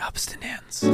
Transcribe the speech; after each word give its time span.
abstinens. 0.00 0.84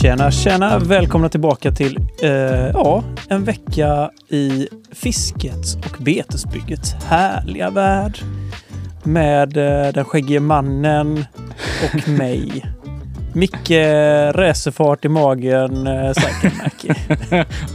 Tjena, 0.00 0.30
tjena! 0.30 0.78
Välkomna 0.78 1.28
tillbaka 1.28 1.72
till 1.72 1.98
eh, 2.22 2.30
ja, 2.74 3.04
en 3.28 3.44
vecka 3.44 4.10
i 4.28 4.68
fiskets 4.92 5.76
och 5.76 6.02
betesbyggets 6.02 6.92
härliga 6.92 7.70
värld. 7.70 8.18
Med 9.02 9.56
eh, 9.56 9.92
den 9.92 10.04
skäggige 10.04 10.40
mannen 10.40 11.24
och 11.84 12.08
mig. 12.08 12.64
Micke 13.38 14.32
racerfart 14.32 15.04
i 15.04 15.08
magen, 15.08 15.86
eh, 15.86 16.12
Cykelmackie. 16.12 16.94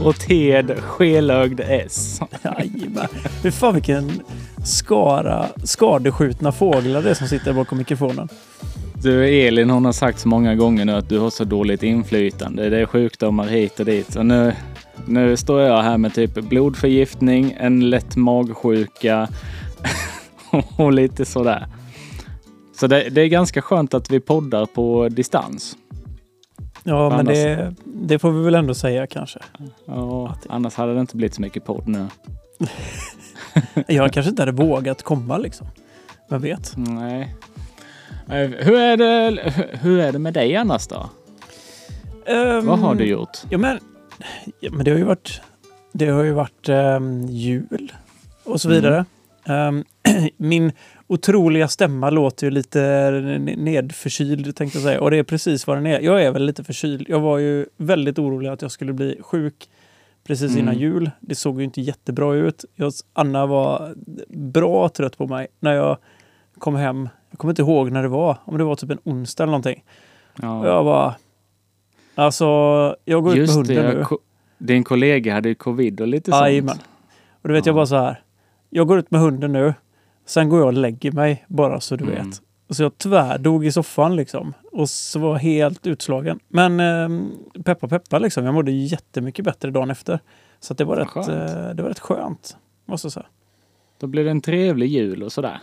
Och 0.00 0.16
Ted 0.16 0.78
Skelögd 0.80 1.60
S. 1.60 2.20
Jajamän. 2.42 3.08
Fy 3.42 3.50
fan 3.50 3.74
vilken 3.74 4.22
skara 4.64 5.46
skadeskjutna 5.64 6.52
fåglar 6.52 7.02
det 7.02 7.10
är 7.10 7.14
som 7.14 7.28
sitter 7.28 7.52
bakom 7.52 7.78
mikrofonen. 7.78 8.28
Du 8.94 9.46
Elin 9.46 9.70
hon 9.70 9.84
har 9.84 9.92
sagt 9.92 10.20
så 10.20 10.28
många 10.28 10.54
gånger 10.54 10.84
nu 10.84 10.92
att 10.92 11.08
du 11.08 11.18
har 11.18 11.30
så 11.30 11.44
dåligt 11.44 11.82
inflytande. 11.82 12.70
Det 12.70 12.78
är 12.78 12.86
sjukdomar 12.86 13.46
hit 13.46 13.80
och 13.80 13.86
dit. 13.86 14.12
Så 14.12 14.22
nu, 14.22 14.52
nu 15.06 15.36
står 15.36 15.60
jag 15.60 15.82
här 15.82 15.98
med 15.98 16.14
typ 16.14 16.34
blodförgiftning, 16.34 17.56
en 17.58 17.90
lätt 17.90 18.16
magsjuka 18.16 19.28
och 20.76 20.92
lite 20.92 21.24
sådär. 21.24 21.66
Så 22.74 22.86
det, 22.86 23.08
det 23.10 23.20
är 23.20 23.26
ganska 23.28 23.62
skönt 23.62 23.94
att 23.94 24.10
vi 24.10 24.20
poddar 24.20 24.66
på 24.66 25.08
distans. 25.08 25.76
Ja, 26.84 27.08
men 27.10 27.18
Annars- 27.20 27.34
det, 27.34 27.74
det 27.84 28.18
får 28.18 28.30
vi 28.32 28.44
väl 28.44 28.54
ändå 28.54 28.74
säga 28.74 29.06
kanske. 29.06 29.38
Ja, 29.86 30.34
annars 30.48 30.74
hade 30.74 30.94
det 30.94 31.00
inte 31.00 31.16
blivit 31.16 31.34
så 31.34 31.40
mycket 31.40 31.64
podd 31.64 31.88
nu. 31.88 32.06
Jag 33.88 34.12
kanske 34.12 34.30
inte 34.30 34.42
hade 34.42 34.52
vågat 34.52 35.02
komma 35.02 35.38
liksom. 35.38 35.66
Vem 36.30 36.40
vet? 36.42 36.72
Nej. 36.76 37.34
Eh, 38.28 38.50
Hur 38.50 38.74
är 38.80 38.96
det, 38.96 39.40
hur 39.80 39.98
är 39.98 40.12
det 40.12 40.18
med 40.18 40.34
dig 40.34 40.56
annars 40.56 40.86
då? 40.86 41.08
Ehm, 42.26 42.66
Vad 42.66 42.78
har 42.78 42.94
du 42.94 43.04
gjort? 43.04 43.38
Ja, 43.50 43.58
men, 43.58 43.78
ja, 44.60 44.70
men 44.72 44.84
det 44.84 44.90
har 44.90 44.98
ju 44.98 45.04
varit, 45.04 45.40
det 45.92 46.08
har 46.08 46.22
ju 46.22 46.32
varit 46.32 46.68
ehm, 46.68 47.26
jul 47.26 47.92
och 48.44 48.60
så 48.60 48.68
Mm. 48.68 48.80
vidare. 48.82 49.04
Ehm, 49.44 49.84
min 50.36 50.72
otroliga 51.14 51.68
stämma 51.68 52.10
låter 52.10 52.46
ju 52.46 52.50
lite 52.50 52.80
nedförkyld 53.56 54.56
tänkte 54.56 54.78
jag 54.78 54.82
säga. 54.84 55.00
Och 55.00 55.10
det 55.10 55.16
är 55.18 55.22
precis 55.22 55.66
vad 55.66 55.76
den 55.76 55.86
är. 55.86 56.00
Jag 56.00 56.22
är 56.22 56.30
väl 56.30 56.44
lite 56.44 56.64
förkyld. 56.64 57.06
Jag 57.08 57.20
var 57.20 57.38
ju 57.38 57.66
väldigt 57.76 58.18
orolig 58.18 58.48
att 58.48 58.62
jag 58.62 58.70
skulle 58.70 58.92
bli 58.92 59.18
sjuk 59.22 59.68
precis 60.26 60.50
Mm. 60.52 60.62
innan 60.62 60.78
jul. 60.78 61.10
Det 61.20 61.34
såg 61.34 61.58
ju 61.58 61.64
inte 61.64 61.80
jättebra 61.80 62.34
ut. 62.34 62.64
Jag, 62.74 62.92
Anna 63.12 63.46
var 63.46 63.94
bra 64.28 64.88
trött 64.88 65.18
på 65.18 65.26
mig 65.26 65.46
när 65.60 65.72
jag 65.72 65.96
kom 66.58 66.74
hem. 66.76 67.08
Jag 67.30 67.38
kommer 67.38 67.52
inte 67.52 67.62
ihåg 67.62 67.90
när 67.92 68.02
det 68.02 68.08
var. 68.08 68.36
Om 68.44 68.58
det 68.58 68.64
var 68.64 68.74
typ 68.76 68.90
en 68.90 68.98
onsdag 69.04 69.42
eller 69.44 69.50
någonting. 69.50 69.84
Och 70.32 70.44
Ja. 70.44 70.66
jag 70.66 70.84
bara... 70.84 71.14
Alltså, 72.14 72.44
jag 73.04 73.22
går 73.22 73.32
ut 73.32 73.36
med 73.38 73.40
Just 73.46 73.56
hunden 73.56 73.76
det, 73.76 73.92
nu. 73.98 74.04
ko- 74.04 74.18
din 74.58 74.84
kollega 74.84 75.34
hade 75.34 75.48
ju 75.48 75.54
covid 75.54 76.00
och 76.00 76.08
lite 76.08 76.30
sånt. 76.30 76.40
Jajamän. 76.42 76.76
Och 77.42 77.48
du 77.48 77.54
vet, 77.54 77.66
jag 77.66 77.72
Ja. 77.72 77.76
bara 77.76 77.86
så 77.86 77.96
här. 77.96 78.20
Jag 78.70 78.86
går 78.88 78.98
ut 78.98 79.10
med 79.10 79.20
hunden 79.20 79.52
nu. 79.52 79.74
Sen 80.26 80.48
går 80.48 80.58
jag 80.58 80.66
och 80.66 80.72
lägger 80.72 81.12
mig, 81.12 81.44
bara 81.48 81.80
så 81.80 81.96
du 81.96 82.04
Mm. 82.04 82.14
vet. 82.28 82.40
Så 82.76 82.82
jag 82.82 82.98
tvärdog 82.98 83.66
i 83.66 83.72
soffan 83.72 84.16
liksom. 84.16 84.52
Och 84.72 84.90
så 84.90 85.18
var 85.18 85.36
helt 85.36 85.86
utslagen. 85.86 86.38
Men 86.48 86.80
eh, 86.80 87.08
peppa 87.64 87.88
peppa 87.88 88.18
liksom. 88.18 88.44
Jag 88.44 88.54
mådde 88.54 88.70
jättemycket 88.72 89.44
bättre 89.44 89.70
dagen 89.70 89.90
efter. 89.90 90.18
Så 90.60 90.74
det 90.74 90.84
var 90.84 90.96
rätt, 90.96 91.28
eh, 91.28 91.74
det 91.74 91.82
var 91.82 91.88
rätt 91.88 91.98
skönt. 91.98 92.56
Måste 92.86 93.06
jag 93.06 93.12
säga. 93.12 93.26
Då 94.00 94.06
blir 94.06 94.24
det 94.24 94.30
en 94.30 94.40
trevlig 94.40 94.86
jul 94.88 95.22
och 95.22 95.32
sådär. 95.32 95.58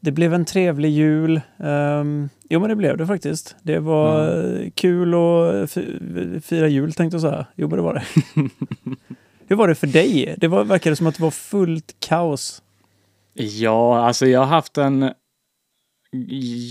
Det 0.00 0.12
blev 0.12 0.34
en 0.34 0.44
trevlig 0.44 0.90
jul. 0.90 1.40
Um, 1.56 2.28
jo, 2.48 2.60
men 2.60 2.68
det 2.68 2.76
blev 2.76 2.96
det 2.96 3.06
faktiskt. 3.06 3.56
Det 3.62 3.78
var 3.78 4.38
eh, 4.44 4.70
kul 4.74 5.14
att 5.14 5.70
fi- 5.70 6.40
fira 6.44 6.68
jul 6.68 6.92
tänkte 6.92 7.14
jag 7.14 7.22
säga. 7.22 7.46
Jo, 7.56 7.68
men 7.68 7.76
det 7.76 7.82
var 7.82 7.94
det. 7.94 8.02
Hur 9.48 9.56
var 9.56 9.68
det 9.68 9.74
för 9.74 9.86
dig? 9.86 10.34
Det 10.38 10.48
var, 10.48 10.64
verkade 10.64 10.96
som 10.96 11.06
att 11.06 11.14
det 11.16 11.22
var 11.22 11.30
fullt 11.30 11.94
kaos. 11.98 12.62
Ja, 13.34 13.98
alltså 14.06 14.26
jag 14.26 14.40
har 14.40 14.46
haft 14.46 14.78
en 14.78 15.10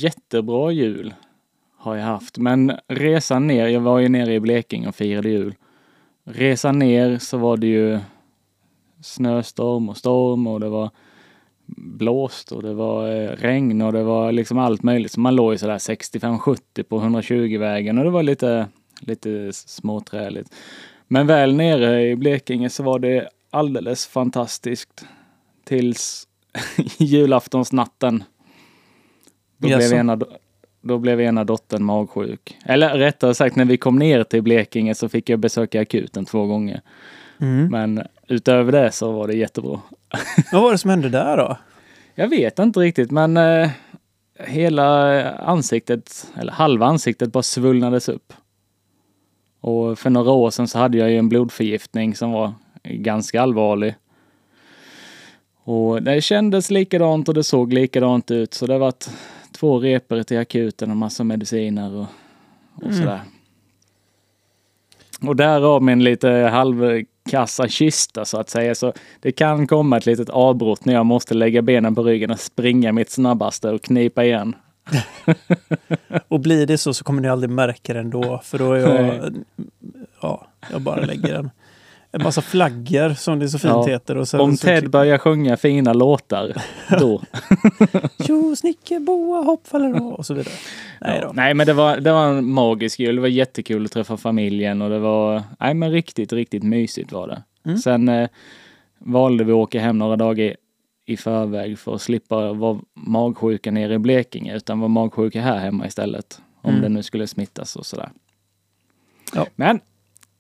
jättebra 0.02 0.72
jul. 0.72 1.14
Har 1.78 1.96
jag 1.96 2.06
haft. 2.06 2.38
Men 2.38 2.72
resan 2.88 3.48
ner, 3.48 3.68
jag 3.68 3.82
var 3.82 4.00
ju 4.00 4.10
nere 4.10 4.34
i 4.34 4.40
Blekinge 4.40 4.88
och 4.88 4.96
firade 4.96 5.30
jul. 5.30 5.56
Resan 6.24 6.80
ner 6.80 7.18
så 7.18 7.38
var 7.38 7.58
det 7.58 7.68
ju 7.68 8.00
snöstorm 9.02 9.90
och 9.90 9.98
storm 9.98 10.48
och 10.48 10.60
det 10.60 10.70
var 10.70 10.90
blåst 11.78 12.52
och 12.52 12.64
det 12.64 12.74
var 12.74 13.08
eh, 13.08 13.30
regn 13.30 13.82
och 13.82 13.94
det 13.94 14.04
var 14.04 14.32
liksom 14.32 14.58
allt 14.58 14.84
möjligt. 14.84 15.12
Så 15.12 15.20
man 15.20 15.36
låg 15.36 15.54
ju 15.54 15.58
sådär 15.58 15.78
65-70 15.78 16.84
på 16.84 17.00
120-vägen 17.00 17.98
och 17.98 18.04
det 18.04 18.10
var 18.10 18.24
lite, 18.24 18.68
lite 19.00 19.54
småträligt. 19.54 20.56
Men 21.08 21.28
väl 21.28 21.56
nere 21.56 22.08
i 22.08 22.16
Blekinge 22.16 22.70
så 22.70 22.84
var 22.84 23.00
det 23.00 23.30
alldeles 23.50 24.08
fantastiskt. 24.08 25.06
Tills 25.64 26.28
julaftonsnatten. 26.98 28.24
Då 29.58 29.68
blev, 29.68 29.94
ena, 29.94 30.20
då 30.82 30.98
blev 30.98 31.22
ena 31.22 31.44
dottern 31.44 31.84
magsjuk. 31.84 32.58
Eller 32.66 32.98
rättare 32.98 33.36
sagt, 33.36 33.56
när 33.56 33.66
vi 33.66 33.78
kom 33.78 34.00
ner 34.00 34.24
till 34.24 34.42
Blekinge 34.42 34.96
så 34.96 35.10
fick 35.10 35.30
jag 35.30 35.40
besöka 35.40 35.82
akuten 35.82 36.26
två 36.26 36.46
gånger. 36.46 36.82
Mm. 37.42 37.68
Men 37.68 38.08
utöver 38.28 38.72
det 38.72 38.92
så 38.92 39.12
var 39.12 39.28
det 39.28 39.34
jättebra. 39.34 39.82
Vad 40.52 40.62
var 40.62 40.72
det 40.72 40.78
som 40.78 40.90
hände 40.90 41.10
där 41.10 41.38
då? 41.38 41.58
Jag 42.16 42.28
vet 42.28 42.60
inte 42.60 42.80
riktigt, 42.80 43.12
men 43.12 43.38
eh, 43.38 43.70
hela 44.40 45.24
ansiktet, 45.32 46.28
eller 46.36 46.52
halva 46.52 46.86
ansiktet 46.86 47.32
bara 47.32 47.44
svullnades 47.44 48.10
upp. 48.10 48.34
Och 49.62 50.00
för 50.00 50.10
några 50.10 50.32
år 50.32 50.50
sedan 50.50 50.68
så 50.68 50.80
hade 50.80 50.98
jag 50.98 51.10
ju 51.12 51.18
en 51.18 51.30
blodförgiftning 51.30 52.16
som 52.16 52.32
var 52.32 52.54
ganska 52.84 53.42
allvarlig. 53.42 53.96
Och 55.70 56.04
det 56.04 56.22
kändes 56.22 56.72
likadant 56.72 57.28
och 57.28 57.34
det 57.34 57.44
såg 57.44 57.74
likadant 57.74 58.32
ut. 58.32 58.54
Så 58.54 58.68
det 58.68 58.78
var 58.78 58.94
två 59.52 59.80
repor 59.80 60.24
till 60.24 60.38
akuten 60.38 60.92
och 60.92 60.98
massa 60.98 61.24
mediciner 61.24 61.96
och, 61.96 62.06
och 62.76 62.84
Mm. 62.84 62.98
sådär. 62.98 63.22
Och 65.22 65.36
därav 65.36 65.84
min 65.84 66.04
lite 66.04 66.30
halvkassa 66.30 67.68
kista 67.68 68.26
så 68.26 68.40
att 68.40 68.50
säga. 68.50 68.76
Så 68.76 68.94
det 69.20 69.32
kan 69.32 69.68
komma 69.68 69.98
ett 69.98 70.06
litet 70.06 70.30
avbrott 70.30 70.86
när 70.86 70.94
jag 70.94 71.06
måste 71.06 71.34
lägga 71.34 71.62
benen 71.62 71.96
på 71.96 72.04
ryggen 72.04 72.32
och 72.32 72.40
springa 72.40 72.92
mitt 72.92 73.10
snabbaste 73.12 73.70
och 73.72 73.82
knipa 73.82 74.24
igen. 74.24 74.56
Och 76.28 76.40
blir 76.40 76.66
det 76.66 76.78
så 76.78 76.94
så 76.94 77.04
kommer 77.04 77.22
ni 77.22 77.28
aldrig 77.30 77.50
märka 77.50 77.94
det 77.94 78.00
ändå. 78.00 78.42
För 78.44 78.58
då 78.58 78.74
är 78.74 78.80
jag... 78.80 79.36
Ja, 80.22 80.48
jag 80.72 80.82
bara 80.82 81.06
lägger 81.06 81.34
en, 81.34 81.52
en 82.12 82.24
massa 82.24 82.42
flaggor 82.42 83.14
som 83.14 83.40
det 83.40 83.50
så 83.50 83.60
fint 83.60 83.72
Ja. 83.74 83.86
heter. 83.88 84.18
Och 84.18 84.28
sen 84.28 84.40
Om 84.40 84.58
så 84.58 84.66
Ted 84.68 84.90
börjar 84.90 85.18
sjunga 85.18 85.58
fina 85.58 85.94
låtar, 85.94 86.54
då. 87.00 87.22
Tjo, 88.28 88.56
snicke, 88.56 89.00
boa, 89.00 89.42
hopp, 89.42 89.68
faller 89.68 89.94
av 89.94 90.14
och 90.14 90.26
så 90.26 90.34
vidare. 90.34 90.54
Nej 91.02 91.20
Ja, 91.22 91.28
då. 91.28 91.34
nej 91.34 91.54
men 91.54 91.66
det 91.68 91.74
var, 91.74 91.98
det 91.98 92.12
var 92.12 92.28
en 92.28 92.50
magisk 92.52 93.00
jul. 93.00 93.16
Det 93.16 93.22
var 93.22 93.28
jättekul 93.28 93.86
att 93.86 93.92
träffa 93.92 94.18
familjen 94.18 94.82
och 94.82 94.90
det 94.90 95.00
var, 95.00 95.44
nej 95.60 95.74
men 95.74 95.92
riktigt, 95.92 96.34
riktigt 96.34 96.64
mysigt 96.64 97.12
var 97.12 97.28
det. 97.28 97.44
Mm. 97.66 97.78
Sen 97.78 98.10
eh, 98.10 98.30
valde 99.00 99.44
vi 99.44 99.52
att 99.52 99.56
åka 99.56 99.80
hem 99.80 99.98
några 99.98 100.16
dagar 100.16 100.44
i, 100.46 100.56
i 101.06 101.18
förväg 101.18 101.80
för 101.80 101.96
att 101.96 102.02
slippa 102.02 102.54
vara 102.54 102.80
magsjuka 102.94 103.72
nere 103.72 103.94
i 103.94 104.00
Blekinge 104.00 104.56
utan 104.56 104.80
vara 104.80 104.88
magsjuka 104.90 105.42
här 105.42 105.58
hemma 105.58 105.88
istället. 105.88 106.42
Om 106.62 106.70
Mm. 106.70 106.82
det 106.82 106.90
nu 106.90 107.04
skulle 107.04 107.28
smittas 107.28 107.76
och 107.76 107.86
sådär. 107.86 108.10
Ja. 109.36 109.46
Men 109.56 109.80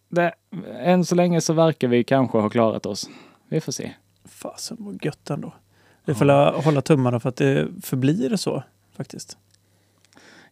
det, 0.10 0.34
än 0.80 1.06
så 1.06 1.16
länge 1.16 1.42
så 1.42 1.54
verkar 1.54 1.88
vi 1.88 2.04
kanske 2.04 2.38
ha 2.38 2.50
klarat 2.50 2.86
oss. 2.86 3.10
Vi 3.50 3.62
får 3.62 3.72
se. 3.72 3.92
Fasen 4.26 4.78
vad 4.80 5.06
gött 5.06 5.30
ändå. 5.30 5.54
Vi 6.06 6.14
får 6.14 6.26
la- 6.26 6.62
hålla 6.62 6.82
tummarna 6.82 7.20
för 7.20 7.30
att 7.30 7.36
det 7.36 7.68
förblir 7.84 8.36
så 8.36 8.64
faktiskt. 8.98 9.38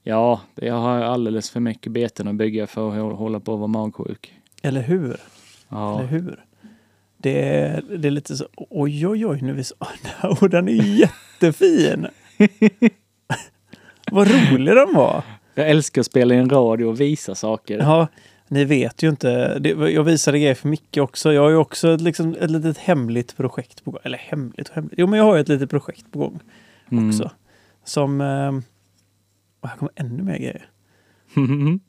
Ja, 0.03 0.41
jag 0.55 0.73
har 0.73 1.01
alldeles 1.01 1.49
för 1.49 1.59
mycket 1.59 1.91
beten 1.91 2.27
att 2.27 2.35
bygga 2.35 2.67
för 2.67 2.89
att 2.89 2.95
hå- 2.95 3.13
hålla 3.15 3.39
på 3.39 3.53
att 3.53 3.59
vara 3.59 3.67
magsjuk. 3.67 4.33
Eller 4.61 4.81
hur? 4.81 5.17
Ja. 5.69 5.99
Eller 5.99 6.07
hur? 6.09 6.43
Det 7.17 7.49
är, 7.49 7.81
det 7.97 8.07
är 8.07 8.11
lite 8.11 8.37
så, 8.37 8.45
oj 8.55 9.07
oj 9.07 9.25
oj, 9.25 9.41
nu 9.41 9.53
vis, 9.53 9.73
och 10.41 10.49
den 10.49 10.67
är 10.67 10.71
jättefin! 10.99 12.07
Vad 14.11 14.27
rolig 14.51 14.75
den 14.75 14.93
var! 14.93 15.23
Jag 15.55 15.69
älskar 15.69 16.01
att 16.01 16.05
spela 16.05 16.35
i 16.35 16.37
en 16.37 16.49
radio 16.49 16.85
och 16.85 17.01
visa 17.01 17.35
saker. 17.35 17.77
Ja, 17.79 18.07
ni 18.47 18.65
vet 18.65 19.03
ju 19.03 19.09
inte. 19.09 19.59
Det, 19.59 19.69
jag 19.69 20.03
visade 20.03 20.39
grejer 20.39 20.55
för 20.55 20.67
Micke 20.69 20.97
också. 20.97 21.33
Jag 21.33 21.41
har 21.41 21.49
ju 21.49 21.55
också 21.55 21.93
ett, 21.93 22.01
liksom, 22.01 22.35
ett 22.41 22.51
litet 22.51 22.77
hemligt 22.77 23.37
projekt 23.37 23.83
på 23.83 23.91
gång. 23.91 23.99
Eller 24.03 24.17
hemligt 24.17 24.69
och 24.69 24.75
hemligt. 24.75 24.93
Jo, 24.97 25.07
men 25.07 25.17
jag 25.19 25.25
har 25.25 25.35
ju 25.35 25.41
ett 25.41 25.49
litet 25.49 25.69
projekt 25.69 26.11
på 26.11 26.19
gång 26.19 26.39
Mm. 26.91 27.09
också. 27.09 27.31
Som... 27.83 28.21
Eh, 28.21 28.27
här 29.69 29.77
kommer 29.77 29.91
ännu 29.95 30.23
mer 30.23 30.37
grejer. 30.37 30.69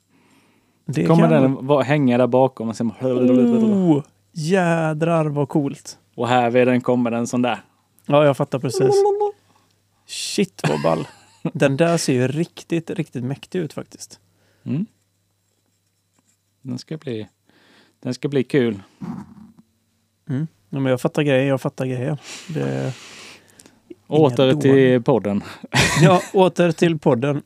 Det 0.85 1.05
Kommer 1.05 1.29
kan- 1.29 1.41
den 1.41 1.67
vara- 1.67 1.83
hänga 1.83 2.17
där 2.17 2.27
bakom 2.27 2.69
och 2.69 2.75
sen... 2.75 2.91
Oh, 3.01 4.03
jädrar 4.31 5.25
vad 5.25 5.49
coolt. 5.49 5.97
Och 6.15 6.27
här 6.27 6.49
vid 6.49 6.67
den 6.67 6.81
kommer 6.81 7.11
en 7.11 7.27
sån 7.27 7.41
där. 7.41 7.59
Ja, 8.05 8.25
jag 8.25 8.37
fattar 8.37 8.59
precis. 8.59 9.03
Shit 10.07 10.61
vad 10.69 10.81
ball. 10.81 11.07
Den 11.53 11.77
där 11.77 11.97
ser 11.97 12.13
ju 12.13 12.27
riktigt, 12.27 12.89
riktigt 12.89 13.23
mäktig 13.23 13.59
ut 13.59 13.73
faktiskt. 13.73 14.19
Mm. 14.63 14.85
Den 16.69 16.77
ska 16.77 16.97
bli, 16.97 17.27
den 17.99 18.13
ska 18.13 18.27
bli 18.27 18.43
kul. 18.43 18.79
Mm. 20.29 20.47
Ja, 20.69 20.79
men 20.79 20.85
jag 20.85 21.01
fattar 21.01 21.23
grejer, 21.23 21.47
jag 21.47 21.61
fattar 21.61 21.85
grejer. 21.85 22.17
Det... 22.47 22.93
Åter 24.07 24.53
till 24.53 25.03
podden. 25.03 25.43
Ja, 26.01 26.21
åter 26.33 26.71
till 26.71 26.99
podden. 26.99 27.41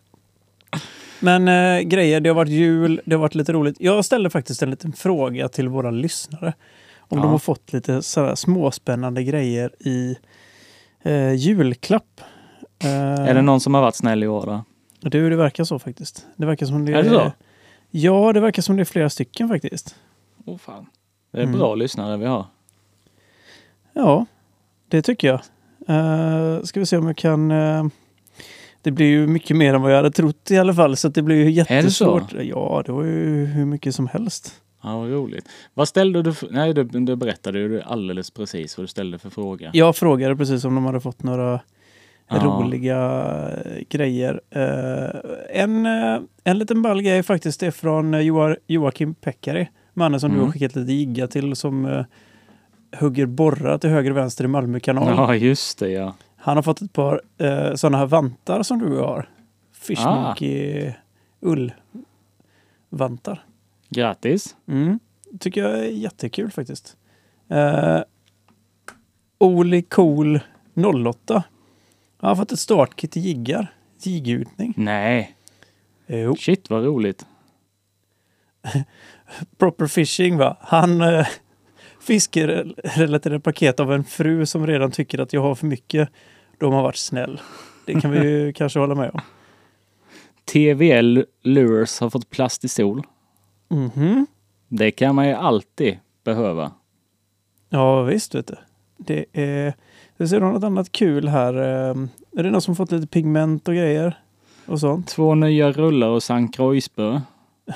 Men 1.19 1.47
eh, 1.47 1.81
grejer, 1.81 2.19
det 2.19 2.29
har 2.29 2.35
varit 2.35 2.51
jul, 2.51 3.01
det 3.05 3.15
har 3.15 3.21
varit 3.21 3.35
lite 3.35 3.53
roligt. 3.53 3.75
Jag 3.79 4.05
ställde 4.05 4.29
faktiskt 4.29 4.61
en 4.63 4.69
liten 4.69 4.93
fråga 4.93 5.49
till 5.49 5.67
våra 5.69 5.91
lyssnare. 5.91 6.53
Om 6.99 7.17
Ja. 7.17 7.23
de 7.23 7.31
har 7.31 7.39
fått 7.39 7.73
lite 7.73 8.01
sådär 8.01 8.35
småspännande 8.35 9.23
grejer 9.23 9.71
i 9.79 10.17
eh, 11.03 11.33
julklapp. 11.33 12.21
Eh, 12.83 12.89
Är 13.29 13.33
det 13.33 13.41
någon 13.41 13.59
som 13.59 13.73
har 13.73 13.81
varit 13.81 13.95
snäll 13.95 14.23
i 14.23 14.27
år 14.27 14.45
då? 14.45 14.63
Du, 15.09 15.29
det 15.29 15.35
verkar 15.35 15.63
så 15.63 15.79
faktiskt. 15.79 16.25
Det 16.35 16.45
verkar 16.45 16.65
som 16.65 16.85
det 16.85 16.93
Är 16.93 17.03
det 17.03 17.09
så? 17.09 17.31
Ja, 17.95 18.33
det 18.33 18.39
verkar 18.39 18.61
som 18.61 18.75
det 18.75 18.81
är 18.83 18.85
flera 18.85 19.09
stycken 19.09 19.47
faktiskt. 19.49 19.95
Oh, 20.45 20.57
fan. 20.57 20.85
Det 21.31 21.37
är 21.37 21.43
Mm. 21.43 21.57
bra 21.59 21.75
lyssnare 21.75 22.17
vi 22.17 22.25
har. 22.25 22.45
Ja, 23.93 24.25
det 24.87 25.01
tycker 25.01 25.27
jag. 25.27 25.39
Uh, 25.89 26.63
ska 26.63 26.79
vi 26.79 26.85
se 26.85 26.97
om 26.97 27.07
jag 27.07 27.17
kan... 27.17 27.51
eh, 27.51 27.85
det 28.81 28.91
blir 28.91 29.05
ju 29.05 29.27
mycket 29.27 29.57
mer 29.57 29.73
än 29.73 29.81
vad 29.81 29.91
jag 29.91 29.95
hade 29.97 30.11
trott 30.11 30.51
i 30.51 30.57
alla 30.57 30.73
fall, 30.73 30.95
så 30.97 31.07
att 31.07 31.15
det 31.15 31.21
blir 31.21 31.35
ju 31.35 31.43
det 31.51 31.65
så? 31.65 31.73
jättesvårt. 31.73 32.33
Ja, 32.33 32.83
det 32.85 32.91
var 32.91 33.03
ju 33.03 33.45
hur 33.45 33.65
mycket 33.65 33.95
som 33.95 34.07
helst. 34.07 34.61
Ja, 34.83 34.97
vad 34.99 35.09
roligt. 35.11 35.49
Vad 35.73 35.87
ställde 35.87 36.21
du 36.21 36.33
för... 36.33 36.47
Nej, 36.51 36.73
du, 36.73 36.83
du 36.83 37.15
berättade 37.15 37.59
ju 37.59 37.81
alldeles 37.81 38.31
precis 38.31 38.77
vad 38.77 38.83
du 38.83 38.87
ställde 38.87 39.17
för 39.19 39.29
fråga. 39.29 39.69
Jag 39.73 39.95
frågade 39.95 40.35
precis 40.35 40.65
om 40.65 40.75
de 40.75 40.85
hade 40.85 40.99
fått 41.01 41.23
några 41.23 41.59
Ja. 42.27 42.37
roliga 42.37 42.97
eh, 43.65 43.83
grejer. 43.89 44.41
Eh, 44.49 45.61
en, 45.63 45.85
eh, 45.85 46.19
en 46.43 46.59
liten 46.59 46.81
ball 46.81 47.01
grej 47.01 47.23
faktiskt 47.23 47.63
är 47.63 47.71
från 47.71 48.15
Joa- 48.15 48.57
Joakim 48.67 49.13
Pekkari. 49.13 49.69
Mannen 49.93 50.19
som 50.19 50.29
du 50.29 50.35
Mm. 50.35 50.45
har 50.45 50.53
skickat 50.53 50.75
lite 50.75 50.93
jigga 50.93 51.27
till 51.27 51.55
som 51.55 52.03
hugger 52.99 53.25
borrar 53.25 53.77
till 53.77 53.89
höger 53.89 54.11
och 54.11 54.17
vänster 54.17 54.43
i 54.43 54.47
Malmö 54.47 54.79
kanal. 54.79 55.07
Ja, 55.17 55.35
just 55.35 55.79
det 55.79 55.89
ja. 55.89 56.15
Han 56.37 56.57
har 56.57 56.63
fått 56.63 56.81
ett 56.81 56.93
par 56.93 57.21
eh, 57.37 57.73
sådana 57.75 57.97
här 57.97 58.05
vantar 58.05 58.63
som 58.63 58.79
du 58.79 58.97
har. 58.99 59.29
Fish 59.73 60.05
Ah. 60.07 60.35
Ullvantar. 62.91 63.43
Grattis! 63.89 64.55
Mm. 64.67 64.99
Tycker 65.39 65.61
jag 65.63 65.79
är 65.79 65.83
jättekul 65.83 66.51
faktiskt. 66.51 66.97
Eh, 67.49 67.99
Oli 69.37 69.81
Cool 69.81 70.39
08. 70.75 71.43
Han 72.23 72.29
har 72.29 72.35
fått 72.35 72.51
ett 72.51 72.59
startkit 72.59 73.11
till 73.11 73.21
jiggar. 73.21 73.73
Jiggjutning. 74.01 74.73
Nej, 74.77 75.35
Jo. 76.07 76.35
shit 76.35 76.69
vad 76.69 76.83
roligt. 76.83 77.25
Proper 79.57 79.87
Fishing 79.87 80.37
va. 80.37 80.57
Han 80.61 81.01
eh, 81.01 81.27
fiskerelaterade 82.01 83.39
paket 83.39 83.79
av 83.79 83.93
en 83.93 84.03
fru 84.03 84.45
som 84.45 84.67
redan 84.67 84.91
tycker 84.91 85.19
att 85.19 85.33
jag 85.33 85.41
har 85.41 85.55
för 85.55 85.67
mycket. 85.67 86.09
De 86.57 86.73
har 86.73 86.83
varit 86.83 86.95
snäll. 86.95 87.41
Det 87.85 88.01
kan 88.01 88.11
vi 88.11 88.19
ju 88.29 88.53
kanske 88.55 88.79
hålla 88.79 88.95
med 88.95 89.11
om. 89.13 89.21
TVL 90.45 91.23
Lures 91.41 91.99
har 91.99 92.09
fått 92.09 92.29
plast 92.29 92.63
i 92.65 92.67
sol. 92.67 93.03
Mhm. 93.69 94.27
Det 94.67 94.91
kan 94.91 95.15
man 95.15 95.27
ju 95.27 95.33
alltid 95.33 95.99
behöva. 96.23 96.71
Ja 97.69 98.03
visst 98.03 98.35
vet 98.35 98.47
du. 98.47 98.55
Det 98.97 99.25
är... 99.33 99.73
Det 100.23 100.27
ser 100.27 100.39
något 100.39 100.63
annat 100.63 100.91
kul 100.91 101.27
här. 101.27 101.53
eh, 101.53 101.95
Är 102.37 102.43
det 102.43 102.51
någon 102.51 102.61
som 102.61 102.75
fått 102.75 102.91
lite 102.91 103.07
pigment 103.07 103.67
och 103.67 103.73
grejer? 103.73 104.19
Och 104.65 104.79
sånt? 104.79 105.07
Två 105.07 105.35
nya 105.35 105.71
rullar 105.71 106.07
och 106.07 106.23
Sankt 106.23 106.55
Croix-spö. 106.55 107.21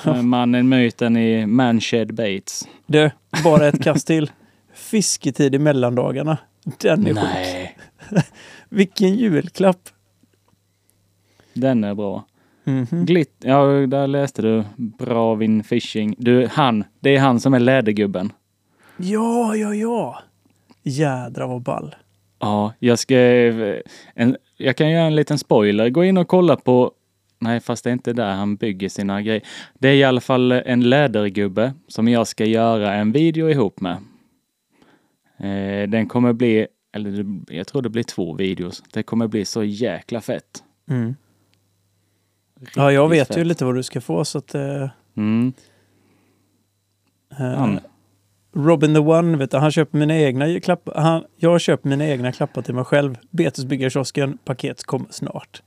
Med 0.06 0.26
Mannen 0.26 0.70
Myten 0.70 1.18
i 1.18 1.46
Manshed 1.46 2.14
Baits. 2.14 2.68
Du, 2.86 3.12
bara 3.44 3.68
ett 3.68 3.84
kast 3.84 4.08
till. 4.08 4.32
Fisketid 4.74 5.56
i 5.56 5.60
mellandagarna. 5.60 6.38
Den 6.80 7.08
är 7.08 7.14
sjuk. 7.14 7.24
Nej, 7.24 7.78
Vilken 8.70 9.16
julklapp! 9.16 9.90
den 11.54 11.84
är 11.84 11.96
bra. 11.96 12.26
Mhm. 12.64 13.06
Glitt, 13.06 13.36
ja 13.40 13.64
där 13.66 14.08
läste 14.08 14.42
du 14.42 14.64
Bravin 14.76 15.64
Fishing. 15.64 16.16
Du, 16.18 16.48
han, 16.52 16.84
det 17.00 17.16
är 17.16 17.20
han 17.20 17.40
som 17.40 17.54
är 17.54 17.60
lädergubben. 17.60 18.32
Ja, 18.98 19.56
ja, 19.56 19.74
ja! 19.76 20.20
Jädra 20.84 21.48
vad 21.48 21.62
ball. 21.62 21.96
Ja, 22.40 22.74
jag 22.80 23.00
ska... 23.00 23.16
En, 24.14 24.38
jag 24.58 24.76
kan 24.76 24.90
göra 24.90 25.04
en 25.06 25.16
liten 25.16 25.38
spoiler. 25.40 25.90
Gå 25.90 26.04
in 26.04 26.18
och 26.18 26.28
kolla 26.28 26.56
på... 26.56 26.92
Nej, 27.40 27.60
fast 27.60 27.84
det 27.84 27.90
är 27.90 27.94
inte 27.94 28.14
där 28.14 28.34
han 28.34 28.56
bygger 28.56 28.90
sina 28.90 29.22
grejer. 29.22 29.42
Det 29.74 29.88
är 29.88 29.94
i 29.96 30.04
alla 30.04 30.22
fall 30.22 30.52
en 30.52 30.90
lädergubbe 30.90 31.74
som 31.88 32.08
jag 32.08 32.28
ska 32.28 32.46
göra 32.46 32.94
en 32.94 33.12
video 33.12 33.50
ihop 33.50 33.80
med. 33.82 33.98
Eh, 35.38 35.90
den 35.90 36.08
kommer 36.08 36.34
bli... 36.34 36.68
Eller 36.94 37.26
jag 37.48 37.68
tror 37.68 37.82
det 37.82 37.90
blir 37.90 38.04
två 38.04 38.34
videos. 38.34 38.84
Det 38.94 39.04
kommer 39.04 39.28
bli 39.28 39.46
så 39.46 39.64
jäkla 39.64 40.22
fett. 40.22 40.64
Mm. 40.90 41.16
Ja, 42.76 42.92
jag 42.92 43.10
vet 43.10 43.30
ju 43.30 43.34
fett. 43.34 43.48
lite 43.48 43.66
vad 43.66 43.76
du 43.76 43.84
ska 43.84 44.02
få 44.02 44.26
så 44.26 44.38
att... 44.38 44.56
eh, 44.56 44.90
Mm. 45.18 45.54
eh, 47.32 47.38
Han, 47.38 47.80
Robin 48.58 48.94
the 48.94 49.00
One, 49.00 49.38
vet 49.38 49.52
du, 49.52 49.58
han 49.58 49.72
köper 49.72 49.98
mina 49.98 50.18
egna 50.18 50.60
klappar. 50.60 51.02
Han, 51.02 51.24
jag 51.38 51.62
köper 51.62 51.90
mina 51.90 52.08
egna 52.08 52.32
klappar 52.32 52.62
till 52.62 52.74
mig 52.76 52.84
själv. 52.84 53.16
Betesbyggarkiosken, 53.32 54.38
paket 54.46 54.84
kommer 54.84 55.08
snart. 55.10 55.62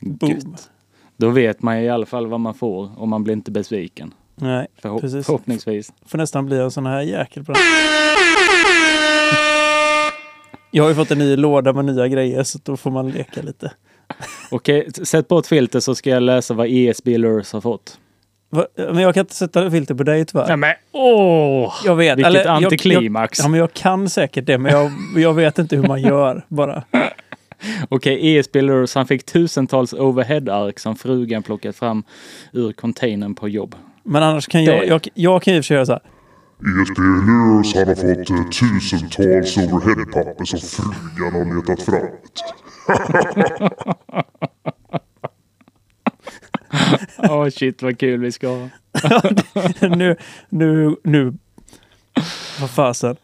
Boom. 0.00 0.30
gött. 0.32 0.70
Då 1.16 1.28
vet 1.30 1.62
man 1.62 1.78
i 1.78 1.88
alla 1.88 2.06
fall 2.06 2.26
vad 2.26 2.40
man 2.40 2.54
får 2.54 3.00
och 3.00 3.08
man 3.08 3.24
blir 3.24 3.34
inte 3.34 3.50
besviken. 3.50 4.14
Nej, 4.36 4.66
Förhopp- 4.82 5.00
Precis. 5.00 5.26
förhoppningsvis. 5.26 5.92
får 6.06 6.18
nästan 6.18 6.46
bli 6.46 6.58
en 6.58 6.70
sån 6.70 6.86
här 6.86 7.00
jäkel 7.02 7.44
på 7.44 7.52
den. 7.52 7.62
Jag 10.70 10.84
har 10.84 10.88
ju 10.88 10.94
fått 10.94 11.10
en 11.10 11.18
ny 11.18 11.36
låda 11.36 11.72
med 11.72 11.84
nya 11.84 12.08
grejer 12.08 12.42
så 12.42 12.58
då 12.64 12.76
får 12.76 12.90
man 12.90 13.10
leka 13.10 13.42
lite. 13.42 13.72
Okej, 14.50 14.90
sätt 14.92 15.28
på 15.28 15.38
ett 15.38 15.46
filter 15.46 15.80
så 15.80 15.94
ska 15.94 16.10
jag 16.10 16.22
läsa 16.22 16.54
vad 16.54 16.66
ESB 16.70 17.08
Lures 17.18 17.52
har 17.52 17.60
fått. 17.60 17.98
Men 18.76 18.98
jag 18.98 19.14
kan 19.14 19.20
inte 19.20 19.34
sätta 19.34 19.70
filter 19.70 19.94
på 19.94 20.02
dig 20.02 20.24
tyvärr. 20.24 20.46
Nej 20.48 20.56
men 20.56 20.74
åh! 20.92 21.72
Jag 21.84 21.96
vet. 21.96 22.18
Vilket 22.18 22.26
eller, 22.30 22.44
jag- 22.44 22.64
antiklimax. 22.64 23.38
Jag, 23.38 23.44
ja, 23.44 23.48
men 23.48 23.60
jag 23.60 23.72
kan 23.72 24.08
säkert 24.08 24.46
det, 24.46 24.58
men 24.58 24.72
jag, 24.72 24.90
jag 25.22 25.34
vet 25.34 25.58
inte 25.58 25.76
hur 25.76 25.82
man 25.88 26.00
gör 26.02 26.44
bara. 26.48 26.82
Okej, 27.88 28.36
ESB 28.38 28.56
Lures, 28.62 28.94
han 28.94 29.06
fick 29.06 29.26
tusentals 29.26 29.92
overhead-ark 29.92 30.78
som 30.78 30.96
frugan 30.96 31.42
plockat 31.42 31.76
fram 31.76 32.02
ur 32.52 32.72
containern 32.72 33.34
på 33.34 33.48
jobb. 33.48 33.74
Men 34.02 34.22
annars 34.22 34.46
kan 34.48 34.64
jag, 34.64 34.80
Det- 34.80 34.86
jag, 34.86 35.08
jag 35.14 35.42
kan 35.42 35.54
ju 35.54 35.62
göra 35.74 35.86
så 35.86 35.92
här. 35.92 36.00
ESP 36.82 36.98
Lures 36.98 37.74
han 37.74 37.88
har 37.88 37.94
fått 37.94 38.30
eh, 38.30 38.48
tusentals 38.50 39.56
overheadpapper 39.56 40.44
som 40.44 40.58
frugan 40.60 41.32
har 41.32 41.56
letat 41.56 41.82
fram. 41.82 42.06
Åh 47.18 47.48
shit 47.48 47.82
vad 47.82 47.98
kul 47.98 48.20
vi 48.20 48.32
ska 48.32 48.48
ha. 48.48 48.68
nu, 49.96 50.16
nu, 50.48 50.96
nu. 51.04 51.32
Vad 52.60 52.70
fasen. 52.70 53.16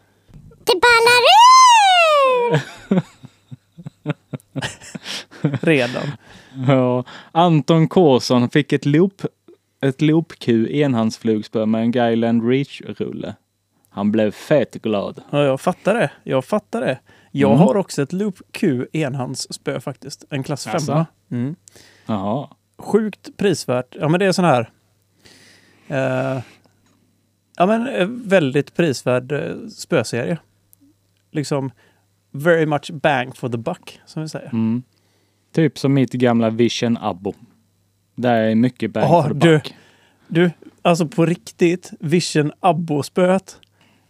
Det 0.63 0.73
ballar 0.81 1.21
ur! 2.51 3.01
Redan. 5.65 6.11
Ja, 6.67 7.03
Anton 7.31 7.87
Kåsson 7.87 8.49
fick 8.49 8.73
ett 8.73 8.85
loop, 8.85 9.21
ett 9.81 10.01
loop-Q 10.01 10.67
enhandsflugspö 10.81 11.65
med 11.65 11.81
en 11.81 11.91
Guyland 11.91 12.49
Reach-rulle. 12.49 13.35
Han 13.89 14.11
blev 14.11 14.31
fett 14.31 14.73
glad. 14.75 15.21
Ja, 15.29 15.43
jag 15.43 15.61
fattar 15.61 15.93
det. 15.93 16.11
Jag 16.23 16.45
fattar 16.45 16.81
det. 16.81 16.99
Jag 17.31 17.51
Mm. 17.51 17.59
har 17.61 17.77
också 17.77 18.01
ett 18.01 18.13
Loop 18.13 18.35
Q 18.51 18.85
enhandsspö 18.93 19.79
faktiskt. 19.79 20.25
En 20.29 20.43
klass 20.43 20.63
5. 20.63 20.73
Jaså? 20.73 21.05
Mm. 21.31 21.55
Jaha. 22.05 22.47
Sjukt 22.77 23.37
prisvärt. 23.37 23.95
Ja, 23.99 24.07
men 24.09 24.19
det 24.19 24.25
är 24.25 24.31
sån 24.31 24.45
här. 24.45 24.69
Eh, 25.87 26.41
ja, 27.57 27.65
men 27.65 27.87
eh, 27.87 28.07
väldigt 28.09 28.75
prisvärd 28.75 29.31
eh, 29.31 29.67
spöserie. 29.67 30.37
Liksom 31.31 31.71
very 32.31 32.65
much 32.65 32.91
bang 32.93 33.35
for 33.37 33.49
the 33.49 33.57
buck, 33.57 33.99
som 34.05 34.21
vi 34.21 34.29
säger. 34.29 34.47
Mm. 34.49 34.83
Typ 35.51 35.77
som 35.77 35.93
mitt 35.93 36.13
gamla 36.13 36.49
Vision 36.49 36.97
Abbo. 37.01 37.33
Där 38.15 38.35
är 38.35 38.55
mycket 38.55 38.91
bang 38.91 39.03
Ja, 39.05 39.23
for 39.23 39.29
the 39.33 39.39
du. 39.47 39.53
buck. 39.57 39.75
Du, 40.27 40.51
alltså 40.81 41.07
på 41.07 41.25
riktigt, 41.25 41.91
Vision 41.99 42.51
Abbo-spöet. 42.59 43.59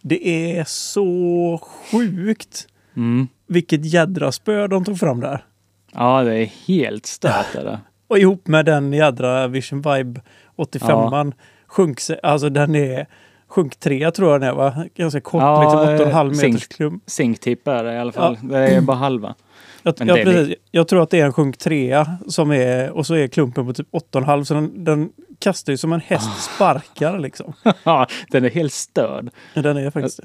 Det 0.02 0.28
är 0.58 0.64
så 0.64 1.60
sjukt 1.62 2.66
Mm. 2.96 3.28
vilket 3.46 3.84
jädra 3.84 4.32
spö 4.32 4.66
de 4.66 4.84
tog 4.84 4.98
fram 4.98 5.20
där. 5.20 5.44
Ja, 5.92 6.22
det 6.22 6.34
är 6.34 6.46
helt 6.66 7.06
stört. 7.06 7.46
Och 8.08 8.18
ihop 8.18 8.46
med 8.46 8.64
den 8.64 8.92
jädra 8.92 9.46
Vision 9.46 9.82
Vibe 9.82 10.20
85an. 10.56 11.32
Sjunk 11.66 12.00
sig, 12.00 12.20
alltså 12.22 12.48
den 12.48 12.74
är 12.74 13.06
Sjunk 13.48 13.76
3 13.80 14.10
tror 14.10 14.32
jag 14.32 14.40
det 14.40 14.46
är 14.46 14.52
va? 14.52 14.84
Ganska 14.94 15.20
kort, 15.20 15.42
Ja, 15.42 15.62
liksom 15.90 16.06
8,5 16.12 16.24
meters 16.24 16.40
zink. 16.40 16.68
klump. 16.68 17.02
Zinktipp 17.06 17.68
är 17.68 17.84
det 17.84 17.94
i 17.94 17.98
alla 17.98 18.12
fall. 18.12 18.38
Det 18.42 18.58
är 18.58 18.80
bara 18.80 18.96
halva. 18.96 19.34
Jag, 19.82 19.94
ja, 19.98 20.14
precis. 20.14 20.56
jag 20.70 20.88
tror 20.88 21.02
att 21.02 21.10
det 21.10 21.20
är 21.20 21.26
en 21.26 21.32
sjunk 21.32 21.58
3 21.58 22.04
som 22.28 22.50
är, 22.52 22.90
och 22.90 23.06
så 23.06 23.14
är 23.14 23.28
klumpen 23.28 23.66
på 23.66 23.72
typ 23.72 23.88
8,5 24.12 24.44
så 24.44 24.54
den, 24.54 24.84
den 24.84 25.10
kastar 25.38 25.72
ju 25.72 25.76
som 25.76 25.92
en 25.92 26.00
häst 26.00 26.28
Ah. 26.28 26.40
sparkar 26.56 27.18
liksom. 27.18 27.52
Ja, 27.84 28.06
den 28.30 28.44
är 28.44 28.50
helt 28.50 28.72
störd. 28.72 29.30
Ja, 29.54 29.62
Den 29.62 29.76
är 29.76 29.90
faktiskt 29.90 30.20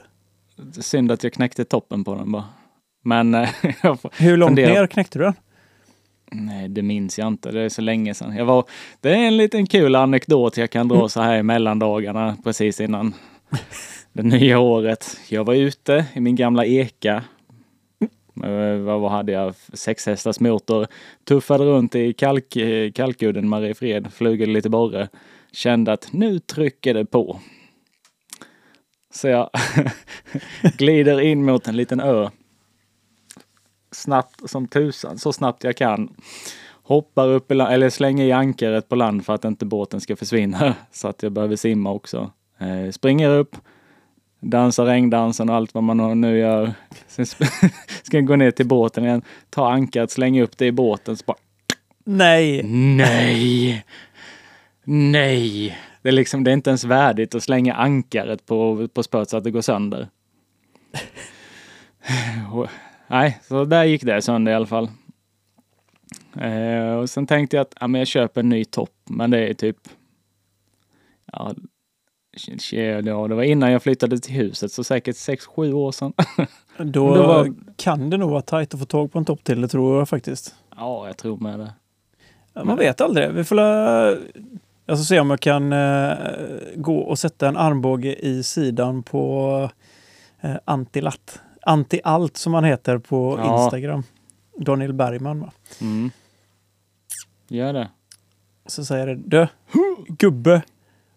det. 0.76 0.82
Synd 0.84 1.12
att 1.12 1.24
jag 1.24 1.34
knäckte 1.34 1.66
toppen 1.66 2.04
på 2.04 2.16
den 2.16 2.32
bara. 2.32 2.44
Men 3.04 3.34
eh, 3.36 3.50
jag 3.84 3.98
Hur 4.18 4.38
långt 4.38 4.50
Fundera. 4.50 4.74
ner 4.74 4.88
knäckte 4.88 5.20
du 5.20 5.26
den? 5.26 5.34
Nej, 6.36 6.70
det 6.70 6.82
minns 6.82 7.20
jag 7.20 7.28
inte. 7.28 7.52
Det 7.52 7.62
är 7.62 7.70
så 7.70 7.82
länge 7.82 8.14
sedan. 8.14 8.36
Jag 8.36 8.46
var, 8.46 8.66
det 9.02 9.10
är 9.10 9.28
en 9.28 9.38
liten 9.38 9.66
kul 9.68 9.96
anekdot 9.96 10.58
jag 10.58 10.70
kan 10.70 10.88
dra 10.88 11.10
så 11.10 11.22
här 11.22 11.38
i 11.38 11.44
mellandagarna 11.44 12.38
precis 12.44 12.82
innan 12.82 13.14
det 14.14 14.24
nya 14.24 14.60
året. 14.60 15.18
Jag 15.30 15.44
var 15.44 15.54
ute 15.54 16.06
i 16.14 16.20
min 16.20 16.36
gamla 16.36 16.66
eka. 16.66 17.24
Eh, 18.44 18.76
Vad 18.78 19.02
vad 19.02 19.12
hade 19.12 19.32
jag? 19.32 19.54
Sex 19.74 20.06
hästars 20.06 20.40
motor. 20.40 20.88
Tuffade 21.24 21.64
runt 21.64 21.96
i 21.96 22.14
kalk, 22.14 22.56
eh, 22.56 22.92
Kalkudden, 22.92 23.50
Mariefred, 23.50 24.14
flugade 24.14 24.52
lite 24.52 24.70
borre. 24.70 25.10
Kände 25.52 25.94
att 25.94 26.14
nu 26.14 26.40
trycker 26.40 26.94
det 26.94 27.06
på. 27.06 27.40
Så 29.14 29.28
jag 29.28 29.50
glider 30.78 31.22
in 31.22 31.46
mot 31.46 31.68
en 31.68 31.76
liten 31.78 32.00
ö. 32.00 32.30
Snabbt 33.94 34.50
som 34.50 34.68
tusan, 34.68 35.18
så 35.18 35.34
snabbt 35.34 35.64
jag 35.64 35.78
kan. 35.78 36.14
Hoppar 36.84 37.28
upp 37.28 37.52
i 37.52 37.54
eller 37.54 37.90
slänger 37.90 38.26
i 38.26 38.32
ankaret 38.32 38.90
på 38.90 38.96
land 38.96 39.26
för 39.26 39.34
att 39.34 39.46
inte 39.46 39.66
båten 39.66 40.02
ska 40.02 40.16
försvinna. 40.16 40.76
Så 40.92 41.08
att 41.08 41.24
jag 41.24 41.32
behöver 41.32 41.56
simma 41.56 41.92
också. 41.92 42.32
Eh, 42.60 42.92
springer 42.92 43.30
upp, 43.30 43.56
dansar 44.40 44.86
regndansen 44.86 45.50
och 45.50 45.56
allt 45.56 45.74
vad 45.74 45.84
man 45.84 46.22
nu 46.22 46.38
gör. 46.38 46.74
Sen 47.08 47.26
ska 48.04 48.18
jag 48.18 48.26
gå 48.26 48.36
ner 48.36 48.52
till 48.52 48.68
båten 48.68 49.04
igen, 49.04 49.22
ta 49.50 49.72
ankaret, 49.72 50.12
slänga 50.12 50.44
upp 50.44 50.58
det 50.58 50.66
i 50.66 50.72
båten. 50.72 51.18
Så 51.18 51.24
bara, 51.26 51.38
Nej! 52.06 52.64
nej! 52.64 53.86
Nej! 54.84 55.78
Det 56.02 56.10
är 56.10 56.14
liksom, 56.14 56.44
det 56.44 56.52
är 56.52 56.54
inte 56.54 56.70
ens 56.70 56.84
värdigt 56.84 57.36
att 57.36 57.44
slänga 57.44 57.74
ankaret 57.74 58.46
på, 58.46 58.88
på 58.94 59.04
spöet 59.04 59.30
så 59.30 59.38
att 59.38 59.44
det 59.44 59.52
går 59.52 59.62
sönder. 59.62 60.08
Nej, 63.14 63.40
så 63.48 63.66
där 63.66 63.84
gick 63.84 64.04
det 64.04 64.22
sönder 64.22 64.52
i 64.52 64.56
alla 64.56 64.66
fall. 64.66 64.90
Eh, 66.42 66.96
och 66.96 67.10
sen 67.10 67.28
tänkte 67.28 67.56
jag 67.56 67.62
att 67.62 67.76
ja, 67.80 67.88
men 67.88 68.00
jag 68.00 68.08
köper 68.08 68.42
en 68.42 68.50
ny 68.50 68.66
topp, 68.66 68.94
men 69.10 69.32
det 69.32 69.50
är 69.50 69.54
typ... 69.54 69.78
Ja, 71.32 71.54
ja, 72.72 73.02
det 73.28 73.36
var 73.36 73.44
innan 73.44 73.72
jag 73.72 73.84
flyttade 73.84 74.20
till 74.20 74.34
huset, 74.34 74.72
så 74.72 74.84
säkert 74.84 75.16
6-7 75.16 75.74
år 75.74 75.92
sedan. 75.92 76.14
Då, 76.78 77.08
var- 77.08 77.54
kan 77.76 78.10
det 78.10 78.18
nog 78.18 78.30
vara 78.32 78.42
tajt 78.42 78.74
att 78.74 78.80
få 78.80 78.86
tag 78.86 79.12
på 79.12 79.20
en 79.20 79.26
topp 79.26 79.44
till, 79.44 79.62
det 79.62 79.68
tror 79.68 79.98
jag 79.98 80.10
faktiskt. 80.10 80.56
ja, 80.76 81.08
jag 81.08 81.18
tror 81.18 81.38
med 81.38 81.60
det. 81.60 81.74
Man 82.64 82.78
vet 82.78 83.02
aldrig. 83.02 83.32
Vi 83.32 83.44
får 83.44 83.56
la... 83.56 84.16
Ska 84.84 84.96
se 84.96 85.20
om 85.20 85.30
jag 85.30 85.40
kan 85.40 85.74
eh, 85.74 86.14
gå 86.76 86.98
och 86.98 87.20
sätta 87.20 87.48
en 87.48 87.58
armbåge 87.58 88.16
i 88.16 88.44
sidan 88.44 89.04
på 89.04 89.70
eh, 90.42 90.56
Antilat. 90.66 91.42
Anti-allt 91.66 92.38
som 92.38 92.54
han 92.54 92.64
heter 92.64 92.98
på 92.98 93.40
Ja. 93.44 93.64
Instagram. 93.64 94.04
Daniel 94.58 94.94
Bergman. 94.94 95.40
Va? 95.40 95.52
Mm. 95.82 96.12
Gör 97.48 97.74
det. 97.74 97.90
Så 98.66 98.86
säger 98.86 99.08
det, 99.08 99.16
du 99.16 99.48
gubbe, 100.08 100.62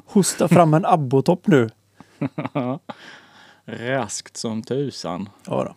hosta 0.07 0.49
fram 0.49 0.75
en 0.75 0.85
abbotopp 0.87 1.47
nu. 1.47 1.69
Raskt 3.65 4.37
som 4.37 4.63
tusan. 4.63 5.29
Ja 5.47 5.65
då. 5.65 5.77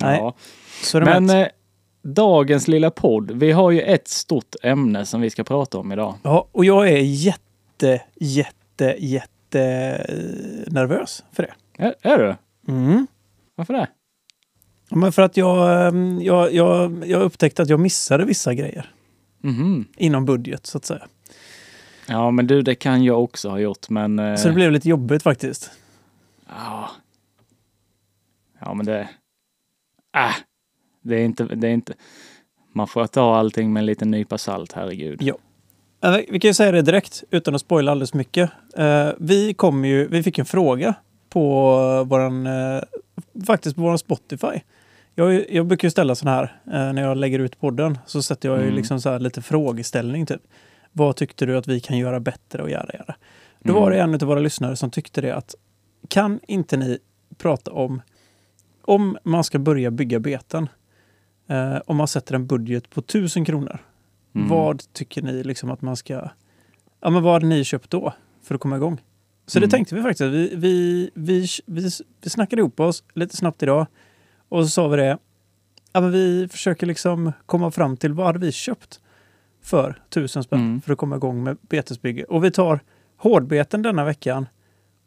Nej, 0.00 0.18
Ja. 0.18 0.34
så 0.82 0.98
är 0.98 1.02
det 1.02 1.20
Men 1.20 1.30
eh, 1.42 1.48
dagens 2.02 2.68
lilla 2.68 2.90
podd, 2.90 3.30
vi 3.30 3.52
har 3.52 3.70
ju 3.70 3.80
ett 3.80 4.08
stort 4.08 4.54
ämne 4.62 5.06
som 5.06 5.20
vi 5.20 5.30
ska 5.30 5.44
prata 5.44 5.78
om 5.78 5.92
idag. 5.92 6.14
Ja, 6.22 6.48
och 6.52 6.64
jag 6.64 6.88
är 6.88 6.96
jätte, 6.98 8.02
jätte, 8.20 8.96
jätte 8.98 9.60
eh, 10.08 10.72
nervös 10.72 11.24
för 11.32 11.42
det. 11.42 11.54
Är, 11.84 11.94
är 12.02 12.18
du? 12.18 12.36
Mm. 12.72 13.06
Varför 13.58 13.74
det? 13.74 13.88
Ja, 14.88 14.96
Men 14.96 15.12
för 15.12 15.22
att 15.22 15.36
jag, 15.36 15.86
ehm, 15.88 16.20
jag, 16.22 16.52
jag, 16.54 17.04
jag 17.06 17.22
upptäckte 17.22 17.62
att 17.62 17.68
jag 17.68 17.80
missade 17.80 18.24
vissa 18.24 18.54
grejer 18.54 18.90
Mhm. 19.40 19.84
inom 19.96 20.24
budget 20.24 20.66
så 20.66 20.78
att 20.78 20.84
säga. 20.84 21.06
Ja, 22.08 22.30
men 22.30 22.46
du, 22.46 22.62
det 22.62 22.74
kan 22.74 23.04
jag 23.04 23.22
också 23.24 23.48
ha 23.48 23.58
gjort, 23.58 23.88
men... 23.88 24.18
eh, 24.18 24.36
Så 24.36 24.48
det 24.48 24.54
blev 24.54 24.72
lite 24.72 24.88
jobbigt 24.88 25.22
faktiskt. 25.22 25.70
Ja. 26.48 26.90
Ja, 28.60 28.74
men 28.74 28.86
det... 28.86 29.00
Äh, 30.16 30.34
det 31.02 31.14
är 31.16 31.24
inte... 31.24 31.44
Det 31.44 31.68
är 31.68 31.72
inte... 31.72 31.92
Man 32.72 32.88
får 32.88 33.06
ta 33.06 33.36
allting 33.36 33.72
med 33.72 33.80
en 33.80 33.86
liten 33.86 34.10
nypa 34.10 34.38
salt, 34.38 34.72
herregud. 34.72 35.22
Ja. 35.22 35.34
Vi 36.28 36.40
kan 36.40 36.48
ju 36.48 36.54
säga 36.54 36.72
det 36.72 36.82
direkt 36.82 37.24
utan 37.30 37.54
att 37.54 37.60
spoila 37.60 37.92
alldeles 37.92 38.14
mycket. 38.14 38.50
Eh, 38.76 39.10
Vi, 39.18 39.54
kom 39.54 39.84
ju, 39.84 40.08
vi 40.08 40.22
fick 40.22 40.38
en 40.38 40.44
fråga 40.46 40.94
på 41.28 41.44
våran, 42.04 42.46
eh, 42.46 42.82
faktiskt 43.46 43.76
på 43.76 43.82
våran 43.82 43.98
Spotify. 43.98 44.60
Jag, 45.14 45.50
jag 45.50 45.66
brukar 45.66 45.86
ju 45.86 45.90
ställa 45.90 46.14
sån 46.14 46.28
här 46.28 46.42
eh, 46.66 46.92
när 46.92 47.02
jag 47.02 47.16
lägger 47.16 47.38
ut 47.38 47.60
podden. 47.60 47.98
Så 48.06 48.22
sätter 48.22 48.48
jag 48.48 48.58
ju 48.58 48.64
Mm. 48.64 48.74
liksom 48.76 49.00
så 49.00 49.10
här 49.10 49.18
lite 49.18 49.42
frågeställning 49.42 50.26
typ. 50.26 50.40
Vad 50.92 51.16
tyckte 51.16 51.46
du 51.46 51.56
att 51.58 51.68
vi 51.68 51.80
kan 51.80 51.98
göra 51.98 52.20
bättre 52.20 52.62
och 52.62 52.70
göra? 52.70 52.90
göra? 52.94 53.14
Då 53.60 53.70
Mm. 53.70 53.82
var 53.82 53.90
det 53.90 54.00
en 54.00 54.14
av 54.14 54.20
våra 54.20 54.40
lyssnare 54.40 54.76
som 54.76 54.90
tyckte 54.90 55.20
det 55.20 55.36
att 55.36 55.54
kan 56.08 56.40
inte 56.48 56.76
ni 56.76 56.98
prata 57.38 57.70
om 57.72 58.02
om 58.82 59.18
man 59.24 59.44
ska 59.44 59.58
börja 59.58 59.90
bygga 59.90 60.18
beten, 60.20 60.68
eh, 61.48 61.76
om 61.86 61.96
man 61.96 62.08
sätter 62.08 62.34
en 62.34 62.46
budget 62.46 62.90
på 62.90 63.00
1000 63.02 63.44
kronor, 63.44 63.78
Mm. 64.34 64.48
vad 64.48 64.92
tycker 64.92 65.22
ni 65.22 65.42
liksom 65.44 65.70
att 65.70 65.82
man 65.82 65.96
ska... 65.96 66.28
Ja, 67.00 67.10
men 67.10 67.22
vad 67.22 67.32
hade 67.32 67.46
ni 67.46 67.64
köpt 67.64 67.90
då 67.90 68.12
för 68.42 68.54
att 68.54 68.60
komma 68.60 68.76
igång? 68.76 69.00
Så 69.48 69.58
Mm. 69.58 69.68
det 69.68 69.76
tänkte 69.76 69.94
vi 69.94 70.02
faktiskt. 70.02 70.20
Vi, 70.20 70.52
vi, 70.56 71.10
vi, 71.14 71.46
vi, 71.66 71.90
vi 72.22 72.30
snackade 72.30 72.60
ihop 72.62 72.80
oss 72.80 73.04
lite 73.14 73.36
snabbt 73.36 73.62
idag 73.62 73.86
och 74.48 74.62
så 74.64 74.68
sa 74.70 74.88
vi 74.88 74.96
det. 74.96 75.18
Ja, 75.92 76.00
men 76.00 76.10
vi 76.12 76.48
försöker 76.48 76.86
liksom 76.86 77.32
komma 77.46 77.70
fram 77.70 77.96
till 77.96 78.12
vad 78.12 78.26
hade 78.26 78.38
vi 78.38 78.52
köpt 78.52 79.00
för 79.62 80.02
tusen 80.10 80.42
spänn 80.44 80.60
Mm. 80.60 80.80
för 80.80 80.92
att 80.92 80.98
komma 80.98 81.16
igång 81.16 81.42
med 81.44 81.56
betesbygge. 81.60 82.24
Och 82.24 82.44
vi 82.44 82.50
tar 82.50 82.80
hårdbeten 83.16 83.82
denna 83.82 84.04
veckan 84.04 84.46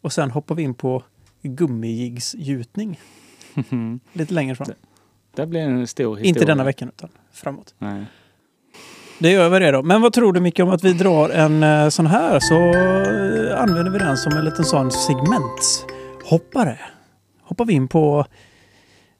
och 0.01 0.13
sen 0.13 0.31
hoppar 0.31 0.55
vi 0.55 0.63
in 0.63 0.73
på 0.73 1.03
gummijiggsgjutning 1.41 2.99
lite 4.13 4.33
längre 4.33 4.55
fram. 4.55 4.67
Det 5.35 5.45
blir 5.47 5.61
en 5.61 5.87
stor 5.87 6.15
historia. 6.15 6.29
Inte 6.29 6.45
denna 6.45 6.63
veckan 6.63 6.89
utan 6.89 7.09
framåt. 7.31 7.75
Nej. 7.77 8.05
Det 9.21 9.31
gör 9.31 9.49
vi 9.49 9.59
det 9.59 9.71
då. 9.71 9.83
Men 9.83 10.01
vad 10.01 10.13
tror 10.13 10.33
du 10.33 10.39
Micke 10.39 10.59
om 10.59 10.69
att 10.69 10.83
vi 10.83 10.93
drar 10.93 11.29
en 11.29 11.63
eh, 11.63 11.89
sån 11.89 12.07
här 12.07 12.39
så 12.39 12.55
eh, 12.55 13.61
använder 13.61 13.91
vi 13.91 13.99
den 13.99 14.17
som 14.17 14.37
en 14.37 14.45
liten 14.45 14.65
sån 14.65 14.91
segmentshoppare. 14.91 16.79
Hoppar 17.41 17.65
vi 17.65 17.73
in 17.73 17.87
på 17.87 18.25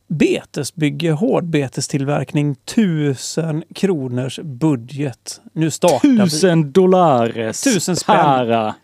betesbygge, 0.08 1.12
hårdbetestillverkning, 1.12 2.56
tusen 2.56 3.64
kronors 3.76 4.40
budget. 4.40 5.42
Nu 5.54 5.72
startar 5.72 6.10
vi. 6.10 6.18
Tusen 6.18 6.72
dollares 6.72 7.64
Tusen 7.64 7.96
spänn. 7.96 8.16
para. 8.16 8.76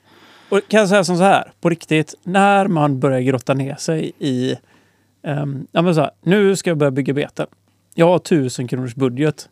Och 0.50 0.62
kan 0.68 0.80
jag 0.80 0.90
säga 0.90 1.04
som 1.04 1.18
så 1.18 1.24
här, 1.24 1.52
på 1.62 1.70
riktigt, 1.70 2.16
när 2.24 2.68
man 2.68 3.00
börjar 3.00 3.20
grotta 3.20 3.54
ner 3.54 3.76
sig 3.76 4.12
i... 4.20 4.56
Um, 5.24 5.68
ja 5.72 5.82
men 5.82 5.96
så 5.96 6.02
här, 6.02 6.12
nu 6.24 6.56
ska 6.56 6.70
jag 6.70 6.78
börja 6.78 6.92
bygga 6.92 7.14
beten. 7.14 7.48
Jag 7.96 8.08
har 8.08 8.20
tusen 8.20 8.68
kronors 8.68 8.96
budget. 8.96 9.50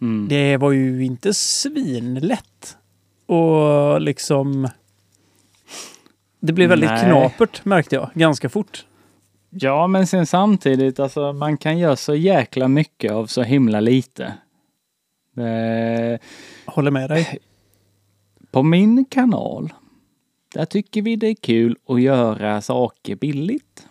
Mm. 0.00 0.28
Det 0.28 0.56
var 0.56 0.72
ju 0.72 1.04
inte 1.04 1.34
svinlätt. 1.34 2.76
Och 3.26 4.00
liksom... 4.00 4.68
Det 6.40 6.52
blev 6.52 6.68
väldigt 6.68 6.90
Nej. 6.90 7.04
knapert 7.04 7.64
märkte 7.64 7.94
jag 7.94 8.10
ganska 8.14 8.48
fort. 8.48 8.86
Ja, 9.50 9.86
men 9.86 10.06
sen 10.06 10.26
samtidigt, 10.26 11.00
alltså 11.00 11.32
man 11.32 11.56
kan 11.56 11.78
göra 11.78 11.96
så 11.96 12.14
jäkla 12.14 12.68
mycket 12.68 13.12
av 13.12 13.26
så 13.26 13.42
himla 13.42 13.80
lite. 13.80 14.34
Det, 15.34 16.18
Håller 16.66 16.90
med 16.90 17.10
dig. 17.10 17.38
på 18.50 18.62
min 18.62 19.04
kanal, 19.04 19.72
där 20.54 20.64
tycker 20.64 21.02
vi 21.02 21.16
det 21.16 21.26
är 21.26 21.34
kul 21.34 21.76
att 21.88 22.02
göra 22.02 22.62
saker 22.62 23.16
billigt. 23.16 23.86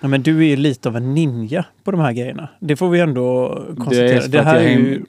Ja, 0.00 0.08
men 0.08 0.22
du 0.22 0.38
är 0.38 0.48
ju 0.48 0.56
lite 0.56 0.88
av 0.88 0.96
en 0.96 1.14
ninja 1.14 1.64
på 1.84 1.90
de 1.90 2.00
här 2.00 2.12
grejerna. 2.12 2.48
Det 2.60 2.76
får 2.76 2.88
vi 2.88 3.00
ändå 3.00 3.48
konstatera. 3.76 4.26
Det, 4.26 4.38
att 4.38 4.44
här 4.44 4.60
jag, 4.60 4.72
är 4.72 4.78
ju... 4.78 5.04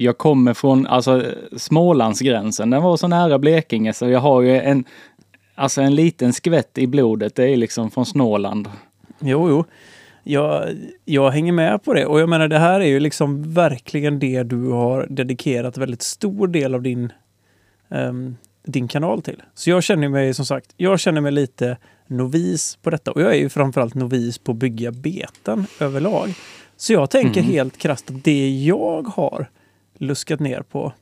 jag 0.00 0.18
kommer 0.18 0.54
från 0.54 0.86
alltså, 0.86 1.24
Smålandsgränsen. 1.56 2.70
Den 2.70 2.82
var 2.82 2.96
så 2.96 3.08
nära 3.08 3.38
Blekinge 3.38 3.92
så 3.92 4.08
jag 4.08 4.20
har 4.20 4.42
ju 4.42 4.60
en, 4.60 4.84
alltså 5.54 5.80
en 5.80 5.94
liten 5.94 6.32
skvätt 6.32 6.78
i 6.78 6.86
blodet. 6.86 7.34
Det 7.34 7.44
är 7.48 7.56
liksom 7.56 7.90
från 7.90 8.06
Småland. 8.06 8.68
Jo, 9.20 9.48
jo. 9.48 9.64
Jag, 10.22 10.68
jag 11.04 11.30
hänger 11.30 11.52
med 11.52 11.84
på 11.84 11.94
det. 11.94 12.06
Och 12.06 12.20
jag 12.20 12.28
menar, 12.28 12.48
det 12.48 12.58
här 12.58 12.80
är 12.80 12.86
ju 12.86 13.00
liksom 13.00 13.54
verkligen 13.54 14.18
det 14.18 14.42
du 14.42 14.70
har 14.70 15.06
dedikerat 15.10 15.76
väldigt 15.78 16.02
stor 16.02 16.46
del 16.48 16.74
av 16.74 16.82
din... 16.82 17.12
ehm, 17.90 18.36
din 18.66 18.88
kanal 18.88 19.22
till. 19.22 19.42
Så 19.54 19.70
jag 19.70 19.82
känner 19.82 20.08
mig 20.08 20.34
som 20.34 20.46
sagt, 20.46 20.74
jag 20.76 21.00
känner 21.00 21.20
mig 21.20 21.32
lite 21.32 21.76
novis 22.06 22.78
på 22.82 22.90
detta. 22.90 23.12
Och 23.12 23.20
jag 23.22 23.30
är 23.30 23.38
ju 23.38 23.48
framförallt 23.48 23.94
novis 23.94 24.38
på 24.38 24.52
att 24.52 24.58
bygga 24.58 24.92
beten 24.92 25.66
överlag. 25.80 26.34
Så 26.76 26.92
jag 26.92 27.10
tänker 27.10 27.40
Mm. 27.40 27.52
helt 27.52 27.78
krasst 27.78 28.10
att 28.10 28.24
det 28.24 28.50
jag 28.50 29.08
har 29.08 29.48
luskat 29.98 30.40
ner 30.40 30.62
på, 30.62 30.92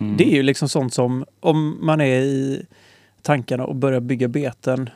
Mm. 0.00 0.16
det 0.16 0.24
är 0.24 0.34
ju 0.36 0.42
liksom 0.42 0.68
sånt 0.68 0.94
som 0.94 1.24
om 1.40 1.78
man 1.86 2.00
är 2.00 2.20
i 2.20 2.66
tankarna 3.22 3.64
och 3.64 3.76
börjar 3.76 4.00
bygga 4.00 4.28
beten 4.28 4.90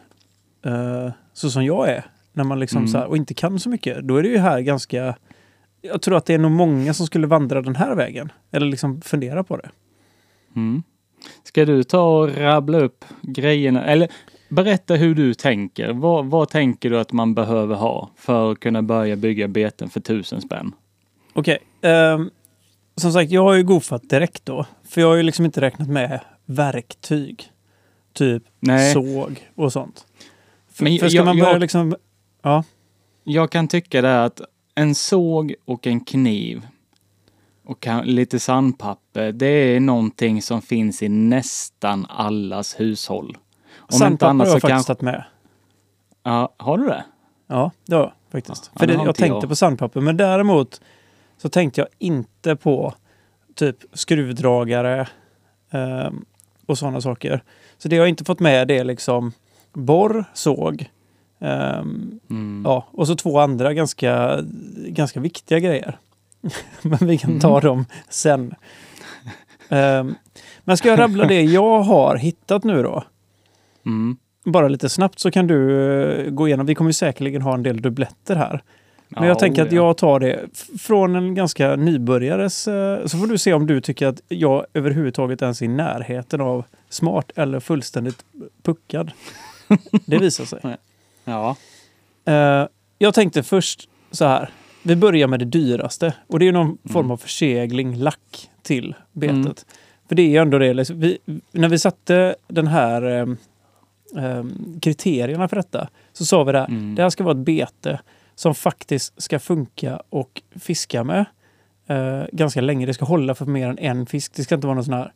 eh, 0.64 1.10
så 1.32 1.50
som 1.50 1.64
jag 1.64 1.88
är, 1.88 2.04
när 2.32 2.44
man 2.44 2.60
liksom 2.60 2.78
Mm. 2.78 2.88
så 2.88 2.98
här, 2.98 3.06
och 3.06 3.16
inte 3.16 3.34
kan 3.34 3.60
så 3.60 3.68
mycket, 3.68 3.98
då 4.08 4.16
är 4.16 4.22
det 4.22 4.28
ju 4.28 4.38
här 4.38 4.60
ganska... 4.60 5.14
Jag 5.82 6.02
tror 6.02 6.16
att 6.16 6.26
det 6.26 6.34
är 6.34 6.38
nog 6.38 6.50
många 6.50 6.94
som 6.94 7.06
skulle 7.06 7.26
vandra 7.26 7.62
den 7.62 7.76
här 7.76 7.94
vägen. 7.94 8.32
Eller 8.50 8.66
liksom 8.66 9.00
fundera 9.00 9.44
på 9.44 9.56
det. 9.56 9.70
Mm. 10.56 10.82
Ska 11.44 11.64
du 11.64 11.82
ta 11.82 12.18
och 12.18 12.36
rabbla 12.36 12.78
upp 12.78 13.04
grejerna, 13.22 13.84
eller 13.84 14.08
berätta 14.48 14.94
hur 14.94 15.14
du 15.14 15.34
tänker. 15.34 15.92
Vad, 15.92 16.26
vad 16.26 16.48
tänker 16.48 16.90
du 16.90 16.98
att 17.00 17.12
man 17.12 17.34
behöver 17.34 17.74
ha 17.74 18.10
för 18.16 18.52
att 18.52 18.60
kunna 18.60 18.82
börja 18.82 19.16
bygga 19.16 19.48
beten 19.48 19.88
för 19.90 20.00
tusen 20.00 20.40
spänn? 20.40 20.72
Okej. 21.32 21.58
ehm, 21.82 22.30
som 23.00 23.12
sagt, 23.12 23.30
jag 23.30 23.42
har 23.42 23.54
ju 23.54 23.62
goofat 23.62 24.08
direkt 24.10 24.44
då. 24.46 24.66
För 24.84 25.00
jag 25.00 25.08
har 25.08 25.14
ju 25.16 25.22
liksom 25.22 25.44
inte 25.44 25.60
räknat 25.60 25.88
med 25.88 26.20
verktyg. 26.46 27.52
Typ 28.12 28.42
Nej. 28.60 28.92
såg 28.94 29.48
och 29.54 29.72
sånt. 29.72 30.06
För, 30.72 30.84
Men 30.84 30.98
för 30.98 31.08
ska 31.08 31.16
jag- 31.16 31.24
man 31.26 31.38
börja 31.38 31.52
jag- 31.52 31.60
liksom... 31.60 31.96
Ja. 32.42 32.64
Jag 33.24 33.50
kan 33.50 33.68
tycka 33.68 34.02
det 34.02 34.24
att 34.24 34.40
en 34.74 34.94
såg 34.94 35.54
och 35.64 35.86
en 35.86 36.00
kniv 36.00 36.66
och 37.64 37.86
lite 38.04 38.38
sandpapper, 38.40 39.32
det 39.32 39.46
är 39.46 39.80
någonting 39.80 40.42
som 40.42 40.62
finns 40.62 41.02
i 41.02 41.08
nästan 41.08 42.06
allas 42.08 42.80
hushåll. 42.80 43.36
Om 43.76 43.84
inte 43.84 43.96
Sandpapper 43.98 44.30
annat 44.30 44.46
har 44.48 44.52
så 44.52 44.64
jag 44.66 44.70
faktiskt 44.70 44.86
tagit 44.86 45.00
med. 45.02 45.24
Ja, 46.22 46.54
har 46.56 46.78
du 46.78 46.86
det? 46.86 47.04
Ja, 47.46 47.70
det 47.86 47.94
har 47.94 48.02
jag 48.02 48.12
faktiskt. 48.32 48.70
Ja, 48.74 48.78
för 48.78 48.86
det 48.86 48.92
jag 48.92 49.02
inte 49.02 49.12
tänkte 49.20 49.34
jag. 49.42 49.48
på 49.48 49.56
sandpapper. 49.56 50.00
Men 50.00 50.16
däremot 50.16 50.80
så 51.38 51.48
tänkte 51.48 51.80
jag 51.80 51.88
inte 51.98 52.56
på 52.56 52.94
typ 53.54 53.76
skruvdragare 53.92 55.08
ehm, 55.70 56.24
och 56.66 56.78
sådana 56.78 57.00
saker. 57.00 57.42
Så 57.78 57.88
det 57.88 57.96
jag 57.96 58.08
inte 58.08 58.24
fått 58.24 58.40
med 58.40 58.68
det 58.68 58.78
är 58.78 58.84
liksom 58.84 59.32
borr, 59.72 60.24
såg 60.34 60.90
ehm, 61.40 62.20
Mm. 62.30 62.62
Ja, 62.66 62.86
och 62.90 63.06
så 63.06 63.14
två 63.16 63.38
andra 63.38 63.74
ganska, 63.74 64.40
ganska 64.86 65.20
viktiga 65.20 65.58
grejer. 65.58 65.98
Men 66.82 66.98
vi 67.08 67.18
kan 67.18 67.40
ta 67.40 67.50
Mm. 67.50 67.60
dem 67.64 67.84
sen. 68.08 68.54
Ehm, 69.68 70.14
men 70.64 70.76
ska 70.76 70.88
jag 70.88 70.98
rabbla 70.98 71.24
det 71.26 71.42
jag 71.42 71.80
har 71.82 72.16
hittat 72.16 72.64
nu 72.64 72.82
då? 72.82 73.04
Mm. 73.86 74.16
Bara 74.44 74.68
lite 74.68 74.88
snabbt 74.88 75.18
så 75.18 75.30
kan 75.30 75.46
du 75.46 75.82
eh, 76.02 76.30
gå 76.30 76.48
igenom. 76.48 76.66
Vi 76.66 76.74
kommer 76.74 76.92
säkerligen 76.92 77.42
ha 77.42 77.54
en 77.54 77.62
del 77.62 77.82
dubbletter 77.82 78.36
här. 78.36 78.62
Men 79.08 79.22
jag 79.24 79.30
Ja, 79.30 79.38
tänker 79.38 79.62
att 79.62 79.72
ja. 79.72 79.76
jag 79.86 79.96
tar 79.96 80.20
det 80.20 80.40
från 80.80 81.16
en 81.16 81.34
ganska 81.34 81.76
nybörjares... 81.76 82.68
eh, 82.68 83.06
Så 83.06 83.18
får 83.18 83.26
du 83.26 83.38
se 83.38 83.52
om 83.52 83.66
du 83.66 83.80
tycker 83.80 84.06
att 84.06 84.20
jag 84.28 84.66
överhuvudtaget 84.74 85.42
ens 85.42 85.60
är 85.62 85.64
i 85.64 85.68
närheten 85.68 86.40
av 86.40 86.64
smart 86.88 87.32
eller 87.36 87.60
fullständigt 87.60 88.24
puckad. 88.62 89.10
Det 90.06 90.18
visar 90.18 90.44
sig. 90.44 90.60
Ja. 91.24 91.56
Eh, 92.24 92.66
jag 92.98 93.14
tänkte 93.14 93.42
först 93.42 93.88
så 94.10 94.24
här. 94.24 94.50
Vi 94.82 94.96
börjar 94.96 95.26
med 95.28 95.38
det 95.38 95.44
dyraste. 95.44 96.14
Och 96.26 96.38
det 96.38 96.48
är 96.48 96.52
någon 96.52 96.78
form 96.92 97.10
av 97.10 97.16
försegling, 97.16 97.96
lack 97.96 98.50
till 98.62 98.94
betet. 99.12 99.36
Mm. 99.36 99.54
För 100.08 100.14
det 100.14 100.22
är 100.22 100.28
ju 100.28 100.36
ändå 100.36 100.58
det. 100.58 100.74
Liksom, 100.74 101.00
vi, 101.00 101.18
när 101.52 101.68
vi 101.68 101.78
satte 101.78 102.36
den 102.48 102.66
här 102.66 103.02
ehm, 103.02 103.36
ehm, 104.16 104.78
kriterierna 104.82 105.48
för 105.48 105.56
detta 105.56 105.88
så 106.12 106.24
sa 106.24 106.44
vi 106.44 106.52
det 106.52 106.58
här. 106.58 106.68
Mm. 106.68 106.94
Det 106.94 107.02
här 107.02 107.10
ska 107.10 107.24
vara 107.24 107.38
ett 107.38 107.44
bete 107.44 108.00
som 108.38 108.54
faktiskt 108.54 109.22
ska 109.22 109.38
funka 109.38 110.02
och 110.10 110.42
fiska 110.56 111.04
med 111.04 111.24
eh, 111.86 112.22
ganska 112.32 112.60
länge. 112.60 112.86
Det 112.86 112.94
ska 112.94 113.04
hålla 113.04 113.34
för 113.34 113.46
mer 113.46 113.68
än 113.68 113.78
en 113.78 114.06
fisk. 114.06 114.32
Det 114.34 114.42
ska 114.44 114.54
inte 114.54 114.66
vara 114.66 114.74
någon 114.74 114.84
sån 114.84 114.94
här 114.94 115.12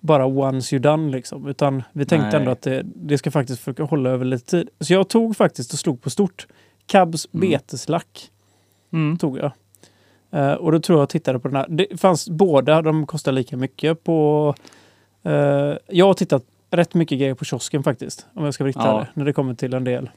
bara 0.00 0.26
once 0.26 0.76
you're 0.76 0.80
done 0.82 1.12
liksom. 1.12 1.48
Utan 1.48 1.82
vi 1.92 2.04
tänkte 2.06 2.26
Nej. 2.28 2.36
ändå 2.36 2.50
att 2.50 2.62
det, 2.62 2.82
det 2.84 3.18
ska 3.18 3.30
faktiskt 3.30 3.60
försöka 3.60 3.82
hålla 3.84 4.10
över 4.10 4.24
lite 4.24 4.46
tid. 4.46 4.68
Så 4.80 4.92
jag 4.92 5.08
tog 5.08 5.36
faktiskt 5.36 5.72
och 5.72 5.78
slog 5.78 6.02
på 6.02 6.10
stort. 6.10 6.46
Cabs 6.86 7.26
Mm. 7.34 7.50
beteslack 7.50 8.30
Mm. 8.92 9.18
tog 9.18 9.38
jag. 9.38 9.52
Eh, 10.32 10.52
och 10.52 10.72
då 10.72 10.80
tror 10.80 10.98
jag 10.98 11.08
tittade 11.08 11.38
på 11.38 11.48
den 11.48 11.56
här. 11.56 11.66
Det 11.68 12.00
fanns 12.00 12.28
båda, 12.30 12.82
de 12.82 13.06
kostar 13.06 13.32
lika 13.32 13.56
mycket 13.56 14.04
på... 14.04 14.54
eh, 15.22 15.32
jag 15.88 16.06
har 16.06 16.14
tittat 16.14 16.44
rätt 16.70 16.94
mycket 16.94 17.18
grejer 17.18 17.34
på 17.34 17.44
kiosken 17.44 17.82
faktiskt. 17.82 18.26
Om 18.34 18.44
jag 18.44 18.54
ska 18.54 18.64
vara 18.64 18.68
riktigt 18.68 18.84
Ja. 18.84 19.06
När 19.14 19.24
det 19.24 19.32
kommer 19.32 19.54
till 19.54 19.74
en 19.74 19.84
del. 19.84 20.04
Eh, 20.04 20.10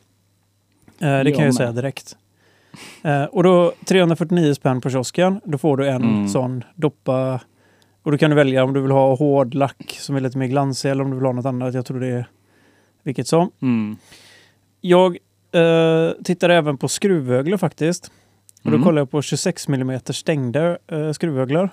det 0.99 1.07
Jag 1.07 1.25
kan 1.25 1.33
jag 1.33 1.41
med. 1.43 1.55
säga 1.55 1.71
direkt. 1.71 2.17
Eh, 3.03 3.23
och 3.23 3.43
då 3.43 3.73
349 3.85 4.53
spänn 4.53 4.81
på 4.81 4.89
kiosken. 4.89 5.41
Då 5.45 5.57
får 5.57 5.77
du 5.77 5.87
en 5.89 6.01
Mm. 6.03 6.27
sån 6.27 6.63
doppa. 6.75 7.39
Och 8.03 8.11
då 8.11 8.17
kan 8.17 8.29
du 8.29 8.35
välja 8.35 8.63
om 8.63 8.73
du 8.73 8.81
vill 8.81 8.91
ha 8.91 9.15
hård 9.15 9.53
lack 9.53 9.97
som 9.99 10.15
är 10.15 10.19
lite 10.19 10.37
mer 10.37 10.47
glansig 10.47 10.91
eller 10.91 11.03
om 11.03 11.09
du 11.09 11.15
vill 11.15 11.25
ha 11.25 11.33
något 11.33 11.45
annat. 11.45 11.73
Jag 11.73 11.85
tror 11.85 11.99
det 11.99 12.07
är 12.07 12.25
vilket 13.03 13.27
som. 13.27 13.51
Mm. 13.61 13.97
Jag 14.81 15.17
eh, 15.51 16.11
tittade 16.23 16.55
även 16.55 16.77
på 16.77 16.87
skruvöglor 16.87 17.57
faktiskt. 17.57 18.11
Och 18.63 18.69
då 18.71 18.75
Mm. 18.75 18.83
kollade 18.83 19.01
jag 19.01 19.11
på 19.11 19.21
26 19.21 19.67
mm 19.67 19.99
stängda 20.05 20.77
eh, 20.87 21.11
skruvöglor. 21.11 21.69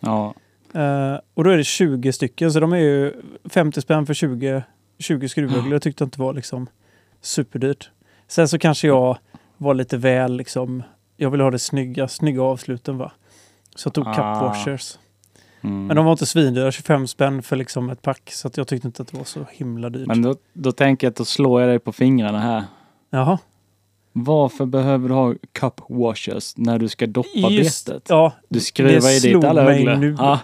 Ja. 0.00 0.34
Eh, 0.74 1.18
och 1.34 1.44
då 1.44 1.50
är 1.50 1.56
det 1.56 1.64
20 1.64 2.12
stycken, 2.12 2.52
så 2.52 2.60
de 2.60 2.72
är 2.72 2.76
ju 2.78 3.12
50 3.44 3.80
spänn 3.80 4.06
för 4.06 4.14
20, 4.14 4.62
20 4.98 5.28
skruvöglor. 5.28 5.72
Jag 5.72 5.82
tyckte 5.82 6.04
inte 6.04 6.20
var 6.20 6.32
liksom 6.34 6.66
superdyrt. 7.20 7.90
Sen 8.28 8.48
så 8.48 8.58
kanske 8.58 8.86
jag 8.86 9.18
var 9.64 9.74
lite 9.74 9.96
väl 9.96 10.36
liksom, 10.36 10.82
jag 11.16 11.30
vill 11.30 11.40
ha 11.40 11.50
det 11.50 11.58
snygga, 11.58 12.08
snygga 12.08 12.42
avsluten 12.42 12.98
va. 12.98 13.12
Så 13.74 13.86
jag 13.86 13.94
tog 13.94 14.06
Ah. 14.06 14.12
cup 14.14 14.42
washers. 14.42 14.98
Mm. 15.60 15.86
Men 15.86 15.96
de 15.96 16.04
var 16.04 16.12
inte 16.12 16.26
svindyra, 16.26 16.72
25 16.72 17.06
spänn 17.06 17.42
för 17.42 17.56
liksom 17.56 17.90
ett 17.90 18.02
pack. 18.02 18.30
Så 18.32 18.50
jag 18.54 18.68
tyckte 18.68 18.88
inte 18.88 19.02
att 19.02 19.08
det 19.08 19.16
var 19.18 19.24
så 19.24 19.46
himla 19.52 19.90
dyrt. 19.90 20.06
Men 20.08 20.22
då, 20.22 20.34
då 20.52 20.72
tänker 20.72 21.06
jag 21.06 21.10
att 21.10 21.16
då 21.16 21.24
slår 21.24 21.60
jag 21.60 21.70
dig 21.70 21.78
på 21.78 21.92
fingrarna 21.92 22.40
här. 22.40 22.64
Jaha. 23.10 23.38
Varför 24.12 24.66
behöver 24.66 25.08
du 25.08 25.14
ha 25.14 25.34
cup 25.52 25.80
washers 25.88 26.56
när 26.56 26.78
du 26.78 26.88
ska 26.88 27.06
doppa 27.06 27.28
Just, 27.50 27.86
betet? 27.86 28.06
ja, 28.08 28.32
Du 28.48 28.60
skruvar 28.60 29.10
i 29.10 29.12
dit 29.12 29.20
slog 29.22 29.44
alla 29.44 29.62
öglor. 29.74 29.94
nu. 29.96 30.16
Ja, 30.18 30.40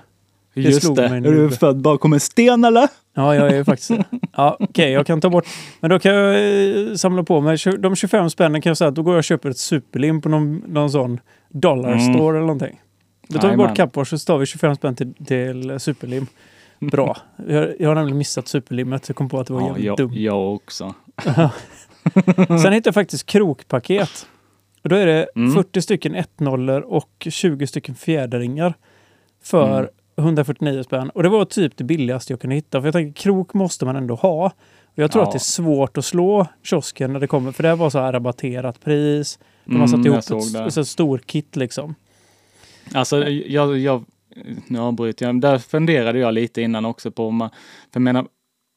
Det 0.54 0.60
just 0.60 0.82
slog 0.82 0.96
det. 0.96 1.08
mig 1.08 1.18
Är 1.18 1.32
du 1.32 1.50
född 1.50 1.80
bakom 1.82 2.12
en 2.12 2.20
sten 2.20 2.64
eller? 2.64 2.88
Ja, 3.14 3.34
jag 3.34 3.50
är 3.50 3.64
faktiskt. 3.64 3.90
Ja, 4.36 4.56
Okej, 4.60 4.90
jag 4.92 5.06
kan 5.06 5.20
ta 5.20 5.30
bort... 5.30 5.46
Men 5.80 5.90
då 5.90 5.98
kan 5.98 6.14
jag 6.14 6.34
eh, 6.90 6.94
samla 6.94 7.22
på 7.22 7.40
mig... 7.40 7.56
De 7.78 7.96
25 7.96 8.30
spännen 8.30 8.62
kan 8.62 8.70
jag 8.70 8.76
säga 8.76 8.88
att 8.88 8.94
då 8.94 9.02
går 9.02 9.14
jag 9.14 9.18
och 9.18 9.24
köper 9.24 9.50
ett 9.50 9.58
superlim 9.58 10.20
på 10.20 10.28
någon, 10.28 10.56
någon 10.68 10.90
sån 10.90 11.20
dollar 11.48 11.92
Mm. 11.92 12.14
eller 12.14 12.40
någonting. 12.40 12.80
Då 13.28 13.38
tar 13.38 13.50
vi 13.50 13.56
bort 13.56 13.76
Capwash 13.76 14.00
och 14.14 14.20
så 14.20 14.26
tar 14.26 14.38
vi 14.38 14.46
25 14.46 14.74
spänn 14.76 14.96
till, 14.96 15.14
till 15.26 15.80
superlim. 15.80 16.26
Bra. 16.80 17.16
Jag, 17.48 17.68
jag 17.80 17.88
har 17.88 17.94
nämligen 17.94 18.18
missat 18.18 18.48
superlimmet. 18.48 19.08
Jag 19.08 19.16
kom 19.16 19.28
på 19.28 19.40
att 19.40 19.46
det 19.46 19.52
var 19.52 19.60
Ja, 19.60 19.66
jävligt 19.66 19.84
jag, 19.86 19.96
dumt. 19.96 20.12
jag 20.14 20.54
också. 20.54 20.94
Sen 22.62 22.72
hittade 22.72 22.82
jag 22.84 22.94
faktiskt 22.94 23.26
krokpaket. 23.26 24.26
Och 24.82 24.88
då 24.88 24.96
är 24.96 25.06
det 25.06 25.28
Mm. 25.36 25.52
40 25.54 25.82
stycken 25.82 26.14
1 26.14 26.30
och 26.86 27.26
20 27.30 27.66
stycken 27.66 27.94
fjäderringar. 27.94 28.74
För 29.42 29.78
Mm. 29.78 29.90
149 30.20 30.82
spänn. 30.82 31.10
Och 31.10 31.22
det 31.22 31.28
var 31.28 31.44
typ 31.44 31.76
det 31.76 31.84
billigaste 31.84 32.32
jag 32.32 32.40
kunde 32.40 32.56
hitta. 32.56 32.80
För 32.80 32.86
jag 32.86 32.92
tänkte 32.92 33.22
krok 33.22 33.54
måste 33.54 33.84
man 33.84 33.96
ändå 33.96 34.14
ha. 34.14 34.46
Och 34.84 34.98
jag 34.98 35.10
tror 35.12 35.22
Ja. 35.22 35.26
att 35.26 35.32
det 35.32 35.36
är 35.36 35.40
svårt 35.40 35.98
att 35.98 36.04
slå 36.04 36.46
kiosken 36.62 37.12
när 37.12 37.20
det 37.20 37.26
kommer. 37.26 37.52
För 37.52 37.62
det 37.62 37.74
var 37.74 37.90
så 37.90 37.98
här 37.98 38.12
rabatterat 38.12 38.80
pris. 38.84 39.38
Mm, 39.68 39.88
satt 39.88 40.04
jag 40.04 40.06
ihop 40.06 40.18
ett, 40.18 40.66
ett, 40.66 40.76
ett 40.76 40.88
stor 40.88 41.18
kit 41.18 41.56
liksom. 41.56 41.94
Alltså, 42.94 43.28
jag, 43.28 43.78
jag, 43.78 44.04
nu 44.66 44.78
avbryter 44.78 45.26
jag. 45.26 45.40
Där 45.40 45.58
funderade 45.58 46.18
jag 46.18 46.34
lite 46.34 46.62
innan 46.62 46.84
också 46.84 47.10
på, 47.10 47.26
om 47.26 47.36
man, 47.36 47.48
för 47.50 47.56
jag 47.92 48.02
menar, 48.02 48.26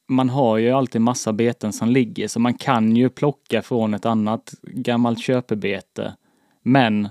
man 0.08 0.30
har 0.30 0.58
ju 0.58 0.70
alltid 0.70 1.00
massa 1.00 1.32
beten 1.32 1.72
som 1.72 1.88
ligger, 1.88 2.28
så 2.28 2.40
man 2.40 2.54
kan 2.54 2.96
ju 2.96 3.08
plocka 3.10 3.62
från 3.62 3.94
ett 3.94 4.06
annat 4.06 4.54
gammalt 4.62 5.18
köpebete. 5.18 6.14
Men 6.62 7.08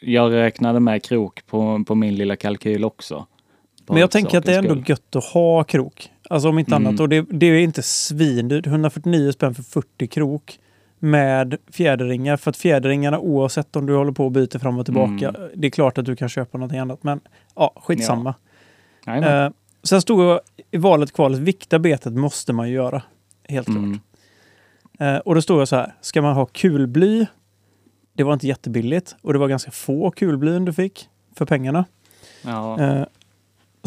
jag 0.00 0.32
räknade 0.32 0.80
med 0.80 1.02
krok 1.04 1.46
på, 1.46 1.84
på 1.86 1.94
min 1.94 2.14
lilla 2.14 2.36
kalkyl 2.36 2.84
också. 2.84 3.26
Men 3.88 4.00
jag 4.00 4.10
tänker 4.10 4.38
att 4.38 4.44
det 4.44 4.54
är 4.54 4.58
ändå 4.58 4.70
skull. 4.74 4.84
gött 4.86 5.16
att 5.16 5.24
ha 5.24 5.64
krok. 5.64 6.10
Alltså 6.30 6.48
om 6.48 6.58
inte 6.58 6.74
Mm. 6.74 6.86
annat. 6.86 7.00
Och 7.00 7.08
det, 7.08 7.26
det 7.30 7.46
är 7.46 7.58
inte 7.60 7.82
svindyrt. 7.82 8.66
149 8.66 9.32
spänn 9.32 9.54
för 9.54 9.62
40 9.62 10.06
krok. 10.06 10.58
Med 11.00 11.56
fjäderringar. 11.72 12.36
För 12.36 12.50
att 12.50 12.56
fjäderringarna 12.56 13.18
oavsett 13.18 13.76
om 13.76 13.86
du 13.86 13.96
håller 13.96 14.12
på 14.12 14.24
och 14.24 14.32
byter 14.32 14.58
fram 14.58 14.78
och 14.78 14.84
tillbaka. 14.84 15.28
Mm. 15.28 15.50
Det 15.54 15.66
är 15.66 15.70
klart 15.70 15.98
att 15.98 16.04
du 16.04 16.16
kan 16.16 16.28
köpa 16.28 16.58
någonting 16.58 16.78
annat. 16.78 17.02
Men 17.02 17.20
ja, 17.56 17.72
skitsamma. 17.76 18.34
Jajamän. 19.06 19.44
Eh, 19.44 19.50
sen 19.82 20.02
stod 20.02 20.24
jag 20.24 20.40
i 20.70 20.76
valet 20.76 21.12
kvalet. 21.12 21.38
Vikta 21.40 21.78
betet 21.78 22.12
måste 22.12 22.52
man 22.52 22.68
ju 22.68 22.74
göra. 22.74 23.02
Helt 23.48 23.68
Mm. 23.68 23.90
klart. 23.92 24.02
Eh, 25.00 25.16
och 25.16 25.34
då 25.34 25.42
stod 25.42 25.60
jag 25.60 25.68
så 25.68 25.76
här. 25.76 25.94
Ska 26.00 26.22
man 26.22 26.34
ha 26.34 26.46
kulbly? 26.46 27.26
Det 28.12 28.22
var 28.24 28.32
inte 28.32 28.46
jättebilligt. 28.46 29.16
Och 29.22 29.32
det 29.32 29.38
var 29.38 29.48
ganska 29.48 29.70
få 29.70 30.10
kulblyn 30.10 30.64
du 30.64 30.72
fick 30.72 31.08
för 31.36 31.44
pengarna. 31.46 31.84
Ja. 32.42 32.80
Eh, 32.80 33.02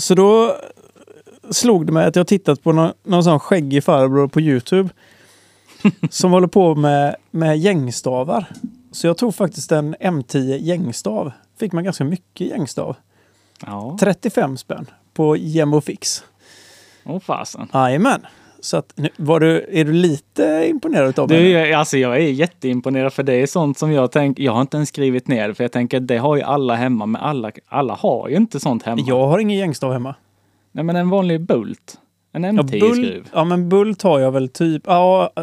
så 0.02 0.16
då 0.16 0.58
slog 1.50 1.86
det 1.86 1.92
mig 1.92 2.06
att 2.06 2.16
jag 2.16 2.28
tittat 2.28 2.64
på 2.64 2.72
någon, 2.72 2.94
någon 3.04 3.24
sån 3.24 3.40
skäggig 3.40 3.84
farbror 3.84 4.28
på 4.28 4.42
Youtube. 4.42 4.90
som 6.10 6.32
håller 6.32 6.48
på 6.48 6.76
med, 6.76 7.16
med 7.32 7.58
gängstavar. 7.58 8.46
Så 8.92 9.08
jag 9.08 9.18
tog 9.18 9.36
faktiskt 9.36 9.72
en 9.72 9.96
M10 9.96 10.58
gängstav. 10.58 11.32
Fick 11.60 11.72
man 11.72 11.84
ganska 11.84 12.04
mycket 12.04 12.48
gängstav. 12.48 12.96
Ja, 13.66 13.98
35 14.00 14.58
spänn 14.58 14.86
på 15.14 15.38
Gemmo 15.38 15.82
Fix. 15.82 16.24
åh 17.06 17.20
fasen. 17.20 17.68
Jajamän. 17.74 18.26
Så 18.62 18.78
att, 18.78 18.94
nu, 18.96 19.10
var 19.18 19.40
du, 19.40 19.66
är 19.72 19.86
du 19.86 19.94
lite 19.94 20.66
imponerad 20.70 21.20
av? 21.20 21.28
Du, 21.28 21.74
alltså 21.74 21.98
jag 21.98 22.16
är 22.16 22.20
jätteimponerad 22.20 23.14
för 23.14 23.24
det 23.24 23.34
är 23.34 23.48
sånt 23.48 23.78
som 23.78 23.92
jag 23.92 24.12
tänker, 24.12 24.44
jag 24.44 24.52
har 24.52 24.62
inte 24.62 24.78
ens 24.78 24.90
skrivit 24.90 25.28
ner 25.28 25.48
det 25.48 25.54
för 25.54 25.64
jag 25.64 25.72
tänker 25.72 26.00
det 26.00 26.18
har 26.18 26.36
ju 26.36 26.42
alla 26.42 26.76
hemma 26.76 27.06
men 27.06 27.22
alla, 27.22 27.52
alla 27.68 27.94
har 27.94 28.30
ju 28.30 28.36
inte 28.36 28.60
sånt 28.60 28.84
hemma. 28.84 29.02
Jag 29.08 29.28
har 29.28 29.40
ingen 29.40 29.58
gängstav 29.58 29.94
hemma. 29.94 30.16
Nej 30.72 30.84
men 30.84 30.96
en 30.96 31.10
vanlig 31.10 31.42
bult. 31.42 31.98
En 32.34 32.44
Ja, 32.44 32.50
M10-skruv. 32.52 33.30
ja, 33.34 33.44
men 33.44 33.70
Bult 33.70 34.02
har 34.02 34.20
jag 34.20 34.32
väl 34.32 34.50
typ. 34.50 34.84
Ja, 34.86 35.34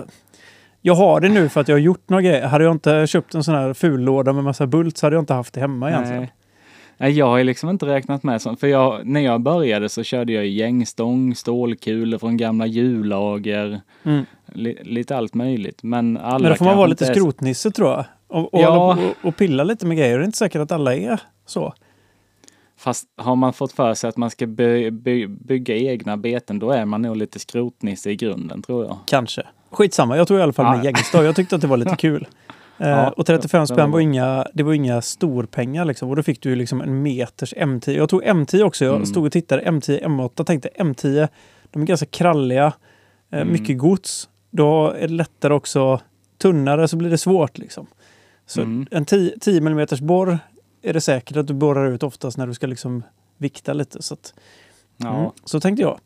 jag 0.81 0.95
har 0.95 1.21
det 1.21 1.29
nu 1.29 1.49
för 1.49 1.61
att 1.61 1.69
jag 1.69 1.75
har 1.75 1.81
gjort 1.81 2.09
några 2.09 2.23
grejer. 2.23 2.47
Hade 2.47 2.65
jag 2.65 2.75
inte 2.75 3.07
köpt 3.07 3.35
en 3.35 3.45
sån 3.45 3.55
här 3.55 3.75
ful 3.75 4.01
låda 4.01 4.33
med 4.33 4.45
massa 4.45 4.67
Bult 4.67 4.99
så 4.99 5.07
hade 5.07 5.17
jag 5.17 5.23
inte 5.23 5.35
haft 5.35 5.55
det 5.55 5.61
hemma 5.61 5.91
egentligen. 5.91 6.21
Nej. 6.21 6.33
Jag 6.99 7.27
har 7.27 7.39
ju 7.39 7.45
liksom 7.45 7.71
inte 7.71 7.87
räknat 7.87 8.23
med 8.23 8.43
sånt. 8.43 8.61
För 8.61 8.67
jag, 8.67 9.07
när 9.07 9.21
jag 9.21 9.41
började 9.41 9.89
så 9.89 10.03
körde 10.03 10.33
jag 10.33 10.47
gängstång, 10.47 11.35
stålkulor 11.35 12.19
från 12.19 12.37
gamla 12.37 12.67
hjullager. 12.67 13.81
Mm. 14.03 14.25
Li, 14.53 14.79
lite 14.83 15.17
allt 15.17 15.35
möjligt. 15.35 15.83
Men 15.83 16.17
alla 16.17 16.39
Men 16.39 16.49
då 16.51 16.57
får 16.57 16.65
man 16.65 16.77
vara 16.77 16.87
lite 16.87 17.07
är- 17.07 17.15
skrotnisse 17.15 17.71
tror 17.71 17.91
jag. 17.91 18.05
Och, 18.29 18.55
och, 18.55 18.61
Ja. 18.63 18.97
och, 19.23 19.29
och 19.29 19.37
pilla 19.37 19.65
lite 19.65 19.87
med 19.87 19.97
grejer. 19.97 20.19
Det 20.19 20.25
är 20.25 20.27
inte 20.27 20.39
säkert 20.39 20.61
att 20.61 20.73
alla 20.73 20.95
är 20.97 21.21
så. 21.47 21.75
Fast 22.79 23.05
har 23.17 23.37
man 23.37 23.53
fått 23.53 23.73
för 23.73 23.95
sig 23.95 24.09
att 24.09 24.17
man 24.17 24.31
ska 24.31 24.47
by, 24.47 24.91
by, 24.91 25.27
bygga 25.27 25.77
egna 25.77 26.17
beten, 26.17 26.59
då 26.59 26.71
är 26.71 26.85
man 26.85 27.03
nog 27.03 27.17
lite 27.17 27.39
skrotnisse 27.39 28.11
i 28.11 28.17
grunden 28.17 28.63
tror 28.63 28.85
jag. 28.85 28.97
Kanske. 29.07 29.43
Skitsamma, 29.71 30.17
jag 30.17 30.29
tog 30.29 30.39
i 30.39 30.43
alla 30.43 30.53
fall 30.53 30.67
med 30.67 30.79
Ja. 30.79 30.85
gängstav. 30.85 31.25
Jag 31.25 31.37
tyckte 31.37 31.55
att 31.55 31.61
det 31.61 31.67
var 31.69 31.77
lite 31.77 31.97
kul. 31.99 32.27
Eh, 32.81 32.88
Ja, 32.88 33.11
och 33.11 33.27
35 33.27 33.61
det 33.61 33.67
spänn 33.67 33.91
var 33.91 34.01
inga, 34.01 34.47
det 34.55 34.62
var 34.62 34.73
inga 34.73 35.03
storpengar 35.03 35.85
liksom. 35.85 36.09
Och 36.11 36.17
då 36.17 36.23
fick 36.23 36.43
du 36.43 36.57
liksom 36.57 36.81
en 36.81 37.03
meters 37.03 37.55
M10. 37.55 37.91
Jag 37.91 38.09
tog 38.09 38.23
M10 38.25 38.62
också. 38.62 38.85
Jag 38.85 38.95
Mm. 38.95 39.07
stod 39.07 39.27
och 39.27 39.33
tittade 39.33 39.62
M10, 39.62 40.05
M8. 40.05 40.45
Tänkte 40.45 40.69
M10, 40.79 41.29
de 41.71 41.83
är 41.83 41.87
ganska 41.87 42.07
kralliga. 42.07 42.73
Eh, 43.33 43.41
Mm. 43.41 43.53
Mycket 43.53 43.79
gods. 43.79 44.29
Då 44.51 44.91
är 44.91 45.09
det 45.09 45.14
lättare 45.14 45.55
också. 45.55 46.01
Tunnare 46.38 46.88
så 46.88 46.97
blir 46.97 47.11
det 47.11 47.19
svårt 47.19 47.59
liksom. 47.59 47.87
Så 48.47 48.61
Mm. 48.61 48.87
en 48.91 49.05
10, 49.05 49.35
10 49.41 49.57
mm 49.59 49.87
borr 50.01 50.38
är 50.83 50.93
det 50.93 51.01
säkert 51.01 51.37
att 51.37 51.47
du 51.47 51.55
borrar 51.55 51.91
ut 51.91 52.03
oftast 52.03 52.38
när 52.38 52.47
du 52.47 52.55
ska 52.55 52.67
liksom 52.67 53.03
vikta 53.38 53.73
lite. 53.73 54.03
Så, 54.03 54.14
att, 54.14 54.35
Ja, 54.97 55.19
mm, 55.19 55.31
så 55.45 55.61
tänkte 55.61 55.83
jag. 55.83 55.99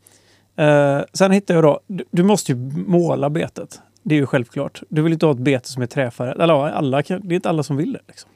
Eh, 0.55 1.03
sen 1.13 1.31
hittade 1.31 1.57
jag 1.57 1.63
då, 1.63 1.79
du, 1.87 2.03
du 2.11 2.23
måste 2.23 2.51
ju 2.51 2.57
måla 2.87 3.29
betet. 3.29 3.81
Det 4.03 4.15
är 4.15 4.19
ju 4.19 4.25
självklart. 4.25 4.81
Du 4.89 5.01
vill 5.01 5.13
inte 5.13 5.25
ha 5.25 5.33
ett 5.33 5.39
bete 5.39 5.67
som 5.69 5.81
är 5.83 5.87
träfärgat. 5.87 6.35
Eller 6.39 6.53
ja, 6.53 6.69
alla, 6.71 7.01
det 7.01 7.11
är 7.11 7.33
inte 7.33 7.49
alla 7.49 7.63
som 7.63 7.77
vill 7.77 7.93
det. 7.93 7.99
Liksom. 8.07 8.29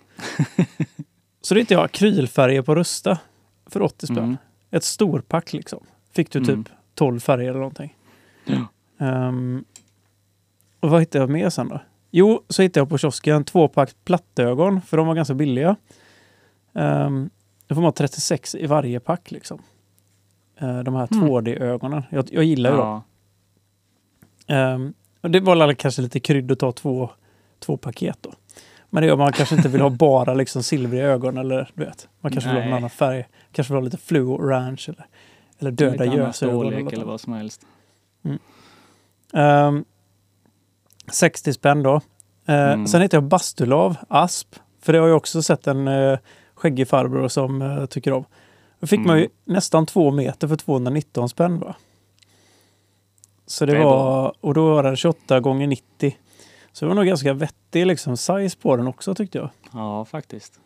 så 1.41 1.53
det 1.53 1.59
hittade 1.59 1.73
jag 1.81 1.85
akrylfärger 1.85 2.61
på 2.61 2.75
Rusta 2.75 3.19
för 3.65 3.81
80 3.81 4.05
spänn. 4.05 4.17
Mm. 4.17 4.37
Ett 4.71 4.83
storpack 4.83 5.53
liksom. 5.53 5.83
Fick 6.13 6.31
du 6.31 6.39
typ 6.39 6.49
Mm. 6.49 6.65
12 6.93 7.19
färger 7.19 7.49
eller 7.49 7.59
någonting. 7.59 7.95
Ja. 8.45 8.65
Ehm, 9.05 9.65
och 10.79 10.89
vad 10.89 10.99
hittade 10.99 11.21
jag 11.23 11.29
mer 11.29 11.49
sen 11.49 11.69
då? 11.69 11.79
Jo, 12.11 12.43
så 12.49 12.61
hittade 12.61 12.79
jag 12.79 12.89
på 12.89 12.97
kiosken 12.97 13.43
tvåpack 13.43 13.95
plattögon, 14.05 14.81
för 14.81 14.97
de 14.97 15.07
var 15.07 15.15
ganska 15.15 15.33
billiga. 15.33 15.75
Um, 16.73 17.29
då 17.67 17.75
får 17.75 17.81
man 17.81 17.87
ha 17.87 17.91
36 17.91 18.55
i 18.55 18.65
varje 18.65 18.99
pack 18.99 19.31
liksom. 19.31 19.61
Eh, 20.57 20.79
de 20.79 20.95
här 20.95 21.07
Mm. 21.13 21.27
2D-ögonen. 21.29 22.03
Jag, 22.09 22.27
jag 22.31 22.43
gillar 22.43 22.71
ju 22.71 22.77
dem. 22.77 23.01
ja. 24.47 24.77
Och 25.21 25.31
det 25.31 25.39
var 25.39 25.73
kanske 25.73 26.01
lite 26.01 26.19
krydd 26.19 26.51
att 26.51 26.59
ta 26.59 26.71
två, 26.71 27.09
två 27.59 27.77
paket 27.77 28.17
då. 28.21 28.33
Men 28.89 29.01
det 29.01 29.07
gör 29.07 29.15
man 29.15 29.33
kanske 29.33 29.55
inte 29.55 29.69
vill 29.69 29.81
ha 29.81 29.89
bara 29.89 30.33
liksom 30.33 30.63
silvriga 30.63 31.03
ögon 31.05 31.37
eller 31.37 31.71
du 31.73 31.85
vet. 31.85 32.07
Man 32.21 32.31
kanske 32.31 32.49
vill 32.49 32.57
ha 32.57 32.63
en 32.63 32.69
Nej. 32.69 32.77
annan 32.77 32.89
färg. 32.89 33.25
Kanske 33.51 33.73
vill 33.73 33.77
ha 33.81 33.83
lite 33.85 33.97
fluo 33.97 34.35
orange 34.35 34.83
eller, 34.87 35.05
eller 35.59 35.71
döda 35.71 36.05
gösögon. 36.05 36.67
eller 36.67 36.77
annat. 36.79 37.03
vad 37.07 37.21
som 37.21 37.33
helst. 37.33 37.61
Ehm, 39.33 39.85
60 41.11 41.53
spänn 41.53 41.83
då. 41.83 41.95
Eh, 42.45 42.55
Mm. 42.73 42.87
Sen 42.87 43.01
heter 43.01 43.17
jag 43.17 43.23
Bastulav, 43.23 43.95
asp. 44.09 44.55
För 44.81 44.93
det 44.93 44.99
har 44.99 45.07
jag 45.07 45.17
också 45.17 45.41
sett 45.41 45.67
en 45.67 45.87
uh, 45.87 46.17
skäggig 46.55 46.87
farbror 46.87 47.27
som 47.27 47.61
eh, 47.61 47.85
tycker 47.85 48.13
om. 48.13 48.25
Då 48.79 48.87
fick 48.87 48.99
man 48.99 49.17
ju 49.17 49.23
Mm. 49.23 49.31
nästan 49.45 49.85
två 49.85 50.11
meter 50.11 50.47
för 50.47 50.55
219 50.55 51.29
spänn 51.29 51.59
va? 51.59 51.75
Så 53.47 53.65
det, 53.65 53.73
Det 53.73 53.83
var, 53.83 54.33
och 54.41 54.53
då 54.53 54.69
var 54.73 54.83
det 54.83 54.95
28 54.95 55.39
gånger 55.39 55.67
90. 55.67 56.17
Så 56.71 56.85
det 56.85 56.89
var 56.89 56.95
nog 56.95 57.05
ganska 57.05 57.33
vettig 57.33 57.85
liksom, 57.85 58.17
size 58.17 58.57
på 58.61 58.75
den 58.75 58.87
också 58.87 59.15
tyckte 59.15 59.37
jag. 59.37 59.49
Ja, 59.73 60.05
faktiskt. 60.05 60.59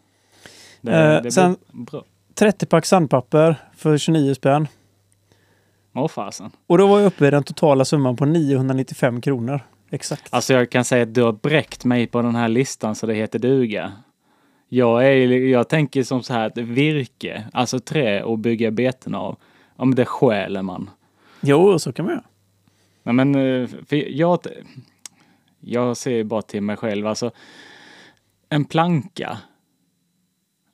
Det, 0.81 0.91
Eh, 1.15 1.21
det 1.21 1.31
sen- 1.31 1.57
bra. 1.71 2.03
30 2.33 2.65
pack 2.65 2.85
sandpapper 2.85 3.55
för 3.75 3.97
29 3.97 4.33
spänn. 4.35 4.67
Åh 5.95 6.07
fasen. 6.07 6.51
Och 6.67 6.77
då 6.77 6.87
var 6.87 6.99
jag 6.99 7.07
uppe 7.07 7.27
i 7.27 7.31
den 7.31 7.43
totala 7.43 7.85
summan 7.85 8.15
på 8.15 8.25
995 8.25 9.21
kronor. 9.21 9.59
Exakt. 9.89 10.27
Alltså 10.29 10.53
jag 10.53 10.69
kan 10.69 10.85
säga 10.85 11.03
att 11.03 11.13
du 11.13 11.23
har 11.23 11.31
bräckt 11.31 11.85
mig 11.85 12.07
på 12.07 12.21
den 12.21 12.35
här 12.35 12.47
listan 12.47 12.95
så 12.95 13.05
det 13.05 13.13
heter 13.13 13.39
duga. 13.39 13.91
Jag, 14.69 15.05
är, 15.07 15.15
jag 15.31 15.69
tänker 15.69 16.03
som 16.03 16.23
så 16.23 16.33
här 16.33 16.45
att 16.47 16.57
virke, 16.57 17.43
alltså 17.53 17.79
trä 17.79 18.23
och 18.23 18.39
bygga 18.39 18.71
beten 18.71 19.15
av, 19.15 19.35
ja 19.77 19.85
men 19.85 19.95
det 19.95 20.05
stjäler 20.05 20.61
man. 20.61 20.89
Jo, 21.41 21.79
så 21.79 21.93
kan 21.93 22.05
man 22.05 22.13
göra. 22.13 22.23
Nej 23.03 23.13
men, 23.13 23.35
eh, 23.35 23.69
jag, 24.07 24.39
jag 25.59 25.97
ser 25.97 26.23
bara 26.23 26.41
till 26.41 26.61
mig 26.63 26.77
själv, 26.77 27.07
alltså 27.07 27.31
en 28.49 28.65
planka. 28.65 29.37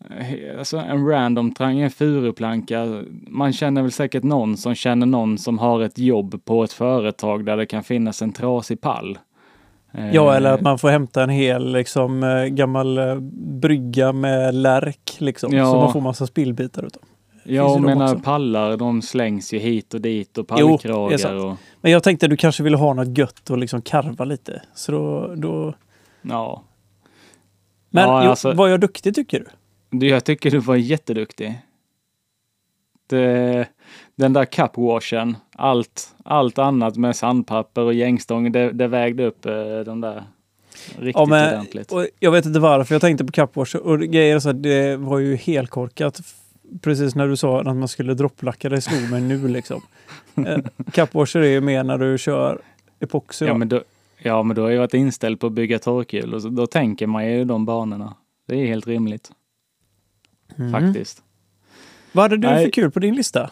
Eh, 0.09 0.57
Alltså 0.59 0.77
en 0.77 1.07
random 1.07 1.53
trang, 1.53 1.79
en 1.79 1.91
furuplanka. 1.91 3.03
Man 3.27 3.53
känner 3.53 3.81
väl 3.81 3.91
säkert 3.91 4.23
någon 4.23 4.57
som 4.57 4.75
känner 4.75 5.05
någon 5.05 5.37
som 5.37 5.59
har 5.59 5.81
ett 5.81 5.97
jobb 5.99 6.45
på 6.45 6.63
ett 6.63 6.73
företag 6.73 7.45
där 7.45 7.57
det 7.57 7.65
kan 7.65 7.83
finnas 7.83 8.21
en 8.21 8.33
trasig 8.33 8.81
pall. 8.81 9.17
Ja, 10.13 10.31
Eh, 10.31 10.37
eller 10.37 10.53
att 10.53 10.61
man 10.61 10.79
får 10.79 10.89
hämta 10.89 11.23
en 11.23 11.29
hel 11.29 11.71
liksom, 11.73 12.21
gammal 12.51 12.99
brygga 13.61 14.11
med 14.13 14.55
lärk. 14.55 15.15
Liksom, 15.17 15.53
Ja. 15.53 15.65
Så 15.71 15.77
man 15.77 15.93
får 15.93 16.01
massa 16.01 16.27
spillbitar 16.27 16.85
utav. 16.85 17.03
Jag 17.47 17.81
menar 17.81 18.15
pallar, 18.15 18.77
de 18.77 19.01
slängs 19.01 19.53
ju 19.53 19.59
hit 19.59 19.93
och 19.93 20.01
dit 20.01 20.37
och 20.37 20.45
Jo, 20.57 20.67
pallkragar 20.69 21.17
sant. 21.17 21.43
och 21.43 21.55
Men 21.81 21.91
jag 21.91 22.03
tänkte 22.03 22.25
att 22.25 22.29
du 22.29 22.37
kanske 22.37 22.63
ville 22.63 22.77
ha 22.77 22.93
något 22.93 23.17
gött 23.17 23.49
och 23.49 23.57
liksom 23.57 23.81
karva 23.81 24.25
lite. 24.25 24.61
Så 24.75 24.91
då... 24.91 25.35
då... 25.35 25.73
ja. 26.21 26.63
Men 27.89 28.09
Ja, 28.09 28.23
jo, 28.23 28.29
alltså- 28.29 28.53
var 28.53 28.67
jag 28.67 28.79
duktig 28.79 29.15
tycker 29.15 29.39
du? 29.39 29.45
Du, 29.97 30.07
jag 30.07 30.23
tycker 30.23 30.51
du 30.51 30.59
var 30.59 30.75
jätteduktig. 30.75 31.61
Det, 33.09 33.67
den 34.15 34.33
där 34.33 34.45
cupwashen, 34.45 35.37
allt, 35.55 36.15
allt 36.25 36.57
annat 36.57 36.97
med 36.97 37.15
sandpapper 37.15 37.81
och 37.81 37.93
gängstång, 37.93 38.51
det, 38.51 38.71
det 38.71 38.87
vägde 38.87 39.25
upp 39.25 39.45
eh, 39.45 39.53
de 39.85 40.01
där 40.01 40.23
riktigt 40.97 41.15
Ja, 41.15 41.25
men, 41.25 41.53
ordentligt. 41.53 41.91
jag 42.19 42.31
vet 42.31 42.45
inte 42.45 42.59
varför 42.59 42.95
jag 42.95 43.01
tänkte 43.01 43.25
på 43.25 43.31
cupwash. 43.31 43.75
Och 43.75 43.99
grejen 43.99 44.35
är 44.35 44.39
så 44.39 44.49
att 44.49 44.63
det 44.63 44.97
var 44.97 45.19
ju 45.19 45.35
helkorkat. 45.35 46.21
Precis 46.81 47.15
när 47.15 47.27
du 47.27 47.37
sa 47.37 47.59
att 47.61 47.75
man 47.75 47.87
skulle 47.87 48.13
dropplacka, 48.13 48.69
det 48.69 48.81
slog 48.81 49.11
mig 49.11 49.21
nu 49.21 49.47
liksom. 49.47 49.81
Eh, 50.47 50.57
Cupwasher 50.91 51.39
är 51.39 51.49
ju 51.49 51.61
mer 51.61 51.83
när 51.83 51.97
du 51.97 52.17
kör 52.17 52.61
epoxy. 52.99 53.45
Ja 53.45 53.51
va? 53.51 53.57
men, 53.57 53.69
då, 53.69 53.83
ja, 54.17 54.43
men 54.43 54.55
då 54.55 54.61
har 54.61 54.69
jag 54.69 54.79
varit 54.79 54.93
inställd 54.93 55.39
på 55.39 55.47
att 55.47 55.53
bygga 55.53 55.79
torkhjul 55.79 56.33
och 56.33 56.41
så, 56.41 56.49
då 56.49 56.67
tänker 56.67 57.07
man 57.07 57.31
ju 57.31 57.45
de 57.45 57.65
banorna. 57.65 58.15
Det 58.47 58.55
är 58.55 58.65
helt 58.67 58.87
rimligt, 58.87 59.31
Mm. 60.57 60.71
faktiskt. 60.71 61.23
Vad 62.11 62.23
hade 62.23 62.37
du 62.37 62.47
Nej. 62.47 62.63
för 62.65 62.71
kul 62.71 62.91
på 62.91 62.99
din 62.99 63.15
lista? 63.15 63.49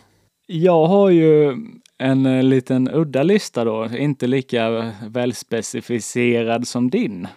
Jag 0.48 0.88
har 0.88 1.10
ju 1.10 1.58
en 1.98 2.26
eh, 2.26 2.44
liten 2.44 2.90
udda 2.94 3.24
lista 3.24 3.64
då, 3.64 3.90
inte 3.98 4.28
lika 4.28 4.92
välspecificerad 5.08 6.68
som 6.68 6.90
din. 6.90 7.28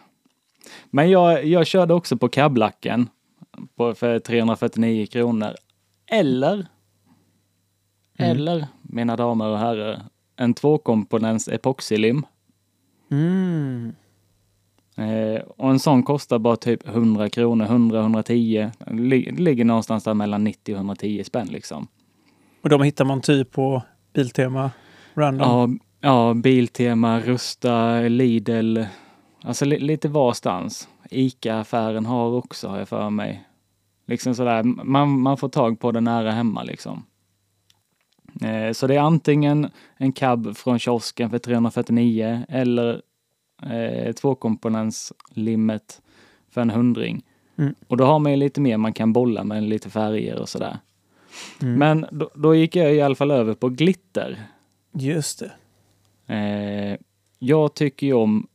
Men 0.91 1.11
jag, 1.11 1.45
jag 1.45 1.67
körde 1.67 1.95
också 1.95 2.17
på 2.17 2.29
kablacken 2.29 3.09
på, 3.77 3.95
för 3.95 4.19
349 4.19 5.07
kronor. 5.07 5.55
Eller, 6.11 6.66
eller, 8.18 8.66
mina 8.83 9.16
damer 9.16 9.49
och 9.49 9.59
herrar, 9.59 10.03
en 10.37 10.55
tvåkomponents 10.55 11.49
epoxylim. 11.49 12.27
Mm. 13.11 13.94
Eh, 14.97 15.42
och 15.57 15.71
en 15.71 15.79
sån 15.79 16.03
kostar 16.03 16.38
bara 16.38 16.57
typ 16.57 16.88
100 16.88 17.29
kronor, 17.29 17.66
100-110. 17.66 18.71
Lig, 18.90 19.40
ligger 19.40 19.64
någonstans 19.64 20.05
där 20.05 20.14
mellan 20.14 20.44
90 20.44 20.75
och 20.75 20.79
110 20.79 21.25
spänn 21.25 21.47
liksom. 21.47 21.88
Och 22.62 22.68
de 22.68 22.83
hittar 22.83 23.05
man 23.05 23.21
typ 23.21 23.53
på 23.53 23.83
Biltema, 24.12 24.71
Random. 25.14 25.81
Ja, 26.01 26.09
ja, 26.09 26.35
Biltema, 26.35 27.21
Rusta, 27.21 28.01
Lidl. 28.01 28.79
Alltså 29.42 29.64
li, 29.64 29.79
lite 29.79 30.09
varstans. 30.09 30.88
Ica-affären 31.11 32.07
har 32.07 32.31
också, 32.31 32.68
har 32.68 32.79
jag 32.79 32.88
för 32.88 33.11
mig. 33.11 33.48
Liksom 34.09 34.35
sådär, 34.35 34.62
man, 34.62 35.21
man 35.21 35.37
får 35.37 35.49
tag 35.49 35.81
på 35.81 35.92
det 35.92 36.01
nära 36.01 36.31
hemma 36.31 36.62
liksom. 36.62 37.05
Eh, 38.42 38.73
så 38.73 38.87
det 38.87 38.94
är 38.94 39.01
antingen 39.01 39.71
en 39.97 40.12
cab 40.12 40.57
från 40.57 40.79
kiosken 40.79 41.31
för 41.31 41.38
349 41.38 42.44
eller 42.49 43.03
eh, 43.62 44.12
tvåkomponents 44.12 45.12
limmet 45.31 46.03
för 46.51 46.61
en 46.61 46.71
hundring. 46.71 47.23
Mm. 47.59 47.75
Och 47.88 47.97
då 47.97 48.05
har 48.05 48.18
man 48.18 48.33
ju 48.33 48.37
lite 48.37 48.61
mer 48.61 48.77
man 48.77 48.92
kan 48.92 49.12
bolla 49.12 49.44
med, 49.44 49.62
lite 49.62 49.90
färger 49.90 50.38
och 50.38 50.49
sådär. 50.49 50.79
Mm. 51.62 51.75
Men 51.75 52.07
då, 52.11 52.31
då 52.35 52.55
gick 52.55 52.77
jag 52.77 52.94
i 52.94 53.01
alla 53.01 53.14
fall 53.14 53.31
över 53.31 53.55
på 53.55 53.68
glitter. 53.68 54.42
Just 54.92 55.38
det. 55.38 55.53
Eh, 56.35 56.99
jag 57.38 57.75
tycker 57.75 58.07
ju 58.07 58.12
om 58.12 58.47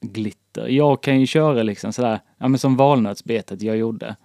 glitter. 0.00 0.68
Jag 0.68 1.02
kan 1.02 1.20
ju 1.20 1.26
köra 1.26 1.62
liksom 1.62 1.92
sådär, 1.92 2.20
ja 2.38 2.48
men 2.48 2.58
som 2.58 2.76
valnötsbetet 2.76 3.62
jag 3.62 3.76
gjorde. 3.76 4.16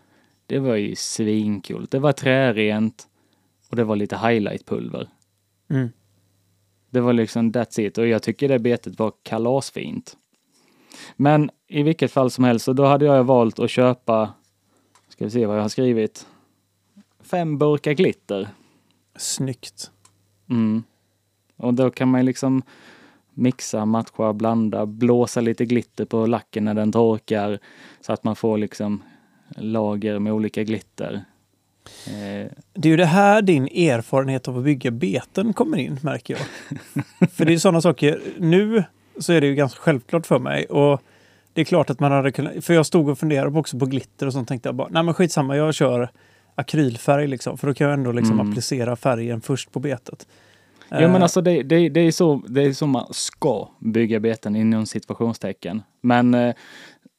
Det 0.50 0.60
var 0.60 0.76
ju 0.76 0.96
svinkul. 0.96 1.88
Det 1.90 2.00
var 2.00 2.12
trärent 2.12 3.08
och 3.70 3.76
det 3.76 3.84
var 3.84 3.96
lite 3.96 4.18
highlightpulver. 4.18 5.10
Mm. 5.70 5.90
Det 6.90 7.02
var 7.02 7.14
liksom 7.14 7.52
that's 7.52 7.80
it 7.80 7.98
och 7.98 8.08
jag 8.08 8.24
tycker 8.24 8.50
det 8.50 8.60
betet 8.60 9.00
var 9.00 9.14
kalasfint. 9.24 10.18
Men 11.16 11.50
i 11.68 11.84
vilket 11.84 12.12
fall 12.12 12.32
som 12.32 12.44
helst, 12.44 12.66
så 12.66 12.74
då 12.74 12.86
hade 12.86 13.06
jag 13.06 13.24
valt 13.24 13.60
att 13.60 13.70
köpa, 13.70 14.34
ska 15.10 15.26
vi 15.26 15.32
se 15.32 15.46
vad 15.46 15.58
jag 15.58 15.62
har 15.62 15.70
skrivit, 15.70 16.28
fem 17.20 17.58
burkar 17.58 17.94
glitter. 17.94 18.50
Snyggt. 19.16 19.92
Mm. 20.50 20.84
Och 21.56 21.74
då 21.74 21.90
kan 21.92 22.10
man 22.10 22.26
liksom 22.26 22.62
mixa, 23.34 23.86
matcha, 23.86 24.34
blanda, 24.34 24.86
blåsa 24.86 25.42
lite 25.42 25.66
glitter 25.66 26.06
på 26.06 26.26
lacken 26.26 26.66
när 26.66 26.74
den 26.74 26.92
torkar 26.92 27.60
så 28.02 28.14
att 28.14 28.24
man 28.24 28.36
får 28.36 28.58
liksom 28.58 29.04
lager 29.58 30.20
med 30.20 30.34
olika 30.34 30.64
glitter. 30.64 31.14
Eh, 32.08 32.52
Det 32.74 32.88
är 32.88 32.92
ju 32.92 32.98
det 32.98 33.06
här 33.06 33.42
din 33.42 33.64
erfarenhet 33.68 34.48
av 34.48 34.58
att 34.58 34.64
bygga 34.64 34.92
beten 34.92 35.54
kommer 35.54 35.78
in, 35.78 36.00
märker 36.04 36.38
jag. 36.38 37.30
för 37.32 37.46
det 37.46 37.54
är 37.54 37.58
sådana 37.58 37.82
saker. 37.82 38.22
Nu 38.38 38.84
så 39.20 39.34
är 39.34 39.42
det 39.42 39.48
ju 39.48 39.56
ganska 39.56 39.80
självklart 39.80 40.26
för 40.26 40.40
mig. 40.40 40.66
Och 40.66 41.02
det 41.54 41.62
är 41.62 41.66
klart 41.66 41.90
att 41.90 42.00
man 42.00 42.12
hade 42.12 42.32
kunnat... 42.32 42.66
För 42.66 42.74
jag 42.74 42.86
stod 42.86 43.10
och 43.10 43.20
funderade 43.20 43.60
också 43.60 43.80
på 43.80 43.86
glitter 43.86 44.28
och 44.28 44.34
sånt. 44.34 44.48
tänkte 44.48 44.70
jag 44.70 44.76
bara, 44.76 44.88
nej 44.92 45.04
men 45.04 45.14
skitsamma, 45.14 45.56
jag 45.58 45.74
kör 45.74 46.10
akrylfärg 46.56 47.28
liksom. 47.28 47.58
För 47.58 47.68
då 47.68 47.74
kan 47.74 47.88
jag 47.88 47.94
ändå 47.94 48.12
liksom 48.12 48.40
Mm. 48.40 48.50
applicera 48.52 48.96
färgen 48.96 49.42
först 49.42 49.72
på 49.72 49.80
betet. 49.80 50.28
Ja 50.90 51.00
men 51.00 51.16
Eh, 51.16 51.22
alltså 51.24 51.42
det, 51.42 51.64
det, 51.64 51.90
det, 51.90 52.00
är 52.00 52.12
så, 52.12 52.42
det 52.48 52.62
är 52.62 52.74
så 52.74 52.88
man 52.88 53.14
ska 53.14 53.70
bygga 53.80 54.20
beten 54.20 54.56
inom 54.56 54.86
situationstecken. 54.86 55.82
Men 56.02 56.34
eh, 56.34 56.56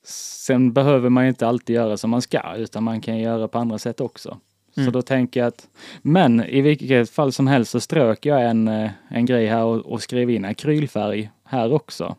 sen 0.05 0.73
behöver 0.73 1.09
man 1.09 1.27
inte 1.27 1.47
alltid 1.47 1.77
göra 1.77 1.97
som 1.97 2.11
man 2.11 2.23
ska 2.23 2.55
utan 2.57 2.83
man 2.85 3.01
kan 3.01 3.19
göra 3.19 3.49
på 3.49 3.59
andra 3.59 3.79
sätt 3.79 4.01
också. 4.01 4.39
Så 4.75 4.81
Mm. 4.81 4.93
då 4.93 5.03
tänker 5.03 5.41
jag 5.41 5.47
att, 5.47 5.69
men 6.03 6.45
i 6.45 6.61
vilket 6.61 7.11
fall 7.11 7.33
som 7.33 7.47
helst 7.47 7.71
så 7.71 7.81
strök 7.81 8.27
jag 8.27 8.45
en, 8.51 8.69
eh, 8.69 8.91
en 9.09 9.27
grej 9.27 9.47
här 9.47 9.65
och, 9.65 9.77
och 9.77 10.03
skrev 10.03 10.31
in 10.31 10.45
akrylfärg 10.45 11.31
här 11.45 11.73
också. 11.73 12.17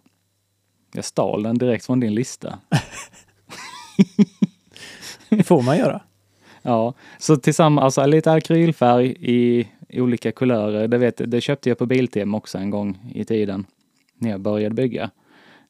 Jag 0.94 1.06
stal 1.06 1.44
den 1.44 1.58
direkt 1.58 1.86
från 1.86 2.00
din 2.00 2.16
lista. 2.16 2.60
Det 5.30 5.44
får 5.44 5.62
man 5.62 5.78
göra. 5.78 6.02
Ja, 6.64 6.94
så 7.18 7.38
tillsammans, 7.38 7.84
alltså 7.84 8.06
lite 8.06 8.32
akrylfärg 8.32 9.16
i, 9.20 9.68
i 9.90 10.02
olika 10.02 10.32
kulörer. 10.32 10.88
Det, 10.88 10.98
vet, 10.98 11.22
det 11.32 11.42
köpte 11.42 11.70
jag 11.70 11.78
på 11.78 11.86
Biltema 11.86 12.38
också 12.38 12.58
en 12.58 12.70
gång 12.70 13.12
i 13.14 13.26
tiden. 13.26 13.66
När 14.18 14.30
jag 14.30 14.40
började 14.42 14.76
bygga. 14.76 15.10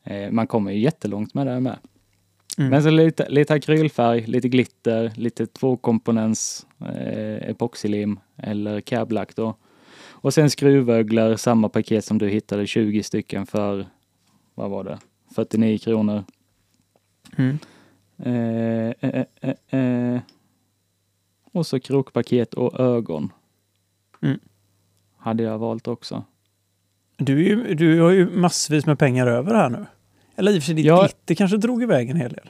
Eh, 0.04 0.32
man 0.32 0.48
kommer 0.48 0.72
ju 0.72 0.80
jättelångt 0.80 1.34
med 1.34 1.48
det 1.48 1.60
med. 1.60 1.78
Mm. 2.58 2.70
Men 2.70 2.84
så 2.84 2.90
lite, 2.90 3.30
lite 3.30 3.54
akrylfärg, 3.54 4.26
lite 4.28 4.50
glitter, 4.50 5.12
lite 5.16 5.48
tvåkomponents 5.48 6.66
eh, 6.80 7.50
epoxylim 7.50 8.20
eller 8.38 8.82
cablack 8.82 9.36
då. 9.36 9.56
Och 10.10 10.34
sen 10.34 10.50
skruvöglar, 10.50 11.36
samma 11.36 11.70
paket 11.70 12.06
som 12.06 12.18
du 12.18 12.30
hittade, 12.30 12.68
20 12.68 13.04
stycken 13.04 13.46
för, 13.46 13.86
vad 14.56 14.70
var 14.70 14.84
det, 14.84 15.00
49 15.36 15.78
kronor. 15.78 16.24
Mm. 17.38 17.58
Eh, 18.18 19.10
eh, 19.10 19.26
eh, 19.42 19.80
eh. 19.80 20.22
Och 21.52 21.68
så 21.68 21.80
krokpaket 21.80 22.54
och 22.54 22.80
ögon. 22.80 23.34
Mm. 24.22 24.40
Hade 25.18 25.44
jag 25.44 25.58
valt 25.58 25.88
också. 25.88 26.24
Du, 27.18 27.40
är 27.40 27.44
ju, 27.44 27.74
du 27.74 28.02
har 28.02 28.12
ju 28.12 28.30
massvis 28.30 28.86
med 28.86 29.00
pengar 29.00 29.28
över 29.28 29.56
här 29.56 29.70
nu. 29.70 29.86
Eller 30.42 30.52
i 30.52 30.58
och 30.60 30.62
för 30.64 30.66
sig, 30.66 30.76
ditt 30.76 30.86
Ja. 30.86 31.02
glitter 31.02 31.36
kanske 31.36 31.58
drog 31.58 31.84
iväg 31.84 32.10
en 32.10 32.18
hel 32.18 32.34
del. 32.34 32.50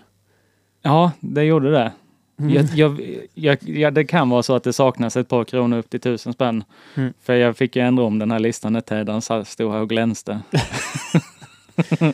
Ja, 0.82 1.12
det 1.20 1.44
gjorde 1.44 1.72
det. 1.72 1.92
Mm. 2.40 2.54
Jag, 2.54 2.66
jag, 2.76 3.02
jag, 3.34 3.58
ja, 3.70 3.92
det 3.92 4.04
kan 4.06 4.30
vara 4.30 4.44
så 4.44 4.56
att 4.56 4.64
det 4.64 4.74
saknas 4.74 5.18
ett 5.18 5.28
par 5.30 5.44
kronor 5.44 5.78
upp 5.78 5.90
till 5.90 6.00
tusen 6.00 6.34
spänn. 6.34 6.64
Mm. 6.96 7.14
För 7.22 7.34
jag 7.34 7.58
fick 7.58 7.76
ju 7.76 7.82
ändra 7.82 8.04
om 8.04 8.20
den 8.20 8.32
här 8.32 8.40
listan 8.40 8.74
när 8.74 8.82
Teddan 8.82 9.22
sa- 9.22 9.46
stod 9.46 9.72
här 9.72 9.80
och 9.80 9.90
glänste. 9.90 10.40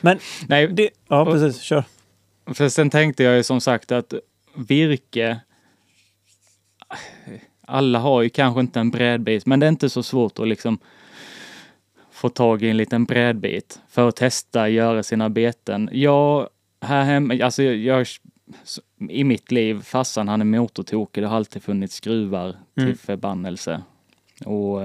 Men 0.00 0.18
Nej, 0.46 0.66
det, 0.68 0.90
ja, 1.08 1.24
precis. 1.24 1.62
Kör. 1.62 1.84
För 2.54 2.68
sen 2.68 2.90
tänkte 2.90 3.22
jag 3.22 3.36
ju 3.36 3.42
som 3.42 3.60
sagt 3.60 3.92
att 3.92 4.14
virke, 4.54 5.40
alla 7.66 7.98
har 7.98 8.22
ju 8.22 8.28
kanske 8.28 8.60
inte 8.60 8.80
en 8.80 8.90
brädbit, 8.90 9.46
men 9.46 9.60
det 9.60 9.66
är 9.66 9.68
inte 9.68 9.90
så 9.90 10.02
svårt 10.02 10.38
att 10.38 10.48
liksom 10.48 10.78
få 12.22 12.28
tag 12.28 12.62
i 12.62 12.68
en 12.70 12.76
liten 12.76 13.04
brädbit 13.04 13.80
för 13.88 14.08
att 14.08 14.16
testa 14.16 14.68
göra 14.68 15.02
sina 15.02 15.30
beten. 15.30 15.88
Jag, 15.92 16.48
här 16.80 17.04
hemma, 17.04 17.44
alltså 17.44 17.62
jag, 17.62 17.76
jag 17.76 18.06
i 19.10 19.24
mitt 19.24 19.50
liv, 19.52 19.80
farsan 19.82 20.28
han 20.28 20.40
är 20.40 20.44
motortokig, 20.44 21.22
det 21.22 21.28
har 21.28 21.36
alltid 21.36 21.62
funnits 21.62 21.94
skruvar 21.94 22.54
till 22.74 22.82
Mm. 22.84 22.96
förbannelse. 22.96 23.82
Och 24.44 24.82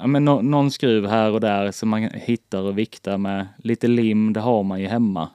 ja, 0.00 0.06
men 0.06 0.24
nå- 0.24 0.42
någon 0.42 0.70
skruv 0.70 1.06
här 1.06 1.30
och 1.30 1.40
där 1.40 1.70
som 1.70 1.88
man 1.88 2.02
hittar 2.14 2.60
och 2.62 2.78
viktar 2.78 3.18
med. 3.18 3.46
Lite 3.56 3.88
lim, 3.88 4.32
det 4.32 4.40
har 4.40 4.62
man 4.62 4.80
ju 4.80 4.86
hemma. 4.86 5.28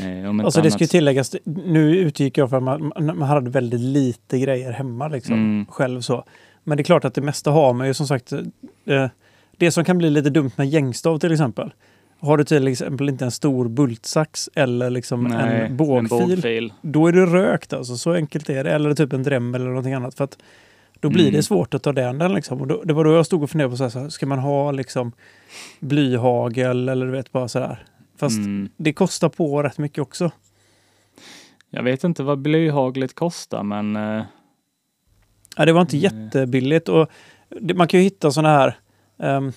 Eh, 0.00 0.28
Alltså 0.30 0.60
det 0.60 0.66
annat 0.68 0.72
ska 0.72 0.86
tilläggas, 0.86 1.36
nu 1.44 1.96
utgick 1.98 2.38
jag 2.38 2.50
från 2.50 2.68
att 2.68 2.80
man, 2.80 2.92
man 3.18 3.22
hade 3.28 3.50
väldigt 3.50 3.80
lite 3.80 4.38
grejer 4.38 4.72
hemma 4.72 5.08
liksom, 5.08 5.34
Mm. 5.34 5.66
själv 5.66 6.00
så. 6.00 6.24
Men 6.64 6.76
det 6.76 6.82
är 6.82 6.84
klart 6.84 7.04
att 7.04 7.14
det 7.14 7.20
mesta 7.20 7.50
har 7.50 7.72
man 7.72 7.86
ju 7.86 7.94
som 7.94 8.06
sagt. 8.06 8.32
Eh, 8.32 9.08
det 9.56 9.70
som 9.70 9.84
kan 9.84 9.98
bli 9.98 10.10
lite 10.10 10.30
dumt 10.30 10.50
med 10.56 10.68
gängstav 10.68 11.18
till 11.18 11.32
exempel. 11.32 11.72
Har 12.18 12.36
du 12.36 12.44
till 12.44 12.68
exempel 12.68 13.08
inte 13.08 13.24
en 13.24 13.30
stor 13.30 13.68
bultsax 13.68 14.50
eller 14.54 14.90
liksom 14.90 15.24
Nej, 15.24 15.60
en 15.66 15.76
bågfil, 15.76 16.08
bågfil. 16.28 16.72
då 16.82 17.06
är 17.06 17.12
det 17.12 17.26
rökt 17.26 17.72
alltså. 17.72 17.96
Så 17.96 18.12
enkelt 18.12 18.50
är 18.50 18.64
det. 18.64 18.70
Eller 18.72 18.94
typ 18.94 19.12
en 19.12 19.22
dremel 19.22 19.60
eller 19.60 19.70
någonting 19.70 19.92
annat. 19.94 20.14
För 20.14 20.24
att 20.24 20.38
då 21.00 21.08
blir 21.08 21.22
Mm. 21.24 21.34
det 21.34 21.42
svårt 21.42 21.74
att 21.74 21.82
ta 21.82 21.92
den. 21.92 22.18
den 22.18 22.34
liksom. 22.34 22.60
och 22.60 22.66
då, 22.66 22.82
det 22.82 22.92
var 22.94 23.04
då 23.04 23.12
jag 23.12 23.26
stod 23.26 23.42
och 23.42 23.50
funderade 23.50 23.70
på 23.72 23.76
så 23.76 23.82
här, 23.82 23.90
så 23.90 23.98
här, 23.98 24.08
ska 24.08 24.26
man 24.26 24.38
ha 24.38 24.70
liksom 24.72 25.12
blyhagel 25.80 26.88
eller 26.88 27.06
du 27.06 27.12
vet 27.12 27.32
bara 27.32 27.48
sådär. 27.48 27.84
Fast 28.18 28.38
Mm. 28.38 28.68
det 28.76 28.92
kostar 28.92 29.28
på 29.28 29.62
rätt 29.62 29.78
mycket 29.78 29.98
också. 30.02 30.30
Jag 31.70 31.82
vet 31.82 32.04
inte 32.04 32.22
vad 32.22 32.38
blyhaglet 32.38 33.14
kostar, 33.14 33.62
men 33.62 33.96
eh, 33.96 34.24
Ja, 35.56 35.64
det 35.64 35.72
var 35.72 35.80
inte 35.80 35.96
Mm. 35.96 36.24
jättebilligt. 36.24 36.88
Och 36.88 37.08
det, 37.60 37.74
man 37.74 37.88
kan 37.88 38.00
ju 38.00 38.04
hitta 38.04 38.30
sådana 38.30 38.48
här... 38.48 38.76
ehm, 39.18 39.52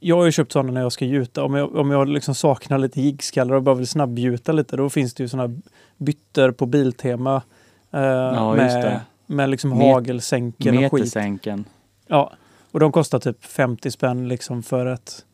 jag 0.00 0.16
har 0.16 0.24
ju 0.24 0.32
köpt 0.32 0.52
sådana 0.52 0.72
när 0.72 0.80
jag 0.80 0.92
ska 0.92 1.04
gjuta. 1.04 1.44
Om 1.44 1.54
jag, 1.54 1.76
om 1.76 1.90
jag 1.90 2.08
liksom 2.08 2.34
saknar 2.34 2.78
lite 2.78 3.00
jiggskallar 3.00 3.54
och 3.54 3.62
bara 3.62 3.74
vill 3.74 3.86
snabbgjuta 3.86 4.52
lite, 4.52 4.76
då 4.76 4.90
finns 4.90 5.14
det 5.14 5.22
ju 5.22 5.28
sådana 5.28 5.54
bytter 5.96 6.50
på 6.50 6.66
Biltema. 6.66 7.42
eh, 7.90 8.00
Ja, 8.00 8.54
med, 8.54 9.00
med 9.26 9.50
liksom 9.50 9.72
Met- 9.74 9.92
hagelsänken 9.92 10.74
och 10.76 10.82
skit. 10.92 10.92
metersänken. 10.92 11.64
Ja, 12.06 12.32
och 12.72 12.80
de 12.80 12.92
kostar 12.92 13.18
typ 13.18 13.44
50 13.44 13.90
spänn 13.90 14.28
liksom 14.28 14.62
för 14.62 14.86
ett 14.86 15.24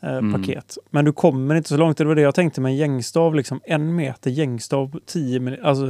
eh, 0.00 0.16
Mm. 0.16 0.32
paket. 0.32 0.78
Men 0.90 1.04
du 1.04 1.12
kommer 1.12 1.54
inte 1.54 1.68
så 1.68 1.76
långt. 1.76 1.98
Det 1.98 2.04
var 2.04 2.14
det 2.14 2.20
jag 2.22 2.34
tänkte 2.34 2.60
med 2.60 2.70
en 2.70 2.76
gängstav. 2.76 3.34
Liksom 3.34 3.60
en 3.64 3.94
meter 3.94 4.30
gängstav 4.30 4.90
på 4.90 5.00
10 5.06 5.36
mm, 5.36 5.54
alltså 5.62 5.84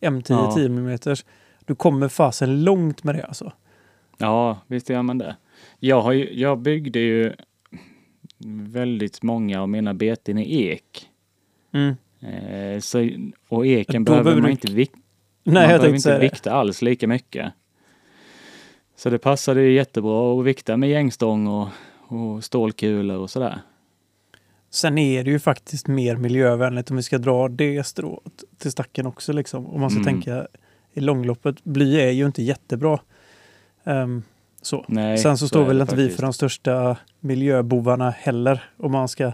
M10 0.00 0.22
Ja. 0.28 0.52
10 0.54 0.66
mm. 0.66 0.98
Du 1.64 1.74
kommer 1.74 2.08
fasen 2.08 2.64
långt 2.64 3.04
med 3.04 3.14
det 3.14 3.22
alltså. 3.24 3.52
Ja, 4.18 4.58
visst 4.66 4.88
gör 4.88 5.02
man 5.02 5.18
det. 5.18 5.36
Jag, 5.78 6.00
har 6.02 6.12
ju, 6.12 6.32
jag 6.40 6.58
byggde 6.58 6.98
ju 6.98 7.32
väldigt 8.66 9.22
många 9.22 9.62
av 9.62 9.68
mina 9.68 9.94
beten 9.94 10.38
i 10.38 10.62
ek. 10.66 11.08
Mm. 11.72 11.94
Eh, 12.20 12.80
så, 12.80 13.08
och 13.48 13.66
eken 13.66 14.04
Då 14.04 14.12
behöver 14.12 14.40
man 14.42 14.50
inte 14.50 14.72
vik- 14.72 14.92
Nej, 15.44 15.54
man 15.54 15.62
behöver 15.62 15.94
inte 15.94 16.18
vikta 16.18 16.52
alls 16.52 16.82
lika 16.82 17.06
mycket. 17.08 17.52
Så 18.96 19.10
det 19.10 19.18
passade 19.18 19.62
ju 19.62 19.72
jättebra 19.72 20.40
att 20.40 20.46
vikta 20.46 20.76
med 20.76 20.88
gängstång 20.90 21.46
och, 21.46 21.68
och 22.08 22.44
stålkulor 22.44 23.16
och 23.16 23.30
sådär. 23.30 23.60
Sen 24.70 24.98
är 24.98 25.24
det 25.24 25.30
ju 25.30 25.38
faktiskt 25.38 25.86
mer 25.86 26.16
miljövänligt 26.16 26.90
om 26.90 26.96
vi 26.96 27.02
ska 27.02 27.18
dra 27.18 27.48
det 27.48 27.86
strået 27.86 28.44
till 28.58 28.70
stacken 28.72 29.06
också. 29.06 29.32
Liksom. 29.32 29.66
Om 29.66 29.80
man 29.80 29.90
ska 29.90 30.00
Mm. 30.00 30.14
tänka 30.14 30.46
i 30.92 31.00
långloppet. 31.00 31.64
Bly 31.64 32.00
är 32.00 32.10
ju 32.10 32.26
inte 32.26 32.42
jättebra. 32.42 33.00
Ehm, 33.84 34.22
så. 34.62 34.84
Nej, 34.88 35.18
Sen 35.18 35.38
så, 35.38 35.44
så 35.44 35.48
står 35.48 35.64
väl 35.64 35.80
inte 35.80 35.96
vi 35.96 36.10
för 36.10 36.22
de 36.22 36.32
största 36.32 36.96
miljöbovarna 37.20 38.10
heller. 38.10 38.64
Om 38.76 38.92
man 38.92 39.08
ska 39.08 39.32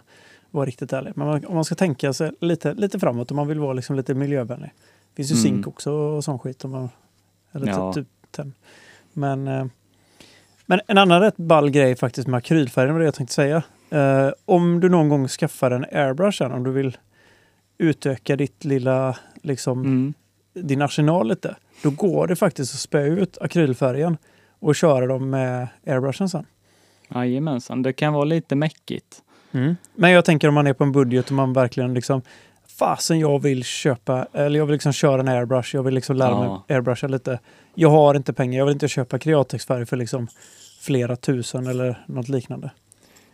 vara 0.50 0.66
riktigt 0.66 0.92
ärlig. 0.92 1.12
Men 1.16 1.26
man, 1.26 1.44
om 1.46 1.54
man 1.54 1.64
ska 1.64 1.74
tänka 1.74 2.12
sig 2.12 2.30
lite, 2.40 2.74
lite 2.74 2.98
framåt. 2.98 3.30
Om 3.30 3.37
man 3.37 3.48
vill 3.48 3.58
vara 3.58 3.72
liksom 3.72 3.96
lite 3.96 4.14
miljövänlig. 4.14 4.70
Det 5.14 5.16
finns 5.16 5.30
ju 5.30 5.34
Mm. 5.34 5.42
zink 5.42 5.66
också 5.66 5.92
och 5.92 6.24
sån 6.24 6.38
skit. 6.38 6.64
Om 6.64 6.70
man, 6.70 6.88
eller 7.52 7.66
Ja. 7.66 7.92
typ, 7.92 8.06
typ. 8.30 8.46
Men 9.12 9.48
eh, 9.48 9.64
Men 10.66 10.80
en 10.87 10.98
annan 10.98 11.20
rätt 11.20 11.37
ball 11.37 11.70
grej 11.70 11.96
faktiskt 11.96 12.28
med 12.28 12.38
akrylfärgen 12.38 12.92
var 12.94 13.00
det 13.00 13.04
jag 13.04 13.14
tänkte 13.14 13.34
säga. 13.34 13.62
Eh, 13.90 14.30
om 14.44 14.80
du 14.80 14.88
någon 14.88 15.08
gång 15.08 15.28
skaffar 15.28 15.70
en 15.70 15.84
airbrush 15.92 16.38
sen, 16.38 16.52
om 16.52 16.64
du 16.64 16.70
vill 16.70 16.96
utöka 17.78 18.37
ditt 18.37 18.64
lilla, 18.64 19.16
liksom, 19.42 19.80
Mm. 19.80 20.14
din 20.54 20.82
arsenal 20.82 21.28
lite. 21.28 21.56
Då 21.82 21.90
går 21.90 22.26
det 22.26 22.37
faktiskt 22.37 22.74
att 22.74 22.80
spä 22.80 23.02
ut 23.02 23.38
akrylfärgen 23.40 24.16
och 24.64 24.74
köra 24.74 25.07
dem 25.07 25.31
med 25.31 25.68
airbrushen 25.87 26.29
sen. 26.29 26.46
Jajamensan, 27.14 27.83
det 27.83 27.92
kan 27.92 28.12
vara 28.12 28.24
lite 28.24 28.57
mäckigt. 28.57 29.22
Men 29.94 30.11
jag 30.11 30.24
tänker 30.24 30.48
om 30.48 30.55
man 30.55 30.66
är 30.66 30.72
på 30.72 30.85
en 30.85 30.92
budget 30.92 31.27
och 31.27 31.33
man 31.33 31.53
verkligen 31.53 31.94
liksom 31.94 32.22
Fasen 32.79 33.18
jag 33.18 33.42
vill 33.42 33.64
köpa, 33.64 34.27
eller 34.33 34.59
jag 34.59 34.66
vill 34.66 34.72
liksom 34.72 34.92
köra 34.92 35.20
en 35.20 35.29
airbrush, 35.29 35.77
jag 35.77 35.83
vill 35.83 35.94
liksom 35.94 36.16
lära 36.16 36.38
mig 36.38 36.48
Ja. 36.48 36.64
airbrusha 36.74 37.07
lite. 37.07 37.38
Jag 37.74 37.90
har 37.90 38.14
inte 38.14 38.33
pengar, 38.33 38.59
jag 38.59 38.66
vill 38.66 38.72
inte 38.72 38.88
köpa 38.88 39.18
kreatexfärg 39.18 39.87
för 39.87 39.96
liksom 39.96 40.29
flera 40.81 41.16
tusen 41.16 41.66
eller 41.66 42.05
något 42.09 42.29
liknande. 42.29 42.70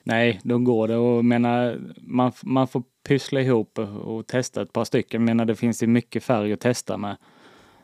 Nej, 0.05 0.41
då 0.43 0.59
går 0.59 0.89
det 0.89 0.97
och 0.97 1.25
menar, 1.25 1.79
man, 2.01 2.33
man 2.43 2.69
får 2.69 2.83
pyssla 3.09 3.41
ihop 3.41 3.79
och, 3.79 3.89
och 3.89 4.27
testa 4.27 4.63
ett 4.63 4.73
par 4.73 4.85
stycken. 4.85 5.25
menar, 5.25 5.45
det 5.45 5.57
finns 5.57 5.83
ju 5.83 5.87
mycket 5.87 6.25
färg 6.25 6.53
att 6.53 6.61
testa 6.61 6.97
med. 6.97 7.17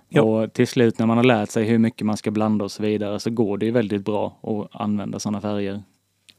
Ja. 0.09 0.23
Och 0.23 0.53
till 0.53 0.67
slut 0.67 0.99
när 0.99 1.07
man 1.07 1.17
har 1.17 1.25
lärt 1.25 1.51
sig 1.51 1.65
hur 1.65 1.79
mycket 1.79 2.07
man 2.07 2.17
ska 2.17 2.31
blanda 2.31 2.65
och 2.65 2.71
så 2.73 2.83
vidare 2.83 3.21
så 3.21 3.31
går 3.31 3.59
det 3.59 3.67
ju 3.67 3.73
väldigt 3.73 4.05
bra 4.05 4.39
att 4.43 4.81
använda 4.81 5.19
sådana 5.19 5.41
färger. 5.41 5.83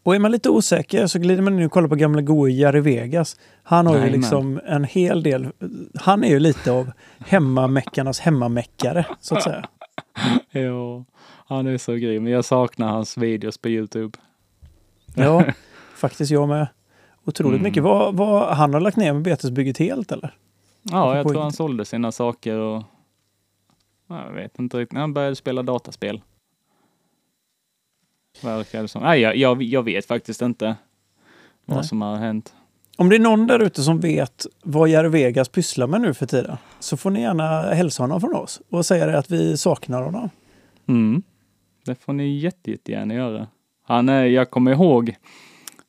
Och 0.03 0.15
är 0.15 0.19
man 0.19 0.31
lite 0.31 0.49
osäker 0.49 1.07
så 1.07 1.19
glider 1.19 1.41
man 1.43 1.59
in 1.59 1.65
och 1.65 1.71
kollar 1.71 1.87
på 1.87 1.95
gamla 1.95 2.21
goe 2.21 2.49
Jerry 2.51 2.79
Vegas. 2.79 3.39
Han 3.63 3.87
har 3.87 3.93
ju 3.93 3.99
Jajamän. 3.99 4.19
liksom 4.19 4.59
en 4.65 4.83
hel 4.83 5.23
del, 5.23 5.47
han 5.95 6.23
är 6.23 6.29
ju 6.29 6.39
lite 6.39 6.71
av 6.71 6.91
hemmameckarnas 7.19 8.19
hemmameckare 8.19 9.05
så 9.19 9.35
att 9.35 9.43
säga. 9.43 9.65
Ja, 10.51 11.03
han 11.47 11.67
är 11.67 11.77
så 11.77 11.93
grym. 11.93 12.27
Jag 12.27 12.45
saknar 12.45 12.87
hans 12.87 13.17
videos 13.17 13.57
på 13.57 13.69
Youtube. 13.69 14.17
Ja, 15.15 15.43
faktiskt 15.95 16.31
jag 16.31 16.47
med. 16.49 16.67
Otroligt 17.25 17.59
Mm. 17.59 17.63
mycket. 17.69 17.83
Vad, 17.83 18.15
vad 18.15 18.55
han 18.55 18.73
har 18.73 18.81
lagt 18.81 18.97
ner 18.97 19.13
med 19.13 19.21
betesbygget 19.21 19.77
helt 19.77 20.11
eller? 20.11 20.35
Ja, 20.83 21.17
jag 21.17 21.27
tror 21.27 21.41
han 21.41 21.51
sålde 21.51 21.85
sina 21.85 22.11
saker 22.11 22.55
och 22.57 22.83
jag 24.07 24.33
vet 24.33 24.59
inte 24.59 24.77
riktigt. 24.77 24.97
Han 24.97 25.13
började 25.13 25.35
spela 25.35 25.63
dataspel. 25.63 26.21
Verkar 28.41 28.81
det 28.81 28.87
som. 28.87 29.01
Nej, 29.03 29.21
jag, 29.21 29.35
jag, 29.35 29.63
jag 29.63 29.83
vet 29.83 30.05
faktiskt 30.05 30.41
inte 30.41 30.65
Nej. 30.65 30.75
vad 31.65 31.85
som 31.85 32.01
har 32.01 32.15
hänt. 32.15 32.55
Om 32.97 33.09
det 33.09 33.15
är 33.15 33.19
någon 33.19 33.47
där 33.47 33.59
ute 33.59 33.83
som 33.83 33.99
vet 33.99 34.45
vad 34.63 34.89
Jerry 34.89 35.09
Vegas 35.09 35.49
pysslar 35.49 35.87
med 35.87 36.01
nu 36.01 36.13
för 36.13 36.25
tiden 36.25 36.57
så 36.79 36.97
får 36.97 37.09
ni 37.09 37.21
gärna 37.21 37.61
hälsa 37.61 38.03
honom 38.03 38.21
från 38.21 38.35
oss 38.35 38.61
och 38.69 38.85
säga 38.85 39.17
att 39.17 39.31
vi 39.31 39.57
saknar 39.57 40.01
honom. 40.01 40.29
Mm. 40.87 41.23
Det 41.85 41.95
får 41.95 42.13
ni 42.13 42.37
jätte, 42.37 42.71
jättegärna 42.71 43.13
göra. 43.13 43.47
Han 43.83 44.09
är, 44.09 44.25
jag 44.25 44.51
kommer 44.51 44.71
ihåg 44.71 45.15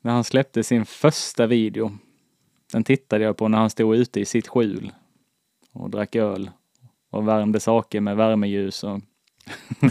när 0.01 0.11
han 0.11 0.23
släppte 0.23 0.63
sin 0.63 0.85
första 0.85 1.47
video. 1.47 1.91
Den 2.71 2.83
tittade 2.83 3.23
jag 3.23 3.37
på 3.37 3.47
när 3.47 3.57
han 3.57 3.69
stod 3.69 3.95
ute 3.95 4.19
i 4.19 4.25
sitt 4.25 4.47
skjul 4.47 4.91
och 5.73 5.89
drack 5.89 6.15
öl 6.15 6.51
och 7.09 7.27
värmde 7.27 7.59
saker 7.59 8.01
med 8.01 8.15
värmeljus 8.15 8.83
och 8.83 8.99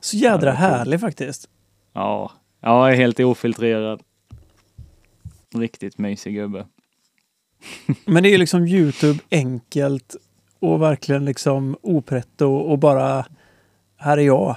Så 0.00 0.16
jädra 0.16 0.50
härlig 0.52 1.00
faktiskt. 1.00 1.48
ja, 1.92 2.32
ja, 2.60 2.86
jag 2.86 2.92
är 2.92 2.96
helt 2.96 3.20
ofiltrerad. 3.20 4.02
Riktigt 5.54 5.98
mysig 5.98 6.34
gubbe. 6.34 6.66
Men 8.04 8.22
det 8.22 8.28
är 8.28 8.30
ju 8.32 8.38
liksom 8.38 8.66
Youtube 8.66 9.18
enkelt 9.30 10.16
och 10.58 10.82
verkligen 10.82 11.24
liksom 11.24 11.76
opretto 11.82 12.46
och 12.54 12.78
bara 12.78 13.26
här 13.96 14.18
är 14.18 14.22
jag. 14.22 14.56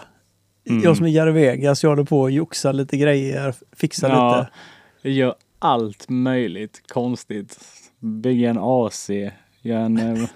Mm. 0.69 0.83
Jag 0.83 0.97
som 0.97 1.05
är 1.05 1.09
Jerry 1.09 1.31
Vegas, 1.31 1.83
jag 1.83 1.89
håller 1.89 2.03
på 2.03 2.21
och 2.21 2.31
joxa 2.31 2.71
lite 2.71 2.97
grejer, 2.97 3.55
fixa 3.71 4.07
Ja. 4.09 4.37
lite. 4.39 4.51
Jag 5.01 5.13
gör 5.13 5.35
allt 5.59 6.09
möjligt 6.09 6.81
konstigt. 6.93 7.59
Bygga 7.99 8.49
en 8.49 8.57
AC, 8.61 9.09
eh, 9.65 10.29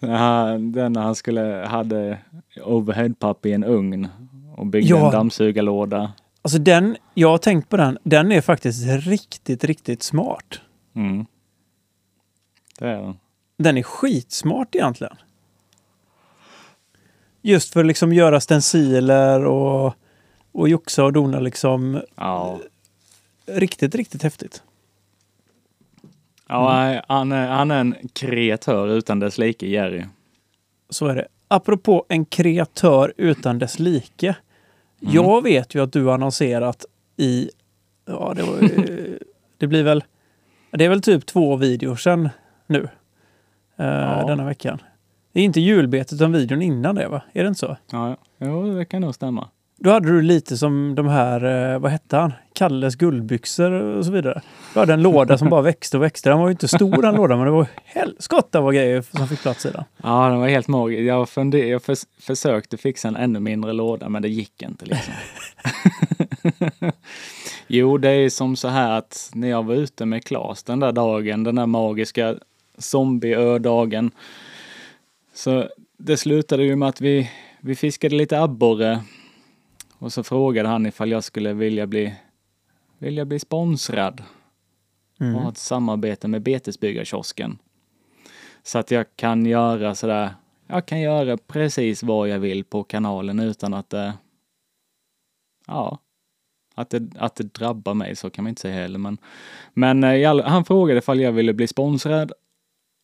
han- 0.00 0.72
Den 0.72 0.92
när 0.92 1.00
han 1.02 1.14
skulle, 1.14 1.66
hade 1.68 2.18
overheadpapp 2.64 3.46
i 3.46 3.52
en 3.52 3.64
ugn 3.64 4.08
och 4.56 4.66
byggde 4.66 4.88
Ja. 4.90 5.06
en 5.06 5.12
dammsugarlåda. 5.12 6.12
Alltså 6.42 6.58
den, 6.58 6.96
jag 7.14 7.28
har 7.28 7.38
tänkt 7.38 7.68
på 7.68 7.76
den, 7.76 7.98
den 8.02 8.32
är 8.32 8.40
faktiskt 8.40 8.86
riktigt, 9.06 9.64
riktigt 9.64 10.02
smart. 10.02 10.60
Mm. 10.94 11.26
Det 12.78 12.86
är 12.88 13.00
den. 13.02 13.16
Den 13.58 13.76
är 13.76 13.82
skitsmart 13.82 14.74
egentligen. 14.74 15.16
Just 17.42 17.72
för 17.72 17.80
att 17.80 17.86
liksom 17.86 18.12
göra 18.12 18.40
stenciler 18.40 19.44
och, 19.44 19.94
och 20.52 20.68
joxa 20.68 21.04
och 21.04 21.12
dona 21.12 21.40
liksom 21.40 22.00
Ja. 22.16 22.58
riktigt, 23.46 23.94
riktigt 23.94 24.22
häftigt. 24.22 24.62
Ja, 26.48 26.82
Mm. 26.82 27.02
han, 27.08 27.32
är, 27.32 27.46
han 27.48 27.70
är 27.70 27.80
en 27.80 27.94
kreatör 28.12 28.88
utan 28.88 29.20
dess 29.20 29.38
like, 29.38 29.66
Jerry. 29.66 30.04
Så 30.90 31.06
är 31.06 31.14
det. 31.14 31.26
Apropå 31.48 32.04
en 32.08 32.24
kreatör 32.24 33.12
utan 33.16 33.58
dess 33.58 33.78
like. 33.78 34.26
Mm. 34.28 35.14
Jag 35.14 35.42
vet 35.42 35.74
ju 35.74 35.82
att 35.82 35.92
du 35.92 36.10
annonserat 36.12 36.84
i, 37.16 37.50
ja 38.06 38.32
det, 38.36 38.42
var, 38.42 38.58
det 39.58 39.66
blir 39.66 39.82
väl, 39.82 40.04
det 40.70 40.84
är 40.84 40.88
väl 40.88 41.02
typ 41.02 41.26
två 41.26 41.56
videor 41.56 41.96
sedan 41.96 42.28
nu. 42.66 42.88
eh, 43.76 44.26
Denna 44.26 44.44
veckan. 44.44 44.78
Det 45.32 45.40
är 45.40 45.44
inte 45.44 45.60
julbetet 45.60 46.12
utan 46.12 46.32
videon 46.32 46.62
innan 46.62 46.94
det 46.94 47.08
va? 47.08 47.22
Är 47.32 47.42
det 47.42 47.48
inte 47.48 47.60
så? 47.60 47.76
Ja, 47.90 48.16
jo, 48.38 48.74
det 48.78 48.84
kan 48.84 49.00
nog 49.02 49.14
stämma. 49.14 49.48
Då 49.78 49.90
hade 49.90 50.08
du 50.08 50.22
lite 50.22 50.56
som 50.56 50.94
de 50.94 51.08
här, 51.08 51.72
eh, 51.74 51.78
vad 51.78 51.92
hette 51.92 52.16
han? 52.16 52.32
Kalles 52.52 52.94
guldbyxor 52.94 53.72
och 53.72 54.04
så 54.04 54.12
vidare. 54.12 54.42
Du 54.74 54.80
hade 54.80 54.92
en 54.92 55.02
låda 55.02 55.38
som 55.38 55.48
bara 55.48 55.62
växte 55.62 55.96
och 55.96 56.02
växte. 56.02 56.28
Den 56.30 56.38
var 56.38 56.46
ju 56.46 56.50
inte 56.50 56.68
stor 56.68 57.02
den 57.02 57.14
lådan 57.14 57.38
men 57.38 57.46
det 57.46 57.52
var 57.52 57.66
helskotta 57.84 58.60
vad 58.60 58.74
grejer 58.74 59.02
som 59.02 59.28
fick 59.28 59.42
plats 59.42 59.66
i 59.66 59.70
den. 59.70 59.84
Ja, 60.02 60.28
den 60.28 60.40
var 60.40 60.48
helt 60.48 60.68
magisk. 60.68 61.00
Jag, 61.00 61.28
funder, 61.28 61.58
jag 61.58 61.82
förs 61.82 61.98
försökte 62.20 62.76
fixa 62.76 63.08
en 63.08 63.16
ännu 63.16 63.40
mindre 63.40 63.72
låda, 63.72 64.08
men 64.08 64.22
det 64.22 64.28
gick 64.28 64.62
inte 64.62 64.84
liksom. 64.84 65.14
jo, 67.66 67.98
det 67.98 68.10
är 68.10 68.28
som 68.28 68.56
så 68.56 68.68
här 68.68 68.98
att 68.98 69.30
när 69.34 69.48
jag 69.48 69.62
var 69.62 69.74
ute 69.74 70.06
med 70.06 70.24
Klas 70.24 70.62
den 70.62 70.80
där 70.80 70.92
dagen, 70.92 71.44
den 71.44 71.54
där 71.54 71.66
magiska 71.66 72.34
zombieödagen. 72.78 74.10
så 75.34 75.68
det 75.98 76.16
slutade 76.16 76.64
ju 76.64 76.76
med 76.76 76.88
att 76.88 77.00
vi, 77.00 77.30
vi 77.60 77.74
fiskade 77.74 78.16
lite 78.16 78.40
abborre 78.40 79.00
och 79.98 80.12
så 80.12 80.22
frågade 80.22 80.68
han 80.68 80.86
ifall 80.86 81.10
jag 81.10 81.24
skulle 81.24 81.52
vilja 81.52 81.86
bli, 81.86 82.14
vilja 82.98 83.24
bli 83.24 83.38
sponsrad 83.38 84.22
och 85.18 85.26
ha 85.26 85.50
ett 85.50 85.58
samarbete 85.58 86.28
med 86.28 86.42
Betesbyggarkiosken. 86.42 87.58
Så 88.62 88.78
att 88.78 88.90
jag 88.90 89.06
kan 89.16 89.46
göra 89.46 89.94
sådär, 89.94 90.34
jag 90.66 90.86
kan 90.86 91.00
göra 91.00 91.36
precis 91.36 92.02
vad 92.02 92.28
jag 92.28 92.38
vill 92.38 92.64
på 92.64 92.84
kanalen 92.84 93.40
utan 93.40 93.74
att 93.74 93.90
det, 93.90 94.14
ja, 95.66 95.98
att 96.74 96.90
det, 96.90 97.02
att 97.18 97.34
det 97.34 97.54
drabbar 97.54 97.94
mig, 97.94 98.16
så 98.16 98.30
kan 98.30 98.44
man 98.44 98.48
inte 98.48 98.60
säga 98.60 98.74
heller. 98.74 98.98
Men, 98.98 99.18
men 99.74 100.04
eh, 100.04 100.14
i 100.14 100.24
all, 100.24 100.40
han 100.40 100.64
frågade 100.64 100.98
ifall 100.98 101.20
jag 101.20 101.32
ville 101.32 101.52
bli 101.54 101.66
sponsrad 101.66 102.32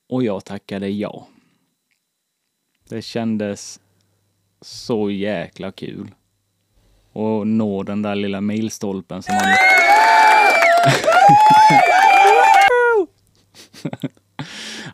och 0.08 0.24
jag 0.24 0.44
tackade 0.44 0.88
ja. 0.88 1.26
Det 2.88 3.02
kändes 3.02 3.80
så 4.60 5.10
jäkla 5.10 5.72
kul. 5.72 6.14
Och 7.12 7.46
nå 7.46 7.82
den 7.82 8.02
där 8.02 8.14
lilla 8.14 8.40
milstolpen 8.40 9.22
som 9.22 9.34
man... 9.34 9.44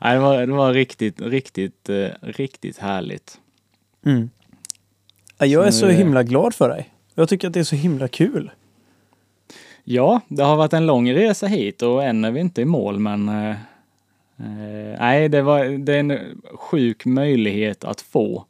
Nej, 0.00 0.14
det 0.14 0.20
var, 0.20 0.46
det 0.46 0.52
var 0.52 0.72
riktigt, 0.72 1.20
riktigt, 1.20 1.88
eh, 1.88 2.09
riktigt 2.20 2.78
härligt. 2.78 3.38
Mm. 4.07 4.31
Ja, 5.38 5.46
Jag 5.46 5.66
är 5.66 5.70
Så 5.70 5.88
himla 5.88 6.22
glad 6.22 6.54
för 6.54 6.68
dig. 6.68 6.88
Jag 7.14 7.29
tycker 7.29 7.46
att 7.48 7.54
det 7.54 7.60
är 7.60 7.64
så 7.64 7.77
himla 7.77 8.08
kul. 8.08 8.50
Ja, 9.85 10.21
det 10.29 10.42
har 10.42 10.56
varit 10.56 10.73
en 10.73 10.87
lång 10.87 11.12
resa 11.12 11.46
hit 11.46 11.83
och 11.83 12.04
än 12.04 12.25
är 12.25 12.31
vi 12.31 12.40
inte 12.40 12.60
i 12.62 12.64
mål, 12.64 12.98
men 12.98 13.29
eh, 13.29 13.50
eh, 13.50 14.98
nej, 14.98 15.29
det, 15.29 15.42
var, 15.42 15.64
det 15.64 15.94
är 15.94 16.00
en 16.00 16.42
sjuk 16.54 17.04
möjlighet 17.04 17.85
att 17.85 18.00
få. 18.00 18.44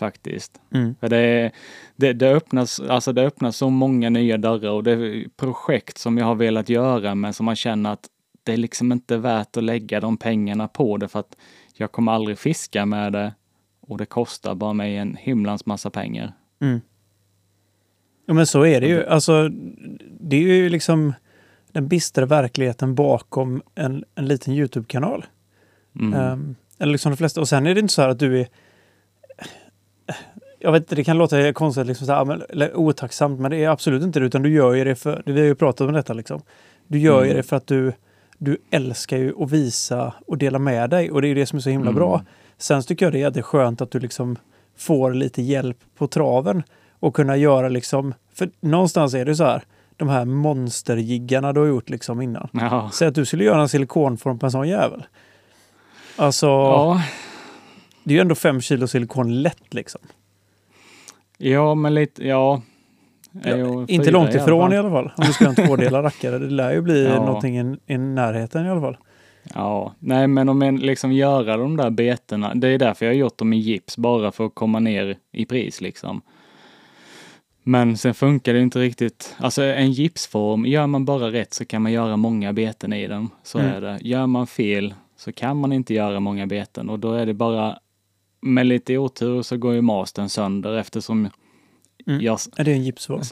Faktiskt. 0.00 0.60
Mm. 0.74 0.94
För 1.00 1.08
det, 1.08 1.50
det, 1.96 2.12
det, 2.12 2.30
öppnas, 2.30 2.80
alltså 2.80 3.12
det 3.12 3.22
öppnas 3.22 3.56
så 3.56 3.70
många 3.70 4.10
nya 4.10 4.38
dörrar 4.38 4.70
och 4.70 4.84
det 4.84 4.92
är 4.92 5.28
projekt 5.36 5.98
som 5.98 6.18
jag 6.18 6.26
har 6.26 6.34
velat 6.34 6.68
göra 6.68 7.14
men 7.14 7.32
som 7.32 7.46
man 7.46 7.56
känner 7.56 7.92
att 7.92 8.06
det 8.42 8.52
är 8.52 8.56
liksom 8.56 8.92
inte 8.92 9.16
värt 9.16 9.56
att 9.56 9.64
lägga 9.64 10.00
de 10.00 10.16
pengarna 10.16 10.68
på 10.68 10.96
det 10.96 11.08
för 11.08 11.20
att 11.20 11.36
jag 11.76 11.92
kommer 11.92 12.12
aldrig 12.12 12.38
fiska 12.38 12.86
med 12.86 13.12
det 13.12 13.34
och 13.80 13.98
det 13.98 14.06
kostar 14.06 14.54
bara 14.54 14.72
mig 14.72 14.96
en 14.96 15.16
himlans 15.16 15.66
massa 15.66 15.90
pengar. 15.90 16.32
Ja, 18.26 18.34
men 18.34 18.46
så 18.46 18.66
är 18.66 18.80
det 18.80 18.86
ju. 18.86 19.06
Alltså, 19.06 19.48
det 20.20 20.36
är 20.36 20.40
ju 20.54 20.68
liksom 20.68 21.12
den 21.72 21.88
bistra 21.88 22.26
verkligheten 22.26 22.94
bakom 22.94 23.62
en, 23.74 24.04
en 24.14 24.26
liten 24.26 24.54
Youtube-kanal. 24.54 25.24
Mm. 26.00 26.20
Ehm, 26.20 26.54
eller 26.78 26.92
liksom 26.92 27.12
de 27.12 27.16
flesta. 27.16 27.40
Och 27.40 27.48
sen 27.48 27.66
är 27.66 27.74
det 27.74 27.80
inte 27.80 27.92
så 27.92 28.02
här 28.02 28.08
att 28.08 28.18
du 28.18 28.40
är... 28.40 28.48
jag 30.58 30.72
vet 30.72 30.82
inte, 30.82 30.94
det 30.94 31.04
kan 31.04 31.18
låta 31.18 31.52
konstigt, 31.52 31.86
liksom, 31.86 32.06
så 32.06 32.12
här, 32.12 32.24
men, 32.24 32.42
eller 32.50 32.76
otacksamt, 32.76 33.40
men 33.40 33.50
det 33.50 33.64
är 33.64 33.68
absolut 33.68 34.02
inte 34.02 34.20
det. 34.20 34.26
Utan 34.26 34.42
du 34.42 34.50
gör 34.52 34.72
ju 34.74 34.84
det 34.84 34.94
för, 34.94 35.22
vi 35.26 35.32
har 35.40 35.46
ju 35.46 35.54
pratat 35.54 35.80
om 35.88 35.92
detta 35.92 36.12
liksom. 36.12 36.42
Du 36.86 36.98
gör 36.98 37.18
ju 37.20 37.24
Mm. 37.30 37.36
det 37.36 37.42
för 37.42 37.56
att 37.56 37.66
du, 37.66 37.92
du 38.38 38.58
älskar 38.70 39.16
ju 39.16 39.42
att 39.42 39.50
visa 39.50 40.14
och 40.26 40.38
dela 40.38 40.58
med 40.58 40.90
dig. 40.90 41.10
Och 41.10 41.22
det 41.22 41.26
är 41.26 41.28
ju 41.28 41.34
det 41.34 41.46
som 41.46 41.56
är 41.56 41.60
så 41.60 41.70
himla 41.70 41.90
Mm. 41.90 41.98
bra. 41.98 42.24
Sen 42.58 42.82
tycker 42.82 43.06
jag 43.06 43.12
det 43.12 43.18
är 43.18 43.20
jätteskönt 43.20 43.80
att 43.80 43.90
du 43.90 43.98
liksom 44.00 44.36
får 44.78 45.14
lite 45.14 45.42
hjälp 45.42 45.76
på 45.98 46.06
traven. 46.06 46.62
Och 47.00 47.14
kunna 47.14 47.36
göra 47.36 47.68
liksom, 47.68 48.14
för 48.34 48.50
någonstans 48.60 49.14
är 49.14 49.24
det 49.24 49.34
så 49.36 49.44
här, 49.44 49.62
de 49.96 50.08
här 50.08 50.24
monsterjiggarna 50.24 51.52
du 51.52 51.60
har 51.60 51.66
gjort 51.66 51.90
liksom 51.90 52.22
innan. 52.22 52.48
Ja. 52.52 52.90
Säg 52.92 53.08
att 53.08 53.14
du 53.14 53.24
skulle 53.24 53.44
göra 53.44 53.60
en 53.60 53.68
silikonform 53.68 54.38
på 54.38 54.46
en 54.46 54.52
sån 54.52 54.68
jävel. 54.68 55.02
Alltså, 56.16 56.46
Ja. 56.46 57.02
Det 58.04 58.12
är 58.12 58.14
ju 58.16 58.20
ändå 58.20 58.34
fem 58.34 58.60
kilo 58.60 58.86
silikon 58.86 59.42
lätt 59.42 59.74
liksom. 59.74 60.00
ja, 61.38 61.74
men 61.74 61.94
lite, 61.94 62.26
ja. 62.28 62.62
Ja, 63.44 63.84
inte 63.88 64.10
långt 64.10 64.34
ifrån 64.34 64.72
i 64.72 64.76
alla 64.76 64.90
fall. 64.90 65.12
Om 65.16 65.24
du 65.26 65.32
ska 65.32 65.44
ha 65.44 65.50
en 65.58 65.66
tvådelad 65.66 66.04
rackare. 66.04 66.38
Det 66.38 66.50
lär 66.50 66.72
ju 66.72 66.80
bli 66.80 67.04
Ja. 67.08 67.14
någonting 67.26 67.58
i, 67.58 67.76
i 67.86 67.98
närheten 67.98 68.66
i 68.66 68.70
alla 68.70 68.80
fall. 68.80 68.96
Ja, 69.54 69.94
nej 69.98 70.26
men 70.26 70.48
om 70.48 70.62
en 70.62 70.76
liksom 70.76 71.12
göra 71.12 71.56
de 71.56 71.76
där 71.76 71.90
betena, 71.90 72.54
det 72.54 72.68
är 72.68 72.78
därför 72.78 73.06
jag 73.06 73.12
har 73.12 73.16
gjort 73.18 73.38
dem 73.38 73.52
i 73.52 73.56
gips, 73.56 73.96
bara 73.96 74.32
för 74.32 74.46
att 74.46 74.54
komma 74.54 74.78
ner 74.78 75.16
i 75.32 75.44
pris 75.46 75.80
liksom. 75.80 76.22
Men 77.62 77.96
sen 77.96 78.14
funkar 78.14 78.52
det 78.54 78.60
inte 78.60 78.78
riktigt, 78.78 79.36
alltså 79.38 79.62
en 79.62 79.92
gipsform, 79.92 80.66
gör 80.66 80.86
man 80.86 81.04
bara 81.04 81.32
rätt 81.32 81.54
så 81.54 81.64
kan 81.64 81.82
man 81.82 81.92
göra 81.92 82.16
många 82.16 82.52
beten 82.52 82.92
i 82.92 83.06
den. 83.06 83.28
Så 83.42 83.58
Mm. 83.58 83.70
är 83.74 83.80
det. 83.80 83.98
Gör 84.00 84.26
man 84.26 84.46
fel 84.46 84.94
så 85.16 85.32
kan 85.32 85.56
man 85.56 85.72
inte 85.72 85.94
göra 85.94 86.20
många 86.20 86.46
beten 86.46 86.90
och 86.90 86.98
då 86.98 87.12
är 87.12 87.26
det 87.26 87.34
bara, 87.34 87.78
med 88.40 88.66
lite 88.66 88.98
otur 88.98 89.42
så 89.42 89.56
går 89.56 89.74
ju 89.74 89.80
mastern 89.80 90.28
sönder 90.28 90.76
eftersom 90.76 91.28
Mm. 92.06 92.20
jag, 92.22 92.38
Är 92.56 92.64
det 92.64 92.72
en 92.72 92.84
gipsform? 92.84 93.22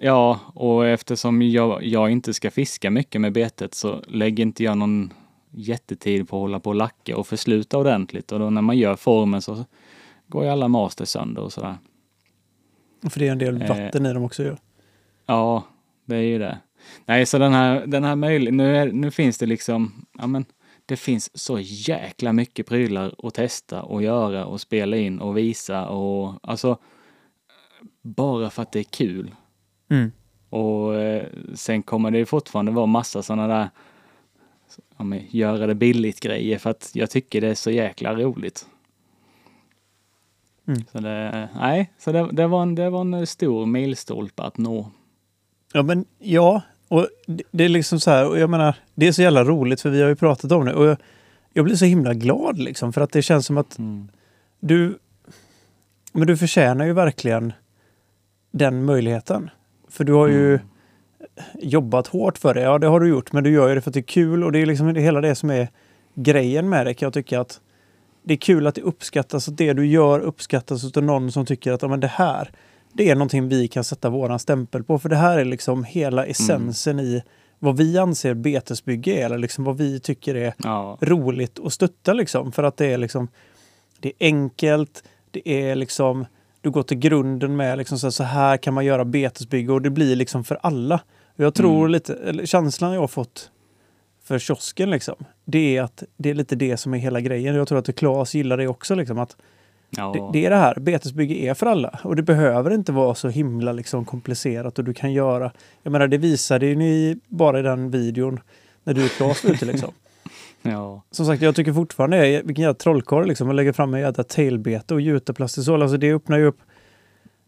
Ja, 0.00 0.40
och 0.54 0.86
eftersom 0.86 1.42
jag, 1.42 1.84
jag 1.84 2.10
inte 2.10 2.34
ska 2.34 2.50
fiska 2.50 2.90
mycket 2.90 3.20
med 3.20 3.32
betet 3.32 3.74
så 3.74 4.02
lägger 4.08 4.42
inte 4.42 4.64
jag 4.64 4.78
någon 4.78 5.12
jättetid 5.50 6.28
på 6.28 6.36
att 6.36 6.40
hålla 6.40 6.60
på 6.60 6.70
och 6.70 6.76
lacka 6.76 7.16
och 7.16 7.26
försluta 7.26 7.78
ordentligt. 7.78 8.32
Och 8.32 8.38
då 8.38 8.50
när 8.50 8.62
man 8.62 8.78
gör 8.78 8.96
formen 8.96 9.42
så 9.42 9.64
går 10.28 10.44
ju 10.44 10.50
alla 10.50 10.68
master 10.68 11.04
sönder 11.04 11.42
och 11.42 11.52
sådär. 11.52 11.74
För 13.10 13.20
det 13.20 13.28
är 13.28 13.32
en 13.32 13.38
del 13.38 13.62
Eh. 13.62 13.68
vatten 13.68 14.06
i 14.06 14.12
dem 14.12 14.22
också 14.24 14.42
ju. 14.42 14.56
Ja, 15.26 15.62
det 16.04 16.16
är 16.16 16.20
ju 16.20 16.38
det. 16.38 16.58
Nej, 17.06 17.26
så 17.26 17.38
den 17.38 17.52
här, 17.52 17.86
den 17.86 18.04
här 18.04 18.16
möjligheten, 18.16 18.56
nu, 18.56 18.76
är- 18.76 18.92
nu 18.92 19.10
finns 19.10 19.38
det 19.38 19.46
liksom, 19.46 20.06
ja 20.18 20.26
men 20.26 20.44
det 20.86 20.96
finns 20.96 21.38
så 21.38 21.58
jäkla 21.60 22.32
mycket 22.32 22.66
prylar 22.66 23.14
att 23.18 23.34
testa 23.34 23.82
och 23.82 24.02
göra 24.02 24.44
och 24.44 24.60
spela 24.60 24.96
in 24.96 25.20
och 25.20 25.36
visa 25.36 25.88
och 25.88 26.34
alltså 26.42 26.78
bara 28.02 28.50
för 28.50 28.62
att 28.62 28.72
det 28.72 28.78
är 28.78 28.84
kul. 28.84 29.34
Mm. 29.90 30.12
Och 30.50 30.94
eh, 30.94 31.26
sen 31.54 31.82
kommer 31.82 32.10
det 32.10 32.18
ju 32.18 32.26
fortfarande 32.26 32.72
vara 32.72 32.86
massa 32.86 33.22
sådana 33.22 33.46
där 33.46 33.70
ja, 34.96 35.04
men, 35.04 35.22
göra 35.30 35.66
det 35.66 35.74
billigt 35.74 36.20
grejer 36.20 36.58
för 36.58 36.70
att 36.70 36.90
jag 36.94 37.10
tycker 37.10 37.40
det 37.40 37.48
är 37.48 37.54
så 37.54 37.70
jäkla 37.70 38.14
roligt. 38.14 38.66
Mm. 40.66 40.84
Så 40.92 40.98
det, 40.98 41.48
nej, 41.54 41.92
så 41.98 42.12
det, 42.12 42.28
det, 42.32 42.46
var 42.46 42.62
en, 42.62 42.74
det 42.74 42.90
var 42.90 43.00
en 43.00 43.26
stor 43.26 43.66
milstolpe 43.66 44.42
att 44.42 44.58
nå. 44.58 44.90
Ja, 45.72 45.82
men 45.82 46.04
ja. 46.18 46.62
Och 46.94 47.08
det, 47.26 47.42
det 47.50 47.64
är 47.64 47.68
liksom 47.68 48.00
så 48.00 48.10
här, 48.10 48.28
och 48.28 48.38
jag 48.38 48.50
menar, 48.50 48.74
det 48.94 49.06
är 49.06 49.12
så 49.12 49.22
jävla 49.22 49.44
roligt 49.44 49.80
för 49.80 49.90
vi 49.90 50.02
har 50.02 50.08
ju 50.08 50.16
pratat 50.16 50.52
om 50.52 50.64
det. 50.64 50.74
Och 50.74 50.86
jag, 50.86 50.96
jag 51.52 51.64
blir 51.64 51.76
så 51.76 51.84
himla 51.84 52.14
glad 52.14 52.58
liksom 52.58 52.92
för 52.92 53.00
att 53.00 53.12
det 53.12 53.22
känns 53.22 53.46
som 53.46 53.58
att 53.58 53.78
Mm. 53.78 54.08
du, 54.60 54.98
men 56.12 56.26
du 56.26 56.36
förtjänar 56.36 56.84
ju 56.84 56.92
verkligen 56.92 57.52
den 58.50 58.84
möjligheten. 58.84 59.50
För 59.88 60.04
du 60.04 60.12
har 60.12 60.28
ju 60.28 60.48
Mm. 60.48 60.60
jobbat 61.60 62.06
hårt 62.06 62.38
för 62.38 62.54
det. 62.54 62.60
Ja, 62.60 62.78
det 62.78 62.86
har 62.86 63.00
du 63.00 63.08
gjort, 63.08 63.32
men 63.32 63.44
du 63.44 63.50
gör 63.50 63.68
ju 63.68 63.74
det 63.74 63.80
för 63.80 63.90
att 63.90 63.94
det 63.94 64.00
är 64.00 64.02
kul 64.02 64.44
och 64.44 64.52
det 64.52 64.58
är 64.58 64.66
liksom 64.66 64.94
det, 64.94 65.00
hela 65.00 65.20
det 65.20 65.34
som 65.34 65.50
är 65.50 65.68
grejen 66.14 66.68
med 66.68 66.86
det 66.86 66.94
kan 66.94 67.06
jag 67.06 67.12
tycka 67.12 67.40
att 67.40 67.60
det 68.22 68.34
är 68.34 68.38
kul 68.38 68.66
att 68.66 68.74
det 68.74 68.80
uppskattas, 68.82 69.48
att 69.48 69.56
det 69.56 69.72
du 69.72 69.86
gör 69.86 70.20
uppskattas 70.20 70.96
av 70.96 71.02
någon 71.02 71.32
som 71.32 71.46
tycker 71.46 71.72
att 71.72 71.82
ja, 71.82 71.88
men 71.88 72.00
det 72.00 72.06
här, 72.06 72.50
det 72.94 73.10
är 73.10 73.14
någonting 73.14 73.48
vi 73.48 73.68
kan 73.68 73.84
sätta 73.84 74.10
våran 74.10 74.38
stämpel 74.38 74.84
på. 74.84 74.98
För 74.98 75.08
det 75.08 75.16
här 75.16 75.38
är 75.38 75.44
liksom 75.44 75.84
hela 75.84 76.26
essensen 76.26 77.00
i 77.00 77.22
vad 77.58 77.76
vi 77.76 77.98
anser 77.98 78.34
betesbygge 78.34 79.12
är, 79.12 79.24
eller 79.24 79.38
liksom 79.38 79.64
vad 79.64 79.76
vi 79.78 80.00
tycker 80.00 80.34
är 80.34 80.54
Ja, 80.58 80.98
roligt 81.00 81.58
att 81.64 81.72
stötta 81.72 82.12
liksom. 82.12 82.52
För 82.52 82.62
att 82.62 82.76
det 82.76 82.86
är 82.92 82.98
liksom, 82.98 83.28
det 84.00 84.08
är 84.08 84.26
enkelt, 84.26 85.04
det 85.30 85.48
är 85.48 85.76
liksom, 85.76 86.26
du 86.60 86.70
går 86.70 86.82
till 86.82 86.98
grunden 86.98 87.56
med 87.56 87.78
liksom 87.78 87.98
så 87.98 88.06
här, 88.06 88.10
så 88.10 88.24
här 88.24 88.56
kan 88.56 88.74
man 88.74 88.84
göra 88.84 89.04
betesbygge 89.04 89.72
och 89.72 89.82
det 89.82 89.90
blir 89.90 90.16
liksom 90.16 90.44
för 90.44 90.58
alla. 90.62 91.00
Jag 91.36 91.54
tror 91.54 91.78
Mm. 91.78 91.90
lite, 91.90 92.14
eller 92.14 92.46
känslan 92.46 92.92
jag 92.92 93.00
har 93.00 93.08
fått 93.08 93.50
för 94.24 94.38
kiosken 94.38 94.90
liksom, 94.90 95.14
det 95.44 95.76
är 95.76 95.82
att 95.82 96.02
det 96.16 96.30
är 96.30 96.34
lite 96.34 96.56
det 96.56 96.76
som 96.76 96.94
är 96.94 96.98
hela 96.98 97.20
grejen. 97.20 97.54
Jag 97.54 97.68
tror 97.68 97.78
att 97.78 97.96
Claes 97.96 98.34
gillar 98.34 98.56
det 98.56 98.68
också 98.68 98.94
liksom 98.94 99.18
att 99.18 99.36
ja. 99.96 100.12
det, 100.14 100.38
det 100.38 100.46
är 100.46 100.50
det 100.50 100.56
här, 100.56 100.74
betesbygge 100.80 101.34
är 101.34 101.54
för 101.54 101.66
alla. 101.66 102.00
Och 102.02 102.16
det 102.16 102.22
behöver 102.22 102.70
inte 102.70 102.92
vara 102.92 103.14
så 103.14 103.28
himla 103.28 103.72
liksom 103.72 104.04
komplicerat 104.04 104.78
och 104.78 104.84
du 104.84 104.94
kan 104.94 105.12
göra, 105.12 105.52
jag 105.82 105.90
menar 105.90 106.08
det 106.08 106.18
visade 106.18 106.66
ju 106.66 106.76
ni 106.76 107.18
bara 107.28 107.58
i 107.58 107.62
den 107.62 107.90
videon 107.90 108.40
när 108.84 108.94
du 108.94 109.04
och 109.04 109.10
Claes 109.10 109.44
var 109.44 109.50
ute 109.50 109.64
liksom. 109.64 109.92
ja. 110.62 111.02
Som 111.10 111.26
sagt, 111.26 111.42
jag 111.42 111.54
tycker 111.54 111.72
fortfarande, 111.72 112.42
vilken 112.44 112.62
jävla 112.62 112.74
trollkarl 112.74 113.26
liksom, 113.26 113.48
att 113.50 113.54
lägga 113.54 113.72
fram 113.72 113.94
en 113.94 114.00
jävla 114.00 114.24
tailbete 114.24 114.94
och 114.94 115.00
gjuta 115.00 115.32
plastisol. 115.32 115.82
Alltså 115.82 115.96
det 115.96 116.12
öppnar 116.12 116.38
ju 116.38 116.44
upp 116.44 116.58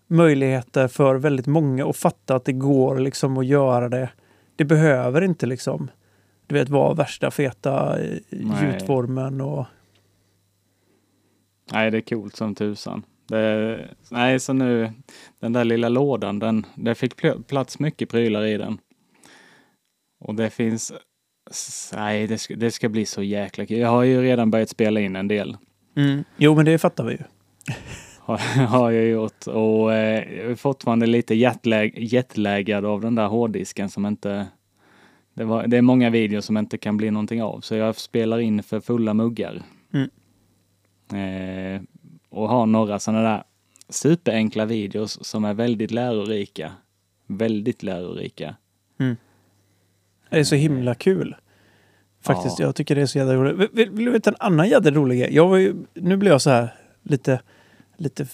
möjligheter 0.07 0.89
för 0.89 1.15
väldigt 1.15 1.47
många 1.47 1.87
att 1.87 1.97
fatta 1.97 2.35
att 2.35 2.45
det 2.45 2.53
går 2.53 2.99
liksom 2.99 3.39
att 3.39 3.47
göra 3.47 3.89
det. 3.89 4.09
Det 4.57 4.65
behöver 4.65 5.23
inte 5.23 5.47
liksom, 5.47 5.91
du 6.47 6.55
vet, 6.55 6.69
vara 6.69 6.95
värsta 6.95 7.31
feta 7.31 7.99
eh, 8.01 8.19
gjutformen 8.31 9.41
och... 9.41 9.67
Nej, 11.73 11.91
det 11.91 11.97
är 11.97 12.01
coolt 12.01 12.37
som 12.37 12.55
tusan. 12.55 13.03
Det, 13.29 13.89
nej, 14.11 14.41
så 14.41 14.53
nu, 14.53 14.93
den 15.41 15.53
där 15.53 15.65
lilla 15.65 15.89
lådan, 15.89 16.39
den, 16.39 16.67
det 16.75 16.95
fick 16.95 17.15
pl- 17.15 17.43
plats 17.43 17.79
mycket 17.79 18.09
prylar 18.09 18.45
i 18.45 18.57
den. 18.57 18.79
Och 20.21 20.35
det 20.35 20.51
finns, 20.51 20.93
nej, 21.95 22.27
det 22.27 22.39
ska, 22.39 22.55
det 22.57 22.71
ska 22.71 22.89
bli 22.89 23.07
så 23.07 23.23
jäkla 23.23 23.67
kul. 23.67 23.79
Jag 23.79 23.89
har 23.89 24.03
ju 24.03 24.23
redan 24.23 24.51
börjat 24.51 24.69
spela 24.69 25.01
in 25.01 25.17
en 25.17 25.29
del. 25.29 25.57
Jo, 26.37 26.55
men 26.55 26.65
det 26.65 26.79
fattar 26.79 27.05
vi 27.05 27.13
ju. 27.13 27.23
Har, 28.21 28.67
har 28.67 28.91
jag 28.91 29.07
gjort 29.07 29.47
och 29.47 29.95
eh, 29.95 30.39
jag 30.39 30.51
är 30.51 30.55
fortfarande 30.55 31.07
lite 31.07 31.35
jetlag, 31.35 31.99
jetlaggad 31.99 32.85
av 32.85 33.01
den 33.01 33.15
där 33.15 33.27
hårddisken 33.27 33.91
som 33.91 34.07
inte 34.07 34.47
det, 35.35 35.45
var, 35.45 35.67
det 35.67 35.77
är 35.77 35.83
många 35.83 36.11
videor 36.11 36.41
som 36.41 36.57
inte 36.57 36.79
kan 36.79 36.97
bli 36.97 37.11
någonting 37.11 37.43
av 37.43 37.61
så 37.61 37.75
jag 37.75 37.97
spelar 37.97 38.39
in 38.39 38.63
för 38.63 38.81
fulla 38.81 39.15
muggar. 39.15 39.63
Mm. 39.95 40.11
Eh, 41.13 41.81
och 42.31 42.49
har 42.49 42.67
några 42.67 42.99
sådana 42.99 43.23
där 43.23 43.43
superenkla 43.89 44.65
videos 44.65 45.25
som 45.25 45.45
är 45.45 45.55
väldigt 45.55 45.91
lärorika. 45.91 46.73
Väldigt 47.27 47.83
lärorika. 47.83 48.57
Det 50.31 50.39
är 50.39 50.45
så 50.45 50.55
himla 50.55 50.95
kul. 50.95 51.37
Faktiskt, 52.23 52.59
Ja. 52.59 52.65
jag 52.65 52.75
tycker 52.75 52.95
det 52.95 53.01
är 53.03 53.07
så 53.07 53.19
jävla 53.19 53.35
roligt. 53.35 53.71
Vill, 53.73 53.91
vill, 53.91 54.05
du 54.05 54.11
veta 54.11 54.31
en 54.31 54.37
annan 54.41 54.69
jävla 54.69 54.91
rolig 54.91 55.19
grej? 55.21 55.35
Jag 55.35 55.49
var 55.49 55.57
ju, 55.57 55.75
nu 55.95 56.17
blir 56.17 56.31
jag 56.31 56.43
så 56.43 56.51
här 56.51 56.75
lite, 57.03 57.41
lite, 57.97 58.27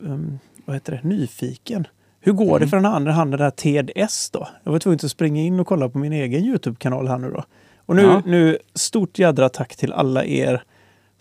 um, 0.00 0.38
vad 0.64 0.76
heter 0.76 0.92
det, 1.02 1.08
nyfiken. 1.08 1.86
Hur 2.20 2.32
går 2.32 2.46
det 2.58 2.64
Mm. 2.64 2.68
för 2.68 2.76
den 2.76 2.86
andra 2.86 3.12
handen 3.12 3.40
där 3.40 3.50
TDS 3.50 4.30
då? 4.30 4.48
Jag 4.64 4.72
var 4.72 4.78
tvungen 4.78 4.98
att 5.02 5.10
springa 5.10 5.42
in 5.42 5.60
och 5.60 5.66
kolla 5.66 5.88
på 5.88 5.98
min 5.98 6.12
egen 6.12 6.44
Youtube-kanal 6.44 7.08
här 7.08 7.18
nu 7.18 7.30
då. 7.30 7.44
Och 7.76 7.96
nu, 7.96 8.02
Ja. 8.02 8.22
nu, 8.26 8.58
stort 8.74 9.18
jädra 9.18 9.48
tack 9.48 9.76
till 9.76 9.92
alla 9.92 10.24
er 10.24 10.62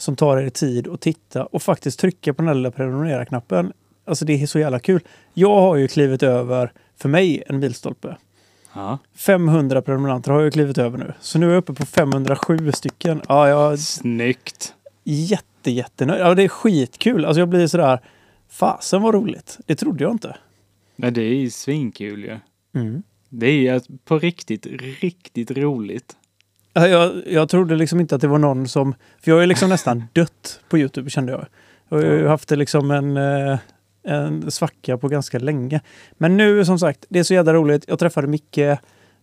som 0.01 0.15
tar 0.15 0.37
er 0.37 0.49
tid 0.49 0.87
att 0.87 1.01
titta 1.01 1.45
och 1.45 1.61
faktiskt 1.61 1.99
trycka 1.99 2.33
på 2.33 2.41
den 2.41 2.47
här 2.47 2.55
lilla 2.55 2.71
prenumerera-knappen. 2.71 3.73
Alltså 4.05 4.25
det 4.25 4.41
är 4.41 4.47
så 4.47 4.59
jävla 4.59 4.79
kul. 4.79 5.01
Jag 5.33 5.61
har 5.61 5.75
ju 5.75 5.87
klivit 5.87 6.23
över, 6.23 6.71
för 6.97 7.09
mig, 7.09 7.43
en 7.47 7.59
milstolpe. 7.59 8.17
Ja, 8.73 8.97
500 9.15 9.81
prenumeranter 9.81 10.31
har 10.31 10.41
jag 10.41 10.53
klivit 10.53 10.77
över 10.77 10.97
nu. 10.97 11.13
Så 11.19 11.39
nu 11.39 11.45
är 11.45 11.49
jag 11.49 11.57
uppe 11.57 11.73
på 11.73 11.85
507 11.85 12.71
stycken. 12.71 13.21
Ja, 13.27 13.49
jag 13.49 13.79
snyggt! 13.79 14.73
jätte, 15.09 15.71
jättenöjd. 15.71 16.21
Ja, 16.21 16.35
det 16.35 16.43
är 16.43 16.47
skitkul. 16.47 17.25
Alltså 17.25 17.39
jag 17.39 17.49
blir 17.49 17.67
sådär, 17.67 17.99
fasen 18.49 19.01
vad 19.01 19.15
roligt. 19.15 19.57
Det 19.65 19.75
trodde 19.75 20.03
jag 20.03 20.11
inte. 20.11 20.37
Ja, 20.95 21.11
det 21.11 21.21
är 21.21 21.33
ju 21.33 21.49
svinkul 21.49 22.23
ju. 22.23 22.39
Mm. 22.75 23.03
Det 23.29 23.47
är 23.47 23.73
ju 23.73 23.81
på 24.05 24.19
riktigt, 24.19 24.65
riktigt 25.01 25.51
roligt. 25.51 26.15
Ja, 26.80 26.88
Jag, 26.88 27.11
jag 27.27 27.49
trodde 27.49 27.75
liksom 27.75 27.99
inte 27.99 28.15
att 28.15 28.21
det 28.21 28.27
var 28.27 28.38
någon 28.39 28.67
som... 28.67 28.95
För 29.23 29.32
jag 29.32 29.43
är 29.43 29.47
liksom 29.47 29.69
nästan 29.69 30.03
dött 30.13 30.59
på 30.69 30.77
Youtube 30.77 31.09
kände 31.09 31.32
jag. 31.32 31.45
Jag 31.89 31.97
har 31.97 32.03
ju 32.05 32.27
haft 32.27 32.51
liksom 32.51 32.91
en, 32.91 33.17
eh, 33.17 33.57
en 34.03 34.51
svacka 34.51 34.97
på 34.97 35.07
ganska 35.07 35.39
länge. 35.39 35.82
Men 36.11 36.38
nu 36.38 36.65
som 36.65 36.80
sagt, 36.80 37.05
det 37.09 37.19
är 37.19 37.23
så 37.23 37.34
jävla 37.34 37.53
roligt. 37.53 37.86
Jag 37.88 37.99
träffade 37.99 38.27
Micke, 38.27 38.59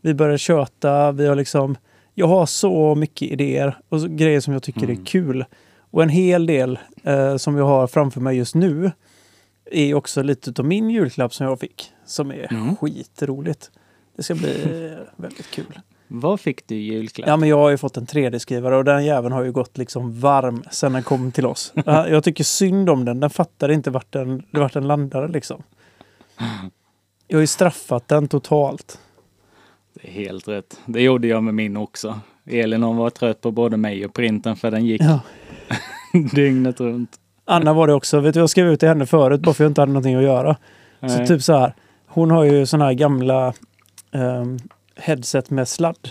vi 0.01 0.15
började 0.15 0.39
köta, 0.39 1.13
vi 1.13 1.27
har 1.27 1.35
liksom... 1.37 1.77
Jag 2.15 2.27
har 2.27 2.47
så 2.47 2.95
mycket 2.95 3.31
idéer 3.31 3.79
och 3.89 4.01
grejer 4.11 4.41
som 4.41 4.53
jag 4.53 4.63
tycker 4.63 4.83
Mm. 4.83 5.01
är 5.01 5.05
kul. 5.05 5.45
Och 5.91 6.03
en 6.03 6.09
hel 6.09 6.47
del 6.47 6.79
eh, 7.03 7.37
som 7.37 7.57
jag 7.57 7.65
har 7.65 7.87
framför 7.87 8.21
mig 8.21 8.37
just 8.37 8.55
nu 8.55 8.91
är 9.71 9.95
också 9.95 10.23
lite 10.23 10.63
av 10.63 10.67
min 10.67 10.91
julklapp 10.91 11.35
som 11.35 11.47
jag 11.47 11.61
fick. 11.61 11.91
Som 12.07 12.31
är 12.31 12.53
Mm. 12.53 12.77
skitroligt. 12.77 13.71
Det 14.17 14.23
ska 14.23 14.35
bli 14.35 14.55
väldigt 15.17 15.51
kul. 15.51 15.81
Vad 16.09 16.41
fick 16.41 16.67
du 16.69 16.75
i 16.75 16.79
julklapp? 16.79 17.29
Ja, 17.29 17.37
men 17.37 17.49
jag 17.49 17.57
har 17.59 17.71
ju 17.71 17.77
fått 17.77 17.97
en 17.97 18.07
3D-skrivare 18.07 18.77
och 18.77 18.85
den 18.85 19.05
jäveln 19.05 19.33
har 19.33 19.43
ju 19.45 19.53
gått 19.53 19.79
liksom 19.79 20.21
varm 20.21 20.63
sedan 20.71 20.93
den 20.93 21.03
kom 21.03 21.33
till 21.33 21.47
oss. 21.47 21.73
Ja, 21.87 22.09
Jag 22.09 22.25
tycker 22.25 22.45
synd 22.45 22.91
om 22.91 23.05
den. 23.05 23.21
Den 23.21 23.31
fattar 23.31 23.69
inte 23.71 23.91
vart 23.91 24.13
den, 24.13 24.43
vart 24.51 24.73
den 24.73 24.87
landade 24.87 25.29
liksom. 25.29 25.63
Jag 27.29 27.37
har 27.37 27.41
ju 27.41 27.47
straffat 27.47 28.09
den 28.09 28.29
totalt. 28.29 28.99
Det 29.95 30.09
är 30.09 30.13
helt 30.13 30.49
rätt. 30.49 30.81
Det 30.87 31.03
gjorde 31.03 31.29
jag 31.29 31.43
med 31.43 31.55
min 31.55 31.77
också. 31.77 32.21
Elin 32.47 32.83
hon 32.83 32.97
var 32.97 33.11
trött 33.11 33.41
på 33.41 33.51
både 33.51 33.77
mig 33.77 34.07
och 34.07 34.15
printen 34.15 34.57
för 34.57 34.71
den 34.71 34.87
gick 34.87 35.03
Ja. 35.03 35.21
dygnet 36.33 36.81
runt. 36.81 37.11
Anna 37.45 37.73
var 37.73 37.87
det 37.87 37.95
också. 37.95 38.21
Vet 38.21 38.35
du, 38.35 38.41
jag 38.41 38.51
skrev 38.51 38.67
ut 38.67 38.81
till 38.81 38.89
henne 38.89 39.07
förut 39.07 39.41
bara 39.41 39.55
för 39.55 39.65
jag 39.65 39.71
inte 39.71 39.81
hade 39.81 39.93
någonting 39.93 40.15
att 40.15 40.23
göra. 40.23 40.57
Så 41.01 41.07
Nej. 41.07 41.27
typ 41.27 41.43
så 41.43 41.53
här. 41.59 41.75
Hon 42.07 42.31
har 42.31 42.45
ju 42.45 42.67
såna 42.67 42.85
här 42.85 42.93
gamla 42.93 43.55
ehm, 44.13 44.59
headset 44.97 45.51
med 45.51 45.69
sladd. 45.69 46.11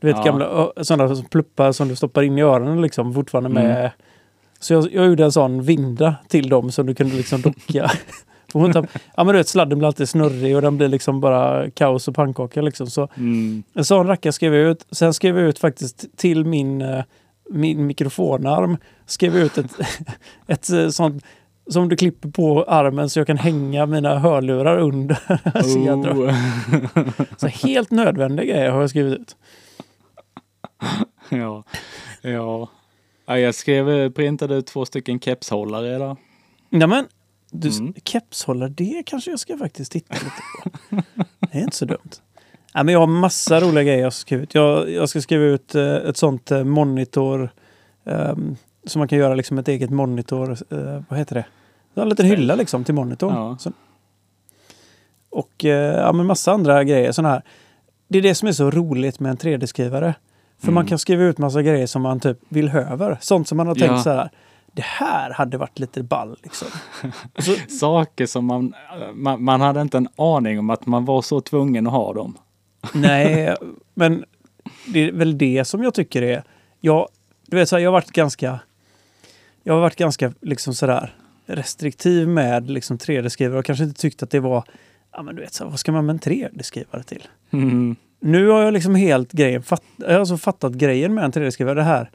Du 0.00 0.06
vet 0.06 0.16
Ja. 0.16 0.22
gamla 0.24 0.72
sådana 0.84 1.14
som 1.16 1.24
pluppar 1.24 1.72
som 1.72 1.88
du 1.88 1.96
stoppar 1.96 2.22
in 2.22 2.38
i 2.38 2.42
öronen 2.42 2.82
liksom 2.82 3.14
fortfarande 3.14 3.48
med. 3.50 3.78
Mm. 3.78 3.90
Så 4.60 4.72
jag, 4.74 4.92
jag 4.92 5.06
gjorde 5.06 5.24
en 5.24 5.32
sån 5.32 5.62
vinda 5.62 6.14
till 6.28 6.48
dem 6.48 6.70
som 6.70 6.86
du 6.86 6.94
kunde 6.94 7.16
liksom 7.16 7.40
docka. 7.40 7.90
Ja 8.52 9.24
men 9.24 9.26
du 9.26 9.32
vet 9.32 9.48
sladden 9.48 9.78
blir 9.78 9.86
alltid 9.86 10.08
snurrig 10.08 10.56
och 10.56 10.62
den 10.62 10.76
blir 10.76 10.88
liksom 10.88 11.20
bara 11.20 11.70
kaos 11.70 12.08
och 12.08 12.14
pannkaka 12.14 12.62
liksom. 12.62 12.86
Så 12.86 13.08
Mm. 13.16 13.62
en 13.74 13.84
sån 13.84 14.06
rackare 14.06 14.32
skrev 14.32 14.54
jag 14.54 14.70
ut. 14.70 14.86
Sen 14.90 15.14
skrev 15.14 15.38
jag 15.38 15.48
ut 15.48 15.58
faktiskt 15.58 16.04
till 16.16 16.44
min, 16.44 16.82
eh, 16.82 17.02
min 17.50 17.86
mikrofonarm. 17.86 18.76
Skrev 19.06 19.36
jag 19.36 19.44
ut 19.46 19.58
ett, 19.58 19.72
ett 20.46 20.70
eh, 20.70 20.88
sånt 20.88 21.24
som 21.70 21.88
du 21.88 21.96
klipper 21.96 22.28
på 22.28 22.64
armen 22.64 23.10
så 23.10 23.20
jag 23.20 23.26
kan 23.26 23.38
hänga 23.38 23.86
mina 23.86 24.18
hörlurar 24.18 24.78
under. 24.78 25.18
så. 25.62 25.78
Oh. 25.78 26.34
så 27.36 27.46
helt 27.46 27.90
nödvändiga 27.90 28.46
grejer 28.54 28.70
har 28.70 28.80
jag 28.80 28.90
skrivit 28.90 29.14
ut. 29.20 29.36
ja. 31.28 31.64
ja. 32.22 32.68
Ja, 33.26 33.38
jag 33.38 33.54
skrev, 33.54 34.12
printade 34.12 34.54
ut 34.54 34.66
två 34.66 34.84
stycken 34.84 35.20
kepshållare 35.20 35.94
idag. 35.96 36.16
Ja, 36.70 36.86
men 36.86 37.06
du, 37.50 37.68
Mm. 37.78 37.94
kepshållare, 38.04 38.68
det 38.68 39.02
kanske 39.06 39.30
jag 39.30 39.40
ska 39.40 39.58
faktiskt 39.58 39.92
titta 39.92 40.14
lite 40.14 40.30
på. 40.60 40.96
Det 41.52 41.58
är 41.58 41.62
inte 41.62 41.76
så 41.76 41.84
dumt. 41.84 42.10
Ja, 42.72 42.82
men 42.82 42.92
jag 42.92 43.00
har 43.00 43.06
massa 43.06 43.60
roliga 43.60 43.82
grejer 43.84 44.02
jag 44.02 44.12
ska 44.12 44.20
skriva 44.26 44.42
ut. 44.42 44.54
Jag, 44.54 44.90
jag 44.90 45.08
ska 45.08 45.20
skriva 45.20 45.44
ut 45.44 45.74
eh, 45.74 45.94
ett 45.94 46.16
sånt 46.16 46.50
eh, 46.50 46.64
monitor 46.64 47.50
ehm, 48.04 48.56
som 48.86 48.98
man 48.98 49.08
kan 49.08 49.18
göra 49.18 49.34
liksom 49.34 49.58
ett 49.58 49.68
eget 49.68 49.90
monitor. 49.90 50.50
Eh, 50.70 51.02
vad 51.08 51.18
heter 51.18 51.34
det? 51.34 51.44
En 52.02 52.08
liten 52.08 52.26
hylla 52.26 52.54
liksom 52.54 52.84
till 52.84 52.94
monitorn. 52.94 53.34
Ja. 53.34 53.56
Så, 53.60 53.72
och 55.30 55.64
eh, 55.64 55.94
ja, 56.00 56.12
men 56.12 56.26
massa 56.26 56.52
andra 56.52 56.84
grejer. 56.84 57.12
Såna 57.12 57.28
här. 57.28 57.42
Det 58.08 58.18
är 58.18 58.22
det 58.22 58.34
som 58.34 58.48
är 58.48 58.52
så 58.52 58.70
roligt 58.70 59.20
med 59.20 59.30
en 59.30 59.36
3D-skrivare. 59.36 60.14
För 60.58 60.72
man 60.72 60.80
Mm. 60.82 60.88
kan 60.88 60.98
skriva 60.98 61.22
ut 61.22 61.38
massa 61.38 61.62
grejer 61.62 61.86
som 61.86 62.02
man 62.02 62.20
typ 62.20 62.38
vill 62.48 62.68
över. 62.68 63.18
Sånt 63.20 63.48
som 63.48 63.56
man 63.56 63.66
har 63.66 63.74
tänkt 63.74 63.90
Ja. 63.90 64.02
så 64.02 64.10
här. 64.10 64.30
Det 64.72 64.82
här 64.84 65.30
hade 65.30 65.58
varit 65.58 65.78
lite 65.78 66.02
ball 66.02 66.38
liksom. 66.42 66.68
Så, 67.38 67.52
Saker 67.68 68.26
som 68.26 68.44
man, 68.44 68.74
man, 69.14 69.44
man 69.44 69.60
hade 69.60 69.80
inte 69.80 69.96
en 69.96 70.08
aning 70.16 70.58
om 70.58 70.70
att 70.70 70.86
man 70.86 71.04
var 71.04 71.22
så 71.22 71.40
tvungen 71.40 71.86
att 71.86 71.92
ha 71.92 72.12
dem. 72.14 72.38
Nej, 72.94 73.54
men 73.94 74.24
det 74.86 75.00
är 75.08 75.12
väl 75.12 75.38
det 75.38 75.64
som 75.64 75.82
jag 75.82 75.94
tycker 75.94 76.22
är... 76.22 76.42
Jag, 76.80 77.08
du 77.46 77.56
vet, 77.56 77.68
så 77.68 77.76
här, 77.76 77.82
jag 77.82 77.90
har 77.90 77.92
varit 77.92 78.10
ganska... 78.12 78.60
Jag 79.62 79.74
har 79.74 79.80
varit 79.80 79.96
ganska 79.96 80.32
liksom 80.40 80.74
sådär 80.74 81.14
restriktiv 81.46 82.28
med 82.28 82.70
liksom 82.70 82.98
3D-skrivare 82.98 83.58
och 83.58 83.64
kanske 83.64 83.84
inte 83.84 84.00
tyckt 84.00 84.22
att 84.22 84.30
det 84.30 84.40
var... 84.40 84.64
Ja, 85.12 85.22
men 85.22 85.34
du 85.36 85.42
vet, 85.42 85.54
så 85.54 85.64
här, 85.64 85.70
vad 85.70 85.78
ska 85.80 85.92
man 85.92 86.06
med 86.06 86.12
en 86.12 86.18
3D-skrivare 86.20 87.02
till? 87.02 87.22
Mm. 87.52 87.96
Nu 88.20 88.48
har 88.48 88.62
jag 88.62 88.72
liksom 88.72 88.94
helt 88.94 89.32
grejen 89.32 89.62
fatt, 89.62 89.82
jag 89.96 90.12
har 90.12 90.18
alltså 90.20 90.36
fattat 90.36 90.72
grejen 90.72 91.14
med 91.14 91.24
en 91.24 91.32
3D-skrivare. 91.32 91.74
Det 91.74 91.82
här 91.82 92.10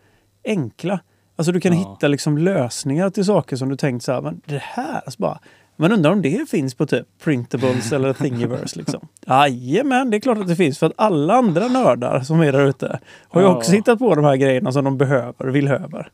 enkla. 0.45 0.99
Alltså 1.35 1.51
du 1.51 1.59
kan 1.61 1.73
Ja. 1.73 1.79
hitta 1.79 2.07
liksom 2.07 2.37
lösningar 2.37 3.09
till 3.09 3.25
saker 3.25 3.55
som 3.55 3.69
du 3.69 3.75
tänkt 3.75 4.03
så 4.03 4.11
här, 4.11 4.21
men 4.21 4.41
det 4.45 4.61
här, 4.61 5.01
alltså 5.05 5.21
bara, 5.21 5.39
man 5.75 5.91
undrar 5.91 6.11
om 6.11 6.21
det 6.21 6.49
finns 6.49 6.75
på 6.75 6.85
typ 6.85 7.07
printables 7.23 7.91
eller 7.93 8.13
thingiverse 8.13 8.79
liksom. 8.79 9.07
Jajamän, 9.27 10.09
det 10.09 10.17
är 10.17 10.21
klart 10.21 10.37
att 10.37 10.47
det 10.47 10.55
finns 10.55 10.79
för 10.79 10.85
att 10.87 10.93
alla 10.95 11.33
andra 11.33 11.67
nördar 11.67 12.19
som 12.21 12.41
är 12.41 12.51
där 12.51 12.65
ute 12.65 12.99
har 13.29 13.41
ju 13.41 13.47
Ja. 13.47 13.55
också 13.57 13.71
hittat 13.71 13.99
på 13.99 14.15
de 14.15 14.25
här 14.25 14.35
grejerna 14.35 14.71
som 14.71 14.83
de 14.85 14.97
behöver 14.97 15.45
och 15.47 15.55
vill 15.55 15.67
över. 15.67 16.11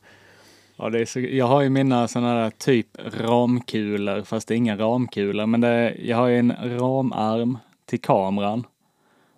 Ja, 0.80 0.90
det 0.90 1.00
är 1.00 1.06
så, 1.06 1.20
jag 1.20 1.46
har 1.46 1.62
ju 1.62 1.70
mina 1.70 2.08
sådana 2.08 2.34
där 2.34 2.50
typ 2.50 2.88
ramkulor, 3.20 4.22
fast 4.24 4.48
det 4.48 4.54
är 4.54 4.58
inga 4.58 4.78
ramkulor, 4.78 5.46
men 5.46 5.62
det, 5.62 5.96
jag 6.00 6.18
har 6.18 6.28
ju 6.28 6.40
en 6.40 6.54
ramarm 6.64 7.58
till 7.86 8.02
kameran. 8.02 8.64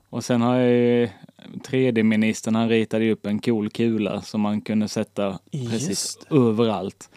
Och 0.10 0.24
sen 0.24 0.42
har 0.42 0.56
jag 0.56 0.72
ju 0.72 1.10
3D-ministern, 1.70 2.56
han 2.56 2.70
ritade 2.70 3.06
ju 3.06 3.12
upp 3.12 3.26
en 3.26 3.40
cool 3.40 3.70
kula 3.70 4.22
som 4.22 4.42
man 4.42 4.62
kunde 4.62 4.88
sätta 4.88 5.40
precis 5.52 5.90
Just 5.90 6.32
överallt. 6.32 7.10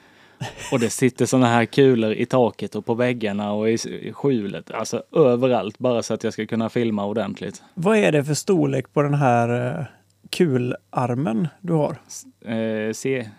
Och 0.73 0.81
det 0.81 0.91
sitter 0.91 1.27
sådana 1.27 1.47
här 1.47 1.65
kulor 1.65 2.13
i 2.13 2.27
taket 2.27 2.75
och 2.75 2.87
på 2.87 2.95
väggarna 2.95 3.53
och 3.53 3.71
i, 3.71 3.73
i 4.03 4.13
skjulet, 4.13 4.71
alltså 4.71 5.03
överallt, 5.13 5.79
bara 5.79 6.03
så 6.03 6.15
att 6.15 6.25
jag 6.25 6.33
ska 6.33 6.47
kunna 6.47 6.69
filma 6.69 7.05
ordentligt. 7.07 7.63
Vad 7.75 7.99
är 7.99 8.13
det 8.13 8.25
för 8.25 8.35
storlek 8.35 8.93
på 8.93 9.03
den 9.03 9.15
här 9.15 9.79
eh, 9.79 9.85
kularmen 10.31 11.49
du 11.61 11.73
har? 11.73 11.97
Eh, 12.45 12.93
C, 12.93 13.31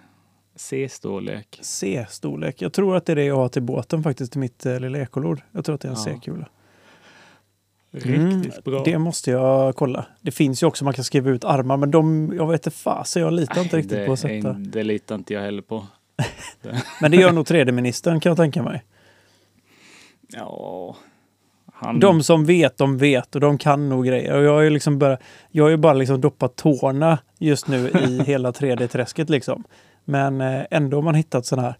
C-storlek. 0.55 1.59
C-storlek. 1.61 2.61
Jag 2.61 2.73
tror 2.73 2.95
att 2.95 3.05
det 3.05 3.11
är 3.13 3.15
det 3.15 3.23
jag 3.25 3.35
har 3.35 3.49
till 3.49 3.61
båten 3.61 4.03
faktiskt, 4.03 4.31
till 4.31 4.39
mitt 4.41 4.65
eh, 4.65 4.79
lilla 4.79 4.97
ekolod. 4.99 5.41
Jag 5.51 5.65
tror 5.65 5.75
att 5.75 5.81
det 5.81 5.87
är 5.87 5.91
en 5.91 5.97
Ja. 5.97 6.03
C-kula. 6.03 6.47
Riktigt 7.91 8.63
bra. 8.63 8.73
Mm, 8.73 8.83
Det 8.91 8.97
måste 8.97 9.31
jag 9.31 9.75
kolla. 9.75 10.05
Det 10.21 10.31
finns 10.31 10.63
ju 10.63 10.67
också, 10.67 10.83
man 10.85 10.93
kan 10.93 11.03
skriva 11.03 11.29
ut 11.29 11.43
armar, 11.45 11.77
men 11.77 11.91
de, 11.91 12.33
jag 12.37 12.47
vet 12.47 12.65
inte 12.67 12.77
fasen, 12.77 13.21
jag 13.21 13.33
litar 13.33 13.61
inte 13.61 13.77
riktigt 13.77 13.97
det, 13.97 14.05
på 14.05 14.13
att 14.13 14.19
sätta. 14.19 14.49
är- 14.49 14.53
Det 14.53 14.83
litar 14.83 15.15
inte 15.15 15.33
jag 15.33 15.41
heller 15.41 15.61
på. 15.61 15.87
Men 17.01 17.11
det 17.11 17.17
gör 17.17 17.31
nog 17.31 17.45
3D-ministern 17.45 18.19
kan 18.19 18.29
jag 18.29 18.37
tänka 18.37 18.63
mig. 18.63 18.83
Ja, 20.27 20.95
han... 21.73 21.99
De 21.99 22.23
som 22.23 22.45
vet, 22.45 22.77
de 22.77 22.97
vet 22.97 23.35
och 23.35 23.41
de 23.41 23.57
kan 23.57 23.89
nog 23.89 24.05
grejer. 24.05 24.37
Och 24.37 24.43
jag 24.43 24.53
har 24.53 24.61
ju 24.61 24.69
liksom 24.69 24.99
bara, 24.99 25.17
jag 25.51 25.69
har 25.69 25.77
bara 25.77 25.93
liksom 25.93 26.21
doppat 26.21 26.55
tårna 26.55 27.17
just 27.39 27.67
nu 27.67 27.89
i 27.89 28.23
hela 28.27 28.51
3D-träsket 28.51 29.29
liksom. 29.29 29.63
Men 30.05 30.41
eh, 30.41 30.65
ändå 30.71 30.97
har 30.97 31.01
man 31.01 31.15
hittat 31.15 31.45
sådana 31.45 31.67
här, 31.67 31.77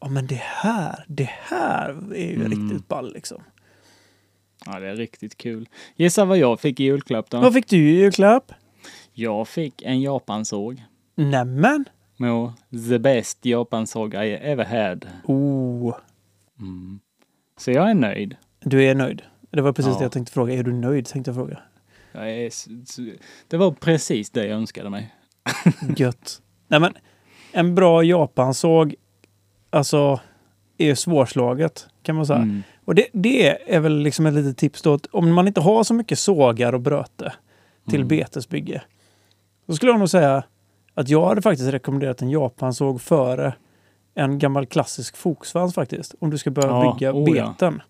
ja 0.00 0.08
men 0.08 0.26
det 0.26 0.40
här, 0.42 1.04
det 1.08 1.30
här 1.30 1.88
är 2.14 2.26
ju 2.30 2.34
Mm. 2.44 2.50
riktigt 2.50 2.88
ball 2.88 3.12
liksom. 3.12 3.42
Ja, 4.66 4.80
det 4.80 4.88
är 4.88 4.96
riktigt 4.96 5.36
kul. 5.36 5.68
Gissa 5.96 6.24
vad 6.24 6.38
jag 6.38 6.60
fick 6.60 6.80
i 6.80 6.84
julklapp 6.84 7.30
då? 7.30 7.40
Vad 7.40 7.52
fick 7.54 7.68
du 7.68 7.76
i 7.90 7.96
julklapp? 8.00 8.52
Jag 9.12 9.48
fick 9.48 9.82
en 9.82 10.00
japansåg. 10.00 10.82
Nämen! 11.14 11.84
Med 12.16 12.52
the 12.88 12.98
best 12.98 13.44
japansåg 13.44 14.14
I 14.14 14.16
ever 14.32 14.64
had. 14.64 15.08
Oh, 15.24 15.94
Mm. 16.60 17.00
Så 17.58 17.70
jag 17.70 17.90
är 17.90 17.94
nöjd. 17.94 18.36
du 18.60 18.84
är 18.84 18.94
nöjd. 18.94 19.22
Det 19.50 19.60
var 19.62 19.72
precis 19.72 19.92
Ja. 19.92 19.98
det 19.98 20.04
jag 20.04 20.12
tänkte 20.12 20.32
fråga. 20.32 20.54
Är 20.54 20.62
du 20.62 20.72
nöjd? 20.72 21.06
Tänkte 21.06 21.28
jag 21.28 21.36
fråga. 21.36 21.58
Jag 22.12 22.30
är, 22.30 22.50
det 23.48 23.56
var 23.56 23.70
precis 23.72 24.30
det 24.30 24.46
jag 24.46 24.56
önskade 24.58 24.90
mig. 24.90 25.14
Gött. 25.96 26.42
Nej 26.68 26.80
men, 26.80 26.94
en 27.52 27.74
bra 27.74 28.02
japansåg, 28.02 28.94
alltså, 29.70 30.20
är 30.78 30.94
svårslaget 30.94 31.86
kan 32.02 32.16
man 32.16 32.26
säga. 32.26 32.38
Mm. 32.38 32.62
Och 32.84 32.94
det, 32.94 33.06
det 33.12 33.74
är 33.74 33.80
väl 33.80 33.98
liksom 33.98 34.26
ett 34.26 34.34
litet 34.34 34.56
tips 34.58 34.82
då. 34.82 34.94
Att 34.94 35.06
om 35.12 35.32
man 35.32 35.46
inte 35.48 35.60
har 35.60 35.84
så 35.84 35.94
mycket 35.94 36.18
sågar 36.18 36.72
och 36.72 36.80
bröte 36.80 37.32
till 37.88 37.94
Mm. 38.00 38.08
betesbygge. 38.08 38.82
Så 39.66 39.74
skulle 39.76 39.92
jag 39.92 39.98
nog 39.98 40.10
säga 40.10 40.42
att 40.94 41.08
jag 41.08 41.26
hade 41.26 41.42
faktiskt 41.42 41.68
rekommenderat 41.70 42.22
en 42.22 42.30
japansåg 42.30 43.00
före 43.00 43.54
en 44.14 44.38
gammal 44.38 44.66
klassisk 44.66 45.16
foksvans 45.16 45.74
faktiskt. 45.74 46.14
Om 46.18 46.30
du 46.30 46.38
ska 46.38 46.50
börja 46.50 46.68
Ja, 46.68 46.96
bygga 46.98 47.12
oh 47.12 47.36
ja. 47.36 47.48
beten. 47.48 47.82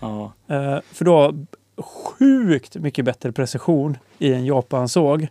Ja. 0.00 0.32
Eh, 0.48 0.78
för 0.92 1.04
du 1.04 1.10
har 1.10 1.46
sjukt 1.78 2.76
mycket 2.76 3.04
bättre 3.04 3.32
precision 3.32 3.96
i 4.18 4.32
en 4.32 4.44
japansåg 4.44 5.28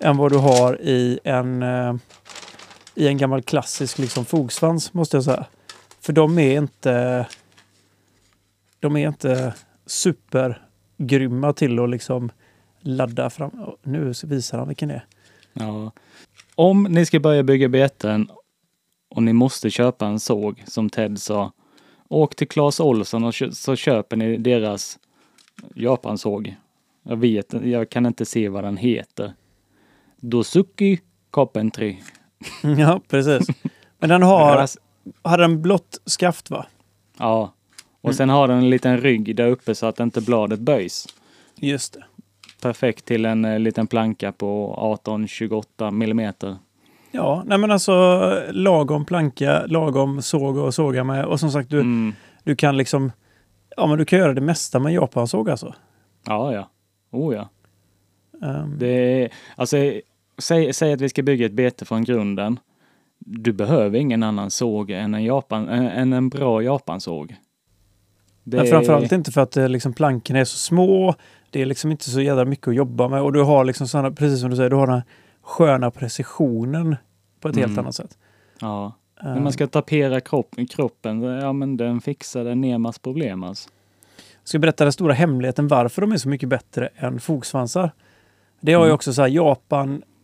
än 0.00 0.16
vad 0.16 0.32
du 0.32 0.38
har 0.38 0.80
i 0.80 1.18
en, 1.24 1.62
eh, 1.62 1.94
i 2.96 3.08
en 3.08 3.18
gammal 3.18 3.42
klassisk 3.42 3.98
liksom, 3.98 4.24
fogsvans, 4.24 4.94
måste 4.94 5.16
jag 5.16 5.24
säga. 5.24 5.46
För 6.00 6.12
de 6.12 6.38
är 6.38 6.58
inte 6.58 7.26
de 8.80 8.96
är 8.96 9.08
inte 9.08 9.54
supergrymma 9.86 11.52
till 11.52 11.78
att 11.78 11.90
liksom 11.90 12.30
ladda 12.80 13.30
fram. 13.30 13.50
Nu 13.82 14.12
visar 14.24 14.58
han 14.58 14.68
vilken 14.68 14.88
det 14.88 14.94
är. 14.94 15.06
Ja. 15.52 15.92
Om 16.54 16.82
ni 16.82 17.06
ska 17.06 17.20
börja 17.20 17.42
bygga 17.42 17.68
beten 17.68 18.28
och 19.08 19.22
ni 19.22 19.32
måste 19.32 19.70
köpa 19.70 20.06
en 20.06 20.20
såg, 20.20 20.64
som 20.66 20.90
Ted 20.90 21.18
sa, 21.18 21.52
åk 22.08 22.36
till 22.36 22.48
Clas 22.48 22.80
Olsson 22.80 23.24
och 23.24 23.34
så 23.52 23.76
köper 23.76 24.16
ni 24.16 24.36
deras 24.36 24.98
japansåg. 25.74 26.56
Jag 27.02 27.16
vet 27.16 27.54
jag 27.62 27.90
kan 27.90 28.06
inte 28.06 28.24
se 28.24 28.48
vad 28.48 28.64
den 28.64 28.76
heter. 28.76 29.34
Dosuki 30.16 31.00
Carpentry. 31.32 31.96
Ja, 32.78 33.00
precis. 33.08 33.46
Men 33.98 34.08
den 34.08 34.22
har, 34.22 34.68
har 35.22 35.38
den 35.38 35.62
blått 35.62 36.00
skaft 36.04 36.50
va? 36.50 36.66
Ja. 37.18 37.52
Och 38.00 38.14
sen 38.14 38.28
har 38.28 38.48
den 38.48 38.58
en 38.58 38.70
liten 38.70 38.98
rygg 38.98 39.36
där 39.36 39.46
uppe 39.46 39.74
så 39.74 39.86
att 39.86 40.00
inte 40.00 40.20
bladet 40.20 40.60
böjs. 40.60 41.06
Just 41.56 41.92
det. 41.92 42.04
Perfekt 42.62 43.04
till 43.04 43.24
en 43.24 43.44
eh, 43.44 43.58
liten 43.58 43.86
planka 43.86 44.32
på 44.32 44.74
18-28 45.04 45.90
millimeter. 45.90 46.56
Ja, 47.10 47.42
nej 47.46 47.58
men 47.58 47.70
alltså 47.70 47.92
lagom 48.50 49.04
planka, 49.04 49.66
lagom 49.66 50.22
såg 50.22 50.56
och 50.56 50.74
såga 50.74 51.04
med. 51.04 51.24
Och 51.24 51.40
som 51.40 51.50
sagt, 51.50 51.70
du, 51.70 51.80
Mm. 51.80 52.14
du 52.44 52.56
kan 52.56 52.76
liksom... 52.76 53.12
Ja, 53.76 53.86
men 53.86 53.98
du 53.98 54.04
kan 54.04 54.18
göra 54.18 54.34
det 54.34 54.40
mesta 54.40 54.78
med 54.78 54.92
japansåg 54.92 55.50
alltså. 55.50 55.74
Ja, 56.26 56.52
ja. 56.52 56.70
Oh 57.10 57.34
ja. 57.34 57.48
Ehm, 58.48 58.78
Det 58.78 58.86
är, 59.22 59.30
alltså, 59.56 59.76
säg, 60.38 60.72
säg 60.72 60.92
att 60.92 61.00
vi 61.00 61.08
ska 61.08 61.22
bygga 61.22 61.46
ett 61.46 61.52
bete 61.52 61.84
från 61.84 62.04
grunden. 62.04 62.58
Du 63.18 63.52
behöver 63.52 63.98
ingen 63.98 64.22
annan 64.22 64.50
såg 64.50 64.90
än 64.90 65.14
en, 65.14 65.24
Japan, 65.24 65.68
än 65.68 66.12
en 66.12 66.28
bra 66.28 66.62
japansåg. 66.62 67.36
Det 68.44 68.56
Men 68.56 68.66
framförallt 68.66 69.12
inte 69.12 69.32
för 69.32 69.40
att 69.40 69.56
eh, 69.56 69.68
liksom, 69.68 69.92
plankorna 69.92 70.38
är 70.40 70.44
så 70.44 70.58
små. 70.58 71.14
Det 71.50 71.62
är 71.62 71.66
liksom 71.66 71.90
inte 71.90 72.10
så 72.10 72.20
jävla 72.20 72.44
mycket 72.44 72.68
att 72.68 72.74
jobba 72.74 73.08
med. 73.08 73.22
Och 73.22 73.32
du 73.32 73.42
har 73.42 73.64
liksom 73.64 73.88
sådana, 73.88 74.10
precis 74.10 74.40
som 74.40 74.50
du 74.50 74.56
säger, 74.56 74.70
du 74.70 74.76
har 74.76 74.86
den 74.86 74.94
här 74.94 75.04
sköna 75.42 75.90
precisionen 75.90 76.96
på 77.40 77.48
ett 77.48 77.56
helt 77.56 77.66
Mm. 77.72 77.78
annat 77.78 77.94
sätt. 77.94 78.18
Ja. 78.60 78.92
När 79.22 79.36
Ehm, 79.36 79.42
man 79.42 79.52
ska 79.52 79.66
tapera 79.66 80.20
kropp, 80.20 80.54
kroppen, 80.70 81.22
ja 81.22 81.52
men 81.52 81.76
den 81.76 82.00
fixar 82.00 82.44
den 82.44 82.60
Nemas 82.60 82.98
problem 82.98 83.42
alltså. 83.44 83.68
Jag 84.42 84.48
ska 84.48 84.58
berätta 84.58 84.84
den 84.84 84.92
stora 84.92 85.12
hemligheten 85.12 85.68
varför 85.68 86.02
de 86.02 86.12
är 86.12 86.16
så 86.16 86.28
mycket 86.28 86.48
bättre 86.48 86.88
än 86.96 87.20
fogsvansar. 87.20 87.90
Det 88.60 88.72
har 88.72 88.82
ju 88.84 88.88
Mm. 88.88 88.94
också 88.94 89.12
så 89.12 89.22
här 89.22 89.28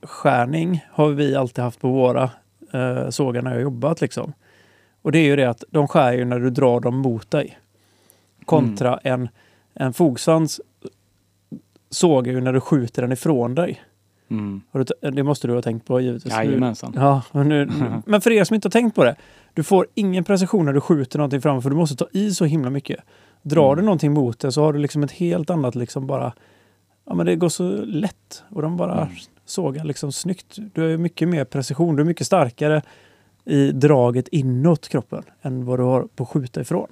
Japan-skärning 0.03 0.85
har 0.93 1.09
vi 1.11 1.35
alltid 1.37 1.65
haft 1.65 1.81
på 1.81 1.89
våra 1.93 2.31
eh, 2.73 3.09
sågar 3.11 3.43
när 3.43 3.53
jag 3.53 3.63
jobbat 3.63 4.01
liksom. 4.01 4.33
Och 5.03 5.13
det 5.13 5.19
är 5.19 5.25
ju 5.25 5.37
det 5.37 5.45
att 5.51 5.65
de 5.71 5.89
skär 5.89 6.13
ju 6.13 6.25
när 6.25 6.39
du 6.41 6.51
drar 6.51 6.81
dem 6.81 6.97
mot 6.99 7.31
dig. 7.31 7.59
Kontra 8.45 8.99
en, 9.03 9.29
en 9.75 9.93
fogsvans 9.93 10.61
sågar 11.91 12.33
ju 12.33 12.41
när 12.41 12.53
du 12.53 12.61
skjuter 12.61 13.03
den 13.03 13.13
ifrån 13.13 13.55
dig. 13.55 13.83
Mm. 14.31 14.61
Du 14.73 15.11
Det 15.11 15.23
måste 15.23 15.47
du 15.47 15.55
ha 15.55 15.63
tänkt 15.63 15.87
på 15.87 16.01
givetvis. 16.01 16.33
Jajamensan. 16.33 16.93
Ja, 16.97 17.23
men, 17.33 17.49
nu, 17.49 17.71
men 18.07 18.21
för 18.21 18.31
er 18.31 18.45
som 18.45 18.55
inte 18.55 18.67
har 18.67 18.71
tänkt 18.71 18.95
på 18.95 19.05
det. 19.05 19.17
Du 19.55 19.63
får 19.63 19.87
ingen 19.95 20.25
precision 20.25 20.65
när 20.65 20.73
du 20.73 20.81
skjuter 20.81 21.19
någonting 21.19 21.41
framför. 21.41 21.71
Du 21.71 21.77
måste 21.77 21.97
ta 21.97 22.07
i 22.13 22.31
så 22.31 22.45
himla 22.45 22.71
mycket. 22.71 23.01
Drar 23.43 23.67
Mm. 23.73 23.77
du 23.77 23.83
någonting 23.85 24.13
mot 24.13 24.39
det 24.39 24.53
så 24.53 24.63
har 24.63 24.73
du 24.73 24.79
liksom 24.79 25.03
ett 25.03 25.13
helt 25.13 25.51
annat 25.51 25.75
liksom 25.75 26.07
bara... 26.07 26.33
Ja 27.05 27.15
men 27.15 27.27
det 27.27 27.37
går 27.37 27.49
så 27.49 27.69
lätt. 27.85 28.45
Och 28.51 28.63
de 28.63 28.77
bara 28.77 29.01
Mm. 29.03 29.15
Sågar 29.45 29.85
liksom 29.85 30.13
snyggt. 30.13 30.57
Du 30.75 30.91
ju 30.91 30.99
mycket 30.99 31.29
mer 31.29 31.45
precision. 31.45 31.97
Du 31.97 32.03
är 32.03 32.07
mycket 32.07 32.27
starkare 32.27 32.83
i 33.45 33.73
draget 33.73 34.29
inåt 34.29 34.89
kroppen 34.89 35.23
än 35.43 35.65
vad 35.65 35.79
du 35.79 35.83
har 35.83 36.03
på 36.17 36.27
skjuta 36.27 36.61
ifrån. 36.61 36.89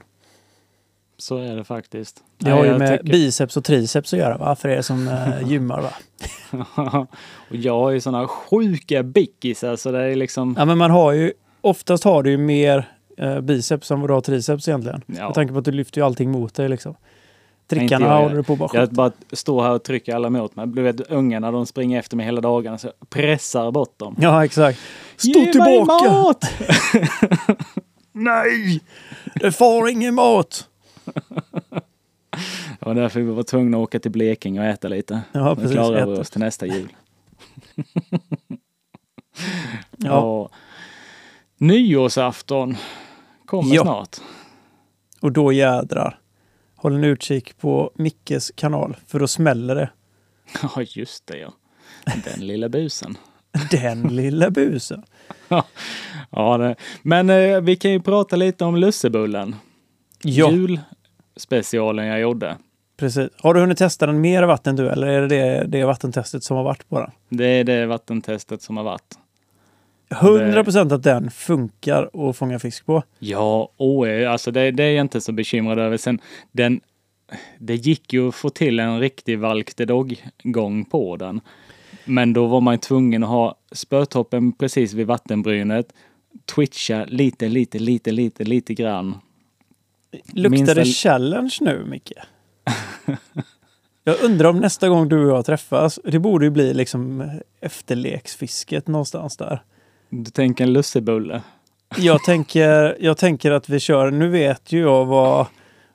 Så 1.16 1.36
är 1.36 1.57
det 1.57 1.64
faktiskt. 1.64 2.24
Det 2.38 2.51
har 2.51 2.64
ju 2.64 2.78
med 2.78 2.88
tycker- 2.98 3.12
biceps 3.12 3.57
och 3.57 3.64
triceps 3.64 4.12
att 4.12 4.18
göra 4.18 4.36
va? 4.38 4.57
För 4.57 4.68
er 4.68 4.82
som 4.82 5.09
eh, 5.09 5.42
gymmar 5.48 5.80
va? 5.82 5.92
och 7.51 7.57
jag 7.57 7.80
har 7.80 7.90
ju 7.90 8.01
sådana 8.01 8.28
sjuka 8.28 9.03
bickisar 9.03 9.76
så 9.76 9.90
det 9.92 9.98
är 9.98 10.16
liksom... 10.16 10.55
Ja 10.59 10.64
men 10.64 10.78
man 10.78 10.90
har 10.90 11.12
ju... 11.12 11.32
Oftast 11.61 12.05
har 12.05 12.22
du 12.22 12.30
ju 12.30 12.38
mer 12.38 12.88
eh, 13.16 13.40
biceps 13.40 13.90
än 13.90 14.01
vad 14.01 14.11
du 14.11 14.14
har 14.14 14.20
triceps 14.20 14.68
egentligen. 14.68 15.03
Ja. 15.07 15.26
Med 15.26 15.34
tanke 15.34 15.53
på 15.53 15.59
att 15.59 15.64
du 15.64 15.72
lyfter 15.72 16.01
ju 16.01 16.05
allting 16.07 16.30
mot 16.30 16.55
dig 16.55 16.68
liksom. 16.68 16.94
Inte 17.72 17.80
Trickarna 17.88 18.06
jag, 18.06 18.22
håller 18.22 18.36
du 18.36 18.42
på 18.42 18.56
bara 18.56 18.70
Jag 18.72 18.88
bara 18.88 19.12
står 19.32 19.62
här 19.62 19.70
och 19.72 19.82
trycker 19.82 20.14
alla 20.14 20.30
mot 20.30 20.56
mig. 20.56 20.66
Du 20.66 20.82
vet 20.82 21.00
ungarna 21.00 21.50
de 21.50 21.66
springer 21.66 21.98
efter 21.98 22.16
mig 22.16 22.26
hela 22.26 22.40
dagarna 22.40 22.78
så 22.78 22.86
jag 22.86 23.10
pressar 23.10 23.70
bort 23.70 23.98
dem. 23.98 24.16
Ja 24.18 24.44
exakt. 24.44 24.80
Stå 25.16 25.28
Ge 25.28 25.42
mig 25.44 25.52
tillbaka! 25.52 26.10
mat! 26.12 26.44
Nej! 28.12 28.80
Det 29.34 29.52
får 29.52 29.88
ingen 29.90 30.14
mat! 30.14 30.68
Det 32.80 32.86
var 32.86 32.94
därför 32.94 33.20
vi 33.20 33.30
var 33.32 33.42
tvungna 33.42 33.76
att 33.76 33.82
åka 33.82 33.98
till 34.00 34.10
Blekinge 34.10 34.60
och 34.60 34.66
äta 34.66 34.88
lite. 34.88 35.20
Ja 35.32 35.48
Nu 35.48 35.54
precis. 35.56 35.72
klarar 35.72 36.06
vi 36.06 36.12
oss 36.18 36.30
till 36.30 36.40
nästa 36.40 36.66
jul. 36.66 36.88
Ja. 39.96 40.08
Ja. 40.08 40.48
Nyårsafton 41.58 42.76
kommer 43.46 43.74
Ja. 43.74 43.82
snart. 43.82 44.16
Och 45.20 45.32
då 45.32 45.52
jädrar. 45.52 46.19
Håll 46.80 46.94
en 46.94 47.04
utkik 47.04 47.58
på 47.58 47.90
Mickes 47.94 48.52
kanal 48.54 48.96
för 49.06 49.18
då 49.20 49.26
smäller 49.26 49.74
det. 49.74 49.90
Ja, 50.62 50.82
just 50.82 51.26
det 51.26 51.38
ja. 51.38 51.52
Den 52.24 52.46
lilla 52.46 52.68
busen. 52.68 53.16
Den 53.70 54.02
lilla 54.02 54.50
busen. 54.50 55.02
Ja, 56.30 56.58
det. 56.58 56.76
Men 57.02 57.30
eh, 57.30 57.60
vi 57.60 57.76
kan 57.76 57.90
ju 57.90 58.00
prata 58.00 58.36
lite 58.36 58.64
om 58.64 58.76
lussebullen. 58.76 59.56
Ja, 60.22 60.50
Julspecialen 60.50 62.06
jag 62.06 62.20
gjorde. 62.20 62.56
precis. 62.96 63.30
Har 63.38 63.54
du 63.54 63.60
hunnit 63.60 63.78
testa 63.78 64.06
den 64.06 64.20
mer 64.20 64.42
vatten 64.42 64.76
du 64.76 64.88
eller 64.88 65.06
är 65.06 65.20
det 65.20 65.28
det, 65.28 65.64
det 65.66 65.84
vattentestet 65.84 66.44
som 66.44 66.56
har 66.56 66.64
varit 66.64 66.88
på 66.88 67.00
den? 67.00 67.10
Det 67.28 67.44
är 67.44 67.64
det 67.64 67.86
vattentestet 67.86 68.62
som 68.62 68.76
har 68.76 68.84
varit. 68.84 69.18
100 70.11 70.64
procent 70.64 70.92
att 70.92 71.02
den 71.02 71.30
funkar 71.30 72.28
att 72.28 72.36
fånga 72.36 72.58
fisk 72.58 72.86
på. 72.86 73.02
Ja, 73.18 73.72
oh, 73.76 74.32
alltså 74.32 74.50
det, 74.50 74.70
det 74.70 74.84
är 74.84 74.90
jag 74.90 75.04
inte 75.04 75.20
så 75.20 75.32
bekymrad 75.32 75.78
över. 75.78 75.96
Sen, 75.96 76.20
den, 76.52 76.80
det 77.58 77.74
gick 77.74 78.12
ju 78.12 78.28
att 78.28 78.34
få 78.34 78.50
till 78.50 78.80
en 78.80 79.00
riktig 79.00 79.38
Valk 79.38 79.74
the 79.74 79.84
Dog-gång 79.84 80.84
på 80.84 81.16
den. 81.16 81.40
Men 82.04 82.32
då 82.32 82.46
var 82.46 82.61
man 82.61 82.78
tvungen 82.78 83.22
att 83.22 83.28
ha 83.28 83.54
spötoppen 83.72 84.52
precis 84.52 84.92
vid 84.92 85.06
vattenbrynet, 85.06 85.92
twitcha 86.54 87.04
lite, 87.04 87.48
lite, 87.48 87.78
lite, 87.78 88.12
lite, 88.12 88.44
lite 88.44 88.74
grann. 88.74 89.14
Luktar 90.32 90.50
Minsta- 90.50 90.74
det 90.74 90.84
challenge 90.84 91.56
nu, 91.61 91.84
Micke? 91.84 92.12
Jag 94.04 94.22
undrar 94.22 94.48
om 94.48 94.58
nästa 94.58 94.88
gång 94.88 95.08
du 95.08 95.30
och 95.30 95.36
jag 95.38 95.44
träffas, 95.44 95.98
det 96.04 96.18
borde 96.18 96.44
ju 96.44 96.50
bli 96.50 96.74
liksom 96.74 97.30
efterleksfisket 97.61 98.88
någonstans 98.88 99.36
där. 99.36 99.62
Du 100.11 100.30
tänker 100.30 100.64
en 100.64 100.72
lussebulle? 100.72 101.42
Jag 101.96 102.24
tänker, 102.24 102.96
jag 103.00 103.16
tänker 103.16 103.50
att 103.50 103.68
vi 103.68 103.80
kör, 103.80 104.11
nu 104.11 104.28
vet 104.28 104.72
ju 104.72 104.80
jag 104.80 105.04
vad, 105.06 105.46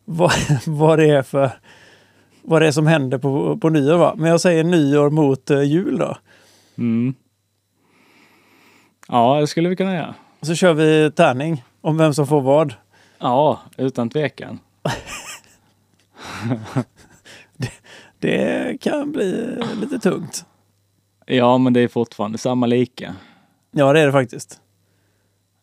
vad, 0.05 0.32
vad 0.66 0.99
det 0.99 1.09
är 1.09 1.24
för 1.24 1.51
vad 2.41 2.61
det 2.61 2.68
är 2.68 2.72
som 2.72 2.88
händer 2.88 3.18
på, 3.18 3.57
på 3.57 3.70
nyår 3.70 3.97
va? 3.97 4.13
Men 4.18 4.32
jag 4.32 4.41
säger 4.41 4.63
nyår 4.63 5.09
mot 5.09 5.51
eh, 5.51 5.63
jul 5.63 5.97
då. 5.97 6.18
Mm. 6.78 7.13
Ja, 9.07 9.39
det 9.39 9.47
skulle 9.47 9.70
vi 9.70 9.76
kunna 9.76 9.95
göra. 9.95 10.16
Och 10.39 10.47
så 10.47 10.55
kör 10.55 10.74
vi 10.74 11.11
tärning 11.11 11.63
om 11.82 11.97
vem 11.97 12.13
som 12.13 12.28
får 12.28 12.41
vad. 12.41 12.74
Ja, 13.20 13.59
utan 13.78 14.09
tvekan. 14.09 14.59
Det 18.20 18.82
kan 18.82 19.11
bli 19.11 19.57
lite 19.82 19.99
tungt. 19.99 20.45
Ja, 21.26 21.57
men 21.57 21.74
det 21.74 21.80
är 21.80 21.88
fortfarande 21.88 22.38
samma 22.38 22.66
lika. 22.66 23.16
Ja, 23.78 23.93
det 23.93 23.99
är 23.99 24.05
det 24.05 24.11
faktiskt. 24.11 24.61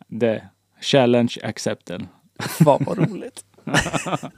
Det. 0.07 0.49
Challenge 0.81 1.37
accepted. 1.43 2.07
Fan 2.39 2.85
vad 2.87 2.99
roligt. 2.99 3.45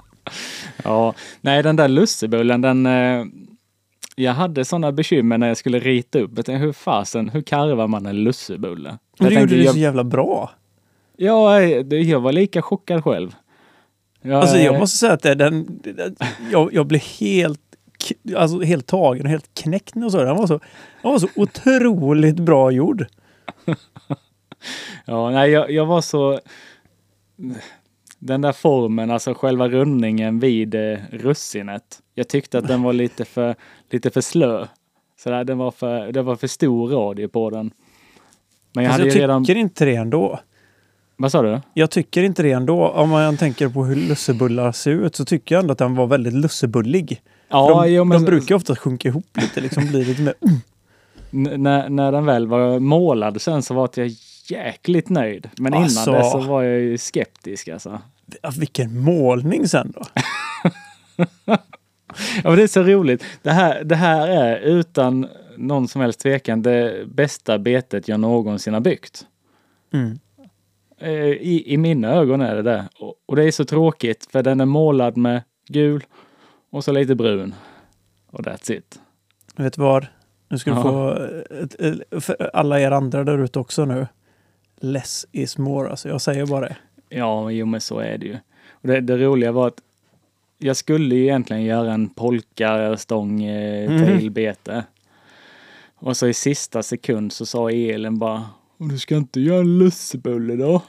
Ja, 0.84 1.14
nej 1.40 1.62
den 1.62 1.76
där 1.76 1.88
lussebullen 1.88 2.60
den... 2.60 2.86
Eh, 2.86 3.24
jag 4.16 4.32
hade 4.32 4.64
sådana 4.64 4.92
bekymmer 4.92 5.38
när 5.38 5.48
jag 5.48 5.56
skulle 5.56 5.78
rita 5.78 6.18
upp. 6.18 6.30
Jag 6.36 6.46
tänkte, 6.46 6.64
hur 6.66 6.72
fasen, 6.72 7.28
hur 7.28 7.42
karvar 7.42 7.86
man 7.86 8.06
en 8.06 8.24
lussebulle? 8.24 8.98
Men 9.18 9.28
du 9.28 9.40
gjorde 9.40 9.56
det 9.56 9.62
så 9.62 9.68
jag, 9.68 9.76
jävla 9.76 10.04
bra. 10.04 10.50
ja, 11.16 11.60
jag 11.62 12.20
var 12.20 12.32
lika 12.32 12.62
chockad 12.62 13.04
själv. 13.04 13.34
Jag, 14.22 14.40
Alltså 14.40 14.58
jag 14.58 14.74
eh, 14.74 14.80
måste 14.80 14.98
säga 14.98 15.12
att 15.12 15.22
det, 15.22 15.34
den, 15.34 15.80
jag, 16.52 16.74
jag 16.74 16.86
blev 16.86 17.00
helt, 17.00 17.60
alltså 18.36 18.60
helt 18.60 18.86
tagen 18.86 19.22
och 19.22 19.30
helt 19.30 19.54
knäckt 19.54 19.92
såg 19.92 20.12
den. 20.12 20.26
Den 20.26 20.36
var 20.36 20.46
så, 20.46 20.60
den 21.02 21.12
var 21.12 21.18
så 21.18 21.28
otroligt 21.36 22.40
bra 22.40 22.70
gjord. 22.70 23.06
Ja, 25.04 25.30
nej, 25.30 25.50
jag, 25.50 25.70
jag 25.70 25.86
var 25.86 26.00
så... 26.00 26.40
Den 28.18 28.40
där 28.40 28.52
formen, 28.52 29.10
alltså 29.10 29.34
själva 29.34 29.68
rundningen 29.68 30.38
vid 30.40 30.74
eh, 30.74 30.98
russinet. 31.10 31.98
Jag 32.14 32.28
tyckte 32.28 32.58
att 32.58 32.68
den 32.68 32.82
var 32.82 32.92
lite 32.92 33.24
för, 33.24 33.54
lite 33.90 34.10
för 34.10 34.20
slö. 34.20 34.66
Så 35.22 35.30
där, 35.30 35.44
den 35.44 35.58
var 35.58 35.70
för, 35.70 36.12
det 36.12 36.22
var 36.22 36.36
för 36.36 36.46
stor 36.46 36.88
radie 36.88 37.28
på 37.28 37.50
den. 37.50 37.70
Men 38.74 38.84
jag 38.84 38.90
Alltså 38.90 39.02
hade 39.02 39.14
jag 39.14 39.22
redan... 39.22 39.44
tycker 39.44 39.60
inte 39.60 39.84
det 39.84 39.94
ändå. 39.94 40.40
Vad 41.16 41.32
sa 41.32 41.42
du? 41.42 41.60
Jag 41.74 41.90
tycker 41.90 42.22
inte 42.22 42.42
det 42.42 42.52
ändå. 42.52 42.88
Om 42.88 43.08
man 43.10 43.36
tänker 43.36 43.68
på 43.68 43.84
hur 43.84 43.96
lussebullar 43.96 44.72
ser 44.72 44.90
ut 44.90 45.16
så 45.16 45.24
tycker 45.24 45.54
jag 45.54 45.62
ändå 45.62 45.72
att 45.72 45.78
den 45.78 45.94
var 45.94 46.06
väldigt 46.06 46.32
lussebullig. 46.34 47.22
Ja, 47.48 47.82
de, 47.84 47.92
jo, 47.92 48.04
men 48.04 48.18
de 48.18 48.24
brukar 48.24 48.54
ofta 48.54 48.76
sjunka 48.76 49.08
ihop 49.08 49.26
lite, 49.36 49.60
liksom 49.60 49.86
bli 49.86 50.04
lite 50.04 50.22
mer... 50.22 50.34
n- 50.40 50.60
när, 51.34 51.88
när 51.88 52.12
den 52.12 52.24
väl 52.26 52.46
var 52.46 52.78
målad 52.78 53.42
sen 53.42 53.62
så 53.62 53.74
var 53.74 53.90
jag 53.94 54.10
jäkligt 54.46 55.08
nöjd. 55.08 55.50
Men 55.58 55.74
Alltså. 55.74 56.10
innan 56.10 56.22
det 56.22 56.30
så 56.30 56.40
var 56.40 56.62
jag 56.62 56.80
ju 56.80 56.98
skeptisk 56.98 57.68
alltså. 57.68 58.00
Ja, 58.42 58.50
Vilken 58.58 59.00
målning 59.00 59.68
sen 59.68 59.92
då! 59.96 60.02
Ja, 62.16 62.50
men 62.50 62.56
det 62.56 62.62
är 62.62 62.66
så 62.66 62.82
roligt. 62.82 63.24
Det 63.42 63.50
här, 63.50 63.84
det 63.84 63.96
här 63.96 64.28
är 64.28 64.60
utan 64.60 65.28
någon 65.56 65.88
som 65.88 66.00
helst 66.00 66.20
tvekan 66.20 66.62
det 66.62 67.06
bästa 67.06 67.58
betet 67.58 68.08
jag 68.08 68.20
någonsin 68.20 68.74
har 68.74 68.80
byggt. 68.80 69.26
Mm. 69.92 70.18
Eh, 71.00 71.10
I, 71.28 71.62
I 71.66 71.76
mina 71.76 72.08
ögon 72.08 72.40
är 72.40 72.54
det 72.54 72.62
det. 72.62 72.88
Och, 72.98 73.14
och 73.26 73.36
det 73.36 73.44
är 73.44 73.50
så 73.50 73.64
tråkigt 73.64 74.28
för 74.32 74.42
den 74.42 74.60
är 74.60 74.64
målad 74.64 75.16
med 75.16 75.42
gul 75.68 76.04
och 76.70 76.84
så 76.84 76.92
lite 76.92 77.14
brun. 77.14 77.54
Och 78.30 78.40
that's 78.40 78.72
it. 78.72 79.00
Vet 79.56 79.72
du 79.72 79.82
vad? 79.82 80.06
Nu 80.54 80.58
ska 80.58 80.74
du 80.74 80.82
få 80.82 81.18
ett, 81.60 82.24
för 82.24 82.50
alla 82.54 82.80
er 82.80 82.90
andra 82.90 83.24
där 83.24 83.38
ute 83.44 83.58
också 83.58 83.84
nu. 83.84 84.06
Less 84.80 85.26
is 85.32 85.58
more. 85.58 85.90
Alltså 85.90 86.08
jag 86.08 86.20
säger 86.20 86.46
bara 86.46 86.60
det. 86.68 86.76
Ja, 87.08 87.50
jo 87.50 87.66
men 87.66 87.80
så 87.80 87.98
är 87.98 88.18
det 88.18 88.26
ju. 88.26 88.36
Och 88.70 88.88
det, 88.88 89.00
det 89.00 89.16
roliga 89.16 89.52
var 89.52 89.66
att 89.66 89.80
jag 90.58 90.76
skulle 90.76 91.14
ju 91.14 91.22
egentligen 91.22 91.62
göra 91.64 91.92
en 91.92 92.08
polka-stång 92.08 93.44
eh, 93.44 93.90
Mhm. 93.90 94.04
tailbete. 94.04 94.84
Och 95.96 96.16
så 96.16 96.26
i 96.26 96.34
sista 96.34 96.82
sekund 96.82 97.32
så 97.32 97.46
sa 97.46 97.70
Elin 97.70 98.18
bara 98.18 98.42
"Och 98.78 98.88
Du 98.88 98.98
ska 98.98 99.16
inte 99.16 99.40
göra 99.40 99.60
en 99.60 99.78
lussebulle 99.78 100.56
då? 100.56 100.82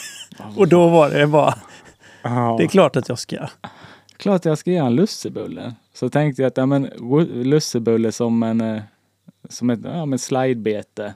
Och 0.56 0.68
då 0.68 0.88
var 0.88 1.10
det 1.10 1.26
bara, 1.26 1.54
det 2.58 2.64
är 2.64 2.68
klart 2.68 2.96
att 2.96 3.08
jag 3.08 3.18
ska. 3.18 3.36
Klart 4.16 4.44
jag 4.44 4.58
ska 4.58 4.70
göra 4.70 4.86
en 4.86 4.94
lussebulle. 4.96 5.74
Så 5.94 6.08
tänkte 6.08 6.42
jag 6.42 6.48
att 6.48 6.56
ja, 6.56 6.66
men, 6.66 6.84
lussebulle 7.34 8.12
som 8.12 8.42
en 8.42 8.60
eh, 8.60 8.82
som 9.48 9.70
ett 9.70 9.80
ja, 9.84 10.06
men 10.06 10.18
slidebete. 10.18 11.14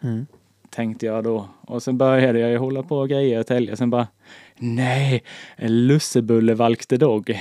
Mm. 0.00 0.26
Tänkte 0.70 1.06
jag 1.06 1.24
då. 1.24 1.48
Och 1.60 1.82
sen 1.82 1.98
började 1.98 2.38
jag 2.38 2.50
ju 2.50 2.56
hålla 2.56 2.82
på 2.82 2.98
och 2.98 3.08
grejer 3.08 3.40
och 3.40 3.46
tälja. 3.46 3.76
Sen 3.76 3.90
bara 3.90 4.08
Nej, 4.56 5.22
en 5.56 5.86
lussebulle 5.86 6.54
valkte 6.54 6.96
dog. 6.96 7.38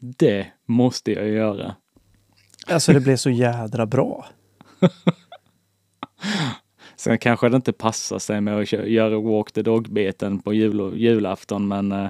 Det 0.00 0.46
måste 0.66 1.12
jag 1.12 1.28
göra. 1.28 1.74
Alltså 2.66 2.92
det 2.92 3.00
blev 3.00 3.16
så 3.16 3.30
jädra 3.30 3.86
bra. 3.86 4.26
Sen 6.96 7.18
kanske 7.18 7.48
det 7.48 7.56
inte 7.56 7.72
passar 7.72 8.18
sig 8.18 8.40
med 8.40 8.58
att 8.58 8.72
göra 8.72 9.20
walk 9.20 9.52
the 9.52 9.62
dog-beten 9.62 10.38
på 10.38 10.54
jul 10.54 10.92
julafton 10.96 11.68
men 11.68 11.92
eh, 11.92 12.08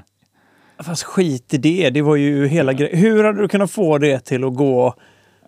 Fast 0.78 1.02
skit 1.02 1.54
i 1.54 1.56
det. 1.56 1.90
Det 1.90 2.02
var 2.02 2.16
ju 2.16 2.46
hela 2.46 2.72
grejen. 2.72 2.98
Hur 2.98 3.24
hade 3.24 3.42
du 3.42 3.48
kunnat 3.48 3.70
få 3.70 3.98
det 3.98 4.20
till 4.20 4.44
att 4.44 4.54
gå? 4.54 4.94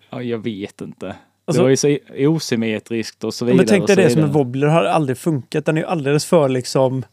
ja, 0.09 0.21
jag 0.21 0.43
vet 0.43 0.81
inte. 0.81 1.15
Alltså- 1.59 1.61
det 1.61 1.63
var 1.63 1.69
ju 1.69 1.77
så 1.77 2.27
osymmetriskt 2.35 3.23
och 3.23 3.33
så 3.33 3.45
vidare. 3.45 3.57
Men 3.57 3.65
tänk 3.65 3.87
dig 3.87 3.95
det 3.95 4.09
som 4.09 4.23
en 4.23 4.31
wobbler 4.31 4.67
har 4.67 4.83
aldrig 4.83 5.17
funkat. 5.17 5.65
Den 5.65 5.77
är 5.77 5.81
ju 5.81 5.87
alldeles 5.87 6.25
för 6.25 6.49
liksom... 6.49 7.05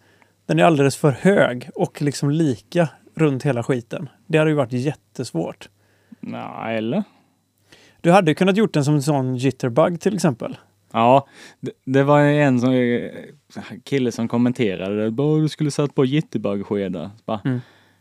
Den 0.47 0.59
är 0.59 0.64
alldeles 0.64 0.97
för 0.97 1.11
hög 1.11 1.70
och 1.74 2.03
liksom 2.03 2.30
lika 2.30 2.89
runt 3.14 3.43
hela 3.43 3.62
skiten. 3.62 4.09
Det 4.26 4.39
hade 4.39 4.51
ju 4.51 4.57
varit 4.57 4.72
jättesvårt. 4.72 5.68
Nej, 6.20 6.76
eller? 6.78 7.05
Du 8.01 8.11
hade 8.12 8.34
kunnat 8.34 8.57
gjort 8.57 8.74
den 8.74 8.84
som 8.84 8.95
en 8.95 9.03
sån 9.03 9.36
jitterbug 9.36 10.01
till 10.01 10.14
exempel. 10.14 10.57
Ja, 10.93 11.26
det, 11.61 11.72
det 11.84 12.03
var 12.03 12.20
en 12.20 12.61
som, 12.61 12.72
kille 13.84 14.12
som 14.12 14.28
kommenterade 14.28 15.05
det. 15.05 15.11
Bara, 15.11 15.41
du 15.41 15.49
skulle 15.49 15.70
satt 15.70 15.95
på 15.95 16.05
jitterbug-skedar. 16.05 17.11
Bara, 17.26 17.41
Mm. 17.45 17.61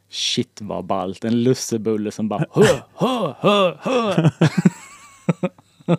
Shit 0.09 0.59
vad 0.61 0.85
ballt. 0.85 1.23
En 1.25 1.43
lussebulle 1.43 2.11
som 2.11 2.29
bara 2.29 2.45
hö, 2.51 2.63
hö, 2.95 3.33
hö, 3.39 3.73
hö. 3.81 4.29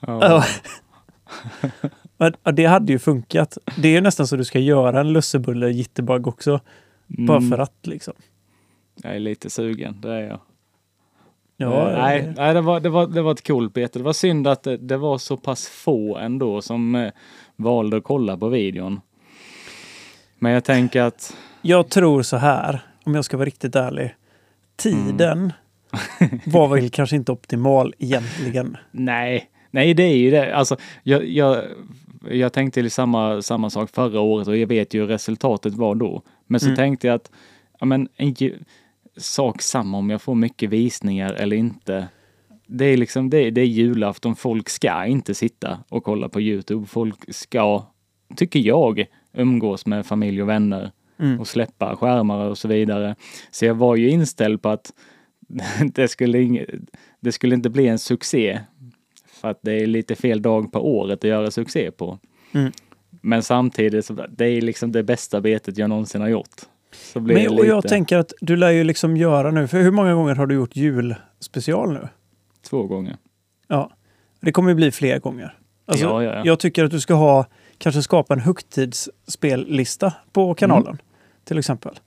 Ja. 0.00 0.44
Men, 2.16 2.34
det 2.54 2.64
hade 2.64 2.92
ju 2.92 2.98
funkat. 2.98 3.58
Det 3.78 3.88
är 3.88 3.92
ju 3.92 4.00
nästan 4.00 4.26
så 4.26 4.36
du 4.36 4.44
ska 4.44 4.58
göra 4.58 5.00
en 5.00 5.12
lussebulle 5.12 5.70
jitterbug 5.70 6.26
också. 6.26 6.60
Bara 7.06 7.38
Mm, 7.38 7.50
för 7.50 7.58
att 7.58 7.86
liksom. 7.86 8.14
Jag 9.02 9.16
är 9.16 9.18
lite 9.20 9.50
sugen, 9.50 10.00
det 10.00 10.12
är 10.12 10.20
jag. 10.20 10.40
Ja, 11.56 11.90
Eh, 11.90 11.98
nej, 11.98 12.34
nej 12.36 12.54
det, 12.54 12.60
var, 12.60 12.80
det, 12.80 12.88
var, 12.88 13.06
det 13.06 13.22
var 13.22 13.32
ett 13.32 13.46
coolt 13.46 13.74
bete. 13.74 13.98
Det 13.98 14.04
var 14.04 14.12
synd 14.12 14.46
att 14.46 14.62
det, 14.62 14.76
det 14.76 14.96
var 14.96 15.18
så 15.18 15.36
pass 15.36 15.68
få 15.68 16.16
ändå 16.16 16.62
som 16.62 16.94
eh, 16.94 17.12
valde 17.56 17.96
att 17.96 18.04
kolla 18.04 18.36
på 18.36 18.48
videon. 18.48 19.00
Men 20.38 20.52
jag 20.52 20.64
tänker 20.64 21.02
att 21.02 21.36
Jag 21.62 21.88
tror 21.88 22.22
så 22.22 22.36
här, 22.36 22.80
om 23.04 23.14
jag 23.14 23.24
ska 23.24 23.36
vara 23.36 23.46
riktigt 23.46 23.76
ärlig. 23.76 24.14
Tiden 24.76 25.38
Mm. 25.38 25.52
var 26.44 26.68
väl 26.68 26.90
kanske 26.90 27.16
inte 27.16 27.32
optimal 27.32 27.94
egentligen. 27.98 28.76
Nej, 28.90 29.50
nej 29.70 29.94
det 29.94 30.02
är 30.02 30.16
ju 30.16 30.30
det. 30.30 30.56
Alltså, 30.56 30.76
jag, 31.02 31.24
jag, 31.28 31.64
jag 32.30 32.52
tänkte 32.52 32.90
samma, 32.90 33.42
samma 33.42 33.70
sak 33.70 33.90
förra 33.90 34.20
året 34.20 34.48
och 34.48 34.56
jag 34.56 34.66
vet 34.66 34.94
ju 34.94 35.00
hur 35.00 35.06
resultatet 35.06 35.74
var 35.74 35.94
då. 35.94 36.22
Men 36.46 36.60
så 36.60 36.66
Mm. 36.66 36.76
tänkte 36.76 37.06
jag 37.06 37.14
att, 37.14 37.30
ja 37.80 37.86
men 37.86 38.08
en 38.16 38.34
sak 39.16 39.62
samma 39.62 39.98
om 39.98 40.10
jag 40.10 40.22
får 40.22 40.34
mycket 40.34 40.70
visningar 40.70 41.32
eller 41.32 41.56
inte. 41.56 42.08
Det 42.66 42.84
är 42.84 42.96
liksom, 42.96 43.30
det, 43.30 43.50
det 43.50 43.60
är 43.60 43.66
julafton. 43.66 44.36
Folk 44.36 44.68
ska 44.68 45.06
inte 45.06 45.34
sitta 45.34 45.78
och 45.88 46.04
kolla 46.04 46.28
på 46.28 46.40
Youtube. 46.40 46.86
Folk 46.86 47.34
ska, 47.34 47.86
tycker 48.36 48.60
jag, 48.60 49.06
umgås 49.32 49.86
med 49.86 50.06
familj 50.06 50.42
och 50.42 50.48
vänner 50.48 50.90
Mm. 51.18 51.40
och 51.40 51.48
släppa 51.48 51.96
skärmar 51.96 52.46
och 52.46 52.58
så 52.58 52.68
vidare. 52.68 53.14
Så 53.50 53.64
jag 53.64 53.74
var 53.74 53.96
ju 53.96 54.10
inställd 54.10 54.62
på 54.62 54.68
att 54.68 54.92
det 55.94 56.08
skulle, 56.08 56.42
inge, 56.42 56.66
det 57.20 57.32
skulle 57.32 57.54
inte 57.54 57.70
bli 57.70 57.88
en 57.88 57.98
succé. 57.98 58.60
För 59.40 59.48
att 59.48 59.58
det 59.62 59.72
är 59.72 59.86
lite 59.86 60.14
fel 60.14 60.42
dag 60.42 60.72
på 60.72 60.96
året 60.96 61.18
att 61.18 61.30
göra 61.30 61.50
succé 61.50 61.90
på. 61.90 62.18
Mm. 62.52 62.72
Men 63.20 63.42
samtidigt, 63.42 64.04
så 64.04 64.26
det 64.28 64.44
är 64.46 64.60
liksom 64.60 64.92
det 64.92 65.02
bästa 65.02 65.40
betet 65.40 65.78
jag 65.78 65.88
någonsin 65.88 66.20
har 66.20 66.28
gjort. 66.28 66.60
Så 66.92 67.20
blir 67.20 67.34
det 67.36 67.42
Men, 67.42 67.50
och 67.50 67.56
lite, 67.56 67.66
jag 67.66 67.88
tänker 67.88 68.18
att 68.18 68.32
du 68.40 68.56
lär 68.56 68.70
ju 68.70 68.84
liksom 68.84 69.16
göra 69.16 69.50
nu, 69.50 69.68
för 69.68 69.82
hur 69.82 69.90
många 69.90 70.14
gånger 70.14 70.34
har 70.34 70.46
du 70.46 70.54
gjort 70.54 70.76
julspecial 70.76 71.92
nu? 71.92 72.08
två 72.66 72.82
gånger. 72.82 73.16
Ja, 73.68 73.90
det 74.40 74.52
kommer 74.52 74.68
ju 74.68 74.74
bli 74.74 74.90
fler 74.90 75.18
gånger. 75.18 75.58
Alltså, 75.86 76.04
Ja, 76.04 76.22
ja, 76.22 76.34
ja. 76.34 76.42
Jag 76.44 76.58
tycker 76.58 76.84
att 76.84 76.90
du 76.90 77.00
ska 77.00 77.14
ha, 77.14 77.46
kanske 77.78 78.02
skapa 78.02 78.34
en 78.34 78.40
högtidsspellista 78.40 80.12
på 80.32 80.54
kanalen. 80.54 80.98
Till 81.44 81.58
exempel. 81.58 81.98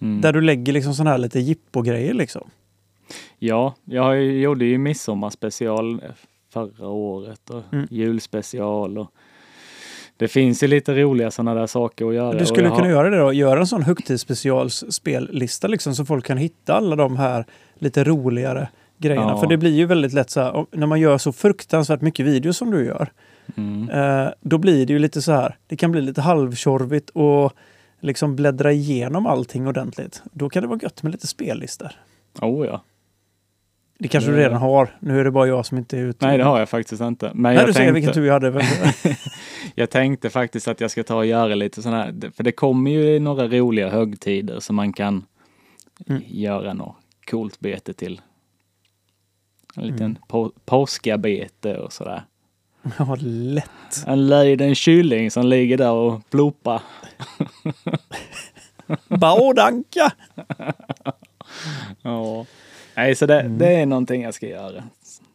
Mm. 0.00 0.20
Där 0.20 0.32
du 0.32 0.40
lägger 0.40 0.72
liksom 0.72 0.94
sådana 0.94 1.10
här 1.10 1.18
lite 1.18 1.40
jippo-grejer 1.40 2.14
liksom. 2.14 2.50
Ja, 3.38 3.74
jag 3.84 4.24
gjorde 4.24 4.64
ju 4.64 4.78
midsommarspecial 4.78 6.02
förra 6.52 6.88
året 6.88 7.50
och 7.50 7.62
Mm. 7.72 7.86
julspecial 7.90 8.98
och 8.98 9.10
det 10.16 10.28
finns 10.28 10.62
ju 10.62 10.66
lite 10.66 10.94
roliga 11.02 11.30
sådana 11.30 11.54
där 11.60 11.66
saker 11.66 12.08
att 12.08 12.14
göra. 12.14 12.38
Du 12.38 12.46
skulle 12.46 12.68
kunna 12.68 12.80
har- 12.80 12.88
göra 12.88 13.10
det 13.10 13.18
då, 13.18 13.32
göra 13.32 13.60
en 13.60 13.66
sån 13.66 13.82
högtidsspecialspellista 13.82 15.68
liksom 15.68 15.94
så 15.94 16.04
folk 16.04 16.24
kan 16.26 16.38
hitta 16.38 16.74
alla 16.74 16.96
de 16.96 17.16
här 17.16 17.44
lite 17.78 18.04
roligare 18.04 18.68
grejerna. 18.98 19.28
Ja. 19.30 19.40
För 19.40 19.46
det 19.46 19.56
blir 19.56 19.70
ju 19.72 19.86
väldigt 19.86 20.12
lätt 20.12 20.30
så 20.30 20.40
här, 20.40 20.66
när 20.70 20.86
man 20.86 21.00
gör 21.00 21.18
så 21.18 21.32
fruktansvärt 21.32 22.00
mycket 22.00 22.26
videos 22.26 22.56
som 22.56 22.70
du 22.70 22.84
gör, 22.86 23.12
Mm. 23.56 23.90
eh, 23.90 24.28
då 24.40 24.58
blir 24.58 24.86
det 24.86 24.92
ju 24.92 24.98
lite 24.98 25.22
så 25.22 25.32
här, 25.32 25.56
det 25.66 25.76
kan 25.76 25.92
bli 25.92 26.00
lite 26.00 26.20
halvtjorvigt 26.20 27.10
och 27.10 27.52
liksom 28.00 28.36
bläddra 28.36 28.72
igenom 28.72 29.26
allting 29.26 29.66
ordentligt. 29.66 30.22
Då 30.32 30.48
kan 30.48 30.62
det 30.62 30.68
vara 30.68 30.78
gött 30.82 31.02
med 31.02 31.12
lite 31.12 31.26
spellistor. 31.26 31.90
Oh 32.42 32.66
ja. 32.66 32.82
Det 33.98 34.08
kanske 34.08 34.30
du 34.30 34.36
redan 34.36 34.56
har. 34.60 34.96
Nu 35.00 35.20
är 35.20 35.24
det 35.24 35.30
bara 35.30 35.46
jag 35.46 35.66
som 35.66 35.78
inte 35.78 35.98
är 35.98 36.00
ute. 36.02 36.26
Nej, 36.26 36.38
det 36.38 36.44
har 36.44 36.58
jag 36.58 36.68
faktiskt 36.68 37.02
inte. 37.02 37.26
Men 37.34 37.42
Nej, 37.42 37.54
jag 37.56 37.66
du 37.66 37.72
ser 37.72 37.80
vilken 37.92 37.94
tänkte, 37.94 38.12
tur 38.20 38.26
jag 38.26 38.32
hade. 38.32 38.66
jag 39.74 39.90
tänkte 39.90 40.30
faktiskt 40.30 40.68
att 40.68 40.80
jag 40.80 40.90
ska 40.90 41.02
ta 41.02 41.16
och 41.16 41.26
göra 41.26 41.54
lite 41.54 41.82
sådana 41.82 42.02
här, 42.02 42.30
för 42.36 42.44
det 42.44 42.52
kommer 42.52 42.90
ju 42.90 43.18
några 43.18 43.48
roliga 43.48 43.90
högtider 43.90 44.60
som 44.60 44.76
man 44.76 44.92
kan 44.92 45.24
Mm. 46.06 46.22
göra 46.26 46.72
något 46.74 46.96
coolt 47.30 47.60
bete 47.60 47.92
till. 47.92 48.20
En 49.76 49.82
liten 49.82 50.06
Mm. 50.06 50.16
på, 50.28 50.52
påskabete 50.64 51.78
och 51.78 51.92
sådär. 51.92 52.24
ja, 52.98 53.16
lätt. 53.20 54.04
En 54.06 54.28
liten 54.28 54.74
kylling 54.74 55.30
som 55.30 55.46
ligger 55.46 55.76
där 55.78 55.92
och 55.92 56.30
ploppar. 56.30 56.82
Baudanka! 59.08 60.12
Ja. 62.02 62.46
Nej, 62.96 63.14
så 63.14 63.26
det, 63.26 63.40
Mm. 63.40 63.58
det 63.58 63.74
är 63.74 63.86
någonting 63.86 64.22
jag 64.22 64.34
ska 64.34 64.46
göra. 64.48 64.84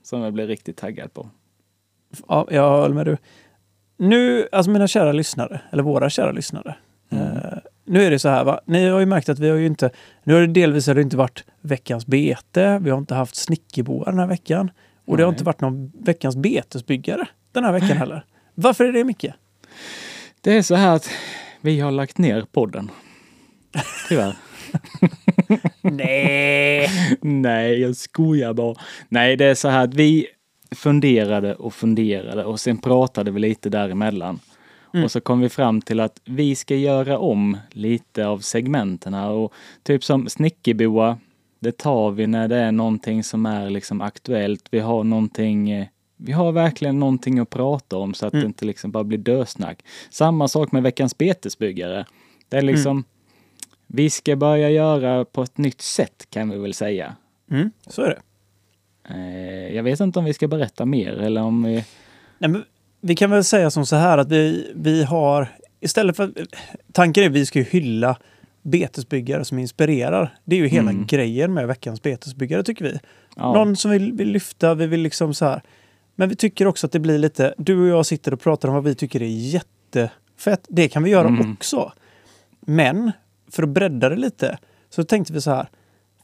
Som 0.03 0.22
jag 0.22 0.34
blir 0.34 0.47
riktigt 0.47 0.78
taggad 0.78 1.14
på. 1.14 1.30
Ja, 2.28 2.47
jag 2.51 2.70
håller 2.82 2.95
med 2.95 3.05
du. 3.05 3.18
Nu, 3.97 4.47
alltså 4.51 4.72
mina 4.72 4.88
kära 4.88 5.12
lyssnare, 5.12 5.62
eller 5.72 5.84
våra 5.84 6.10
kära 6.10 6.32
lyssnare. 6.32 6.76
Mm. 7.10 7.28
Eh, 7.28 7.57
nu 7.86 8.03
är 8.03 8.12
det 8.12 8.20
så 8.20 8.30
här, 8.30 8.43
va? 8.43 8.62
ni 8.66 8.88
har 8.89 8.99
ju 8.99 9.05
märkt 9.05 9.30
att 9.30 9.39
vi 9.39 9.49
har 9.49 9.57
ju 9.57 9.66
inte, 9.66 9.89
nu 10.24 10.34
har 10.34 10.41
det 10.41 10.47
delvis 10.47 10.88
har 10.88 10.95
det 10.95 11.01
inte 11.01 11.18
varit 11.18 11.43
veckans 11.62 12.05
bete, 12.07 12.80
vi 12.82 12.89
har 12.89 12.97
inte 12.97 13.16
haft 13.16 13.36
snickerboar 13.36 14.05
den 14.05 14.20
här 14.20 14.28
veckan. 14.28 14.72
Och 15.05 15.18
det 15.18 15.24
har 15.24 15.32
Nej. 15.32 15.36
inte 15.36 15.43
varit 15.43 15.62
någon 15.62 15.91
veckans 15.99 16.36
betesbyggare 16.36 17.28
den 17.51 17.64
här 17.64 17.72
veckan 17.72 17.97
heller. 17.97 18.26
Varför 18.55 18.86
är 18.86 18.93
det 18.93 19.03
Micke? 19.03 19.26
Det 20.41 20.57
är 20.57 20.62
så 20.62 20.76
här 20.76 20.95
att 20.95 21.10
vi 21.62 21.80
har 21.80 21.91
lagt 21.91 22.18
ner 22.18 22.45
podden. 22.51 22.91
Tyvärr. 24.10 24.36
Nej! 25.82 26.89
Nej, 27.22 27.80
jag 27.80 27.95
skojar 27.95 28.53
bara. 28.53 28.76
Nej, 29.09 29.36
det 29.36 29.45
är 29.45 29.55
så 29.55 29.67
här 29.67 29.84
att 29.84 29.93
vi 29.93 30.28
funderade 30.76 31.55
och 31.55 31.74
funderade 31.74 32.45
och 32.45 32.59
sen 32.59 32.78
pratade 32.78 33.32
vi 33.32 33.39
lite 33.39 33.70
däremellan. 33.70 34.39
Mm. 34.93 35.03
Och 35.05 35.11
så 35.11 35.22
kom 35.22 35.39
vi 35.39 35.49
fram 35.49 35.82
till 35.82 35.99
att 35.99 36.22
vi 36.26 36.55
ska 36.55 36.76
göra 36.76 37.17
om 37.20 37.57
lite 37.72 38.28
av 38.28 38.39
segmenten 38.39 39.13
här 39.13 39.30
och 39.30 39.53
typ 39.84 40.03
som 40.03 40.30
snickerboa, 40.30 41.17
det 41.59 41.78
tar 41.78 42.11
vi 42.11 42.28
när 42.28 42.47
det 42.47 42.55
är 42.57 42.72
någonting 42.72 43.24
som 43.24 43.45
är 43.45 43.70
liksom 43.70 44.01
aktuellt. 44.01 44.67
Vi 44.72 44.80
har 44.80 45.03
någonting, 45.03 45.72
eh, 45.72 45.88
vi 46.17 46.32
har 46.32 46.51
verkligen 46.51 46.99
någonting 46.99 47.39
att 47.39 47.49
prata 47.49 47.97
om 47.97 48.13
så 48.13 48.26
att 48.28 48.34
Mm. 48.34 48.43
det 48.43 48.47
inte 48.47 48.65
liksom 48.65 48.91
bara 48.91 49.03
blir 49.03 49.17
dösnack. 49.17 49.84
Samma 50.09 50.47
sak 50.47 50.72
med 50.72 50.84
veckans 50.84 51.17
betesbyggare. 51.17 52.05
Det 52.49 52.57
är 52.57 52.61
liksom, 52.61 52.91
Mm. 52.91 53.03
Vi 53.92 54.10
ska 54.10 54.36
börja 54.36 54.70
göra 54.70 55.26
på 55.26 55.44
ett 55.44 55.58
nytt 55.58 55.82
sätt 55.82 56.28
kan 56.30 56.50
vi 56.50 56.58
väl 56.58 56.74
säga. 56.74 57.16
Mm, 57.52 57.72
så 57.88 58.02
är 58.02 58.08
det. 58.10 58.20
Eh, 59.16 59.76
jag 59.76 59.84
vet 59.84 60.00
inte 60.00 60.20
om 60.20 60.26
vi 60.26 60.34
ska 60.34 60.48
berätta 60.48 60.86
mer 60.86 61.12
eller 61.14 61.42
om 61.42 61.64
vi... 61.64 61.86
Nej, 62.38 62.50
men 62.50 62.64
vi 63.02 63.16
kan 63.16 63.32
väl 63.32 63.44
säga 63.44 63.72
som 63.72 63.86
så 63.86 63.96
här 63.96 64.18
att 64.18 64.32
vi, 64.32 64.72
vi 64.76 65.04
har 65.04 65.48
istället 65.80 66.16
för... 66.18 66.32
Tanken 66.92 67.24
är 67.24 67.28
att 67.28 67.34
vi 67.36 67.46
ska 67.46 67.60
hylla 67.62 68.18
betesbyggare 68.62 69.46
som 69.46 69.60
inspirerar. 69.60 70.38
Det 70.46 70.56
är 70.56 70.60
ju 70.60 70.68
hela 70.68 70.90
Mm. 70.92 71.06
grejen 71.06 71.54
med 71.54 71.68
veckans 71.68 72.02
betesbyggare 72.02 72.64
tycker 72.64 72.86
vi. 72.86 73.00
Ja, 73.36 73.54
Någon 73.54 73.76
som 73.76 73.92
vill, 73.92 74.14
vill 74.14 74.30
lyfta, 74.32 74.74
vi 74.76 74.88
vill 74.88 75.02
liksom 75.02 75.34
så 75.34 75.46
här. 75.46 75.62
Men 76.16 76.30
vi 76.30 76.36
tycker 76.36 76.66
också 76.68 76.86
att 76.88 76.92
det 76.92 77.00
blir 77.00 77.18
lite, 77.18 77.54
du 77.58 77.82
och 77.82 77.88
jag 77.88 78.06
sitter 78.06 78.34
och 78.34 78.40
pratar 78.42 78.68
om 78.70 78.76
vad 78.76 78.84
vi 78.84 78.96
tycker 78.96 79.22
är 79.22 79.26
jättefett. 79.28 80.66
Det 80.70 80.88
kan 80.90 81.04
vi 81.04 81.10
göra 81.10 81.28
Mm. 81.28 81.54
också. 81.54 81.92
Men 82.60 83.12
för 83.52 83.64
att 83.64 83.70
bredda 83.70 84.10
det 84.10 84.16
lite 84.16 84.58
så 84.89 85.04
tänkte 85.04 85.34
vi 85.34 85.41
så 85.41 85.52
här. 85.52 85.68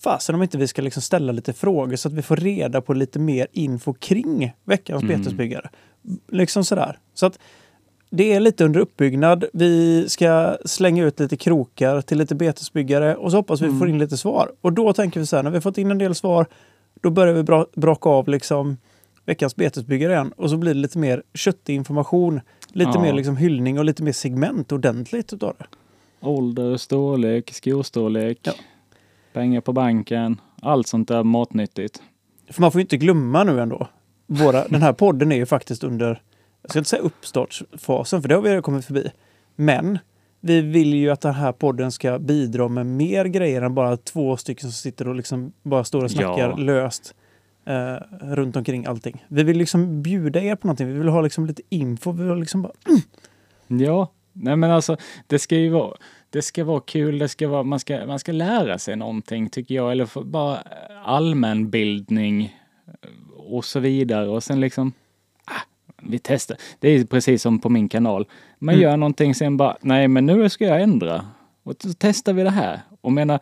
Fasen 0.03 0.35
om 0.35 0.43
inte 0.43 0.57
vi 0.57 0.67
ska 0.67 0.81
liksom 0.81 1.01
ställa 1.01 1.31
lite 1.31 1.53
frågor 1.53 1.95
så 1.95 2.07
att 2.07 2.13
vi 2.13 2.21
får 2.21 2.35
reda 2.35 2.81
på 2.81 2.93
lite 2.93 3.19
mer 3.19 3.47
info 3.51 3.93
kring 3.93 4.53
veckans 4.63 5.03
Mm. 5.03 5.17
betesbyggare. 5.21 5.69
Liksom 6.31 6.63
sådär. 6.65 6.99
Så 7.13 7.25
att 7.25 7.39
det 8.09 8.33
är 8.33 8.39
lite 8.39 8.65
under 8.65 8.79
uppbyggnad. 8.79 9.45
Vi 9.53 10.05
ska 10.09 10.57
slänga 10.65 11.03
ut 11.05 11.19
lite 11.19 11.37
krokar 11.37 12.01
till 12.01 12.17
lite 12.17 12.35
betesbyggare 12.35 13.15
och 13.15 13.31
så 13.31 13.37
hoppas 13.37 13.61
vi 13.61 13.65
Mm. 13.65 13.79
får 13.79 13.89
in 13.89 13.99
lite 13.99 14.17
svar. 14.17 14.51
Och 14.61 14.73
då 14.73 14.93
tänker 14.93 15.19
vi 15.19 15.25
så 15.25 15.35
här, 15.35 15.43
när 15.43 15.51
vi 15.51 15.61
fått 15.61 15.77
in 15.77 15.91
en 15.91 15.97
del 15.97 16.15
svar, 16.15 16.45
då 17.01 17.09
börjar 17.09 17.33
vi 17.33 17.43
bra, 17.43 17.65
braka 17.75 18.09
av 18.09 18.27
liksom 18.27 18.77
veckans 19.25 19.55
betesbyggare 19.55 20.13
igen 20.13 20.33
och 20.37 20.49
så 20.49 20.57
blir 20.57 20.73
det 20.73 20.79
lite 20.79 20.97
mer 20.97 21.23
köttig 21.33 21.75
information. 21.75 22.41
Lite 22.73 22.91
Ja. 22.93 23.01
mer 23.01 23.13
liksom 23.13 23.37
hyllning 23.37 23.79
och 23.79 23.85
lite 23.85 24.03
mer 24.03 24.11
segment 24.11 24.71
ordentligt 24.71 25.33
utav 25.33 25.55
det. 25.59 25.65
Ålder, 26.21 26.77
storlek, 26.77 27.53
skostorlek, 27.53 28.39
Ja. 28.43 28.53
pengar 29.33 29.61
på 29.61 29.73
banken, 29.73 30.41
allt 30.61 30.87
sånt 30.87 31.07
där 31.07 31.23
matnyttigt. 31.23 32.01
För 32.49 32.61
man 32.61 32.71
får 32.71 32.79
ju 32.79 32.83
inte 32.83 32.97
glömma 32.97 33.43
nu 33.43 33.61
ändå. 33.61 33.87
Våra, 34.27 34.67
den 34.67 34.81
här 34.81 34.93
podden 34.93 35.31
är 35.31 35.35
ju 35.35 35.45
faktiskt 35.45 35.83
under, 35.83 36.21
jag 36.61 36.69
ska 36.71 36.79
inte 36.79 36.89
säga 36.89 37.01
uppstartsfasen, 37.01 38.21
för 38.21 38.29
det 38.29 38.35
har 38.35 38.41
vi 38.41 38.49
redan 38.49 38.61
kommit 38.63 38.85
förbi. 38.85 39.11
Men 39.55 39.99
vi 40.39 40.61
vill 40.61 40.93
ju 40.93 41.09
att 41.09 41.21
den 41.21 41.33
här 41.33 41.51
podden 41.51 41.91
ska 41.91 42.19
bidra 42.19 42.67
med 42.67 42.85
mer 42.85 43.25
grejer 43.25 43.61
än 43.61 43.75
bara 43.75 43.97
två 43.97 44.37
stycken 44.37 44.61
som 44.61 44.71
sitter 44.71 45.07
och 45.07 45.15
liksom 45.15 45.51
bara 45.63 45.83
står 45.83 46.03
och 46.03 46.11
snackar 46.11 46.49
Ja. 46.49 46.55
löst 46.55 47.15
eh, 47.65 47.95
runt 48.21 48.55
omkring 48.55 48.85
allting. 48.85 49.25
Vi 49.27 49.43
vill 49.43 49.57
liksom 49.57 50.01
bjuda 50.01 50.41
er 50.41 50.55
på 50.55 50.67
någonting. 50.67 50.87
Vi 50.87 50.93
vill 50.93 51.07
ha 51.07 51.21
liksom 51.21 51.45
lite 51.45 51.61
info. 51.69 52.11
Vi 52.11 52.23
vill 52.23 52.35
liksom 52.37 52.61
bara, 52.61 52.73
Ja, 53.67 54.11
nej 54.37 54.55
men 54.55 54.71
alltså 54.71 54.97
det 55.27 55.39
ska 55.39 55.55
ju 55.55 55.69
vara, 55.69 55.95
det 56.29 56.41
ska 56.41 56.63
vara 56.63 56.79
kul, 56.79 57.19
det 57.19 57.27
ska 57.29 57.47
vara, 57.47 57.63
man 57.63 57.79
ska, 57.79 58.05
man 58.05 58.19
ska 58.19 58.31
lära 58.31 58.77
sig 58.79 58.95
någonting 58.95 59.49
tycker 59.49 59.75
jag, 59.75 59.91
eller 59.91 60.23
bara 60.23 60.57
allmänbildning 61.05 62.43
eh, 62.87 63.09
och 63.37 63.65
så 63.65 63.79
vidare 63.79 64.27
och 64.29 64.43
sen 64.43 64.59
liksom, 64.59 64.93
ah, 65.45 65.61
vi 66.01 66.19
testar. 66.23 66.57
Det 66.79 66.89
är 66.89 67.05
precis 67.05 67.41
som 67.41 67.59
på 67.59 67.69
min 67.69 67.89
kanal. 67.89 68.27
Man 68.59 68.75
Mm. 68.75 68.83
gör 68.83 68.97
någonting 68.97 69.35
sen 69.35 69.57
bara, 69.57 69.77
nej 69.81 70.07
men 70.07 70.25
nu 70.25 70.49
ska 70.49 70.65
jag 70.65 70.81
ändra. 70.81 71.25
Och 71.63 71.73
så 71.79 71.89
testar 71.97 72.33
vi 72.33 72.43
det 72.43 72.49
här. 72.49 72.81
Och 73.01 73.11
menar, 73.11 73.39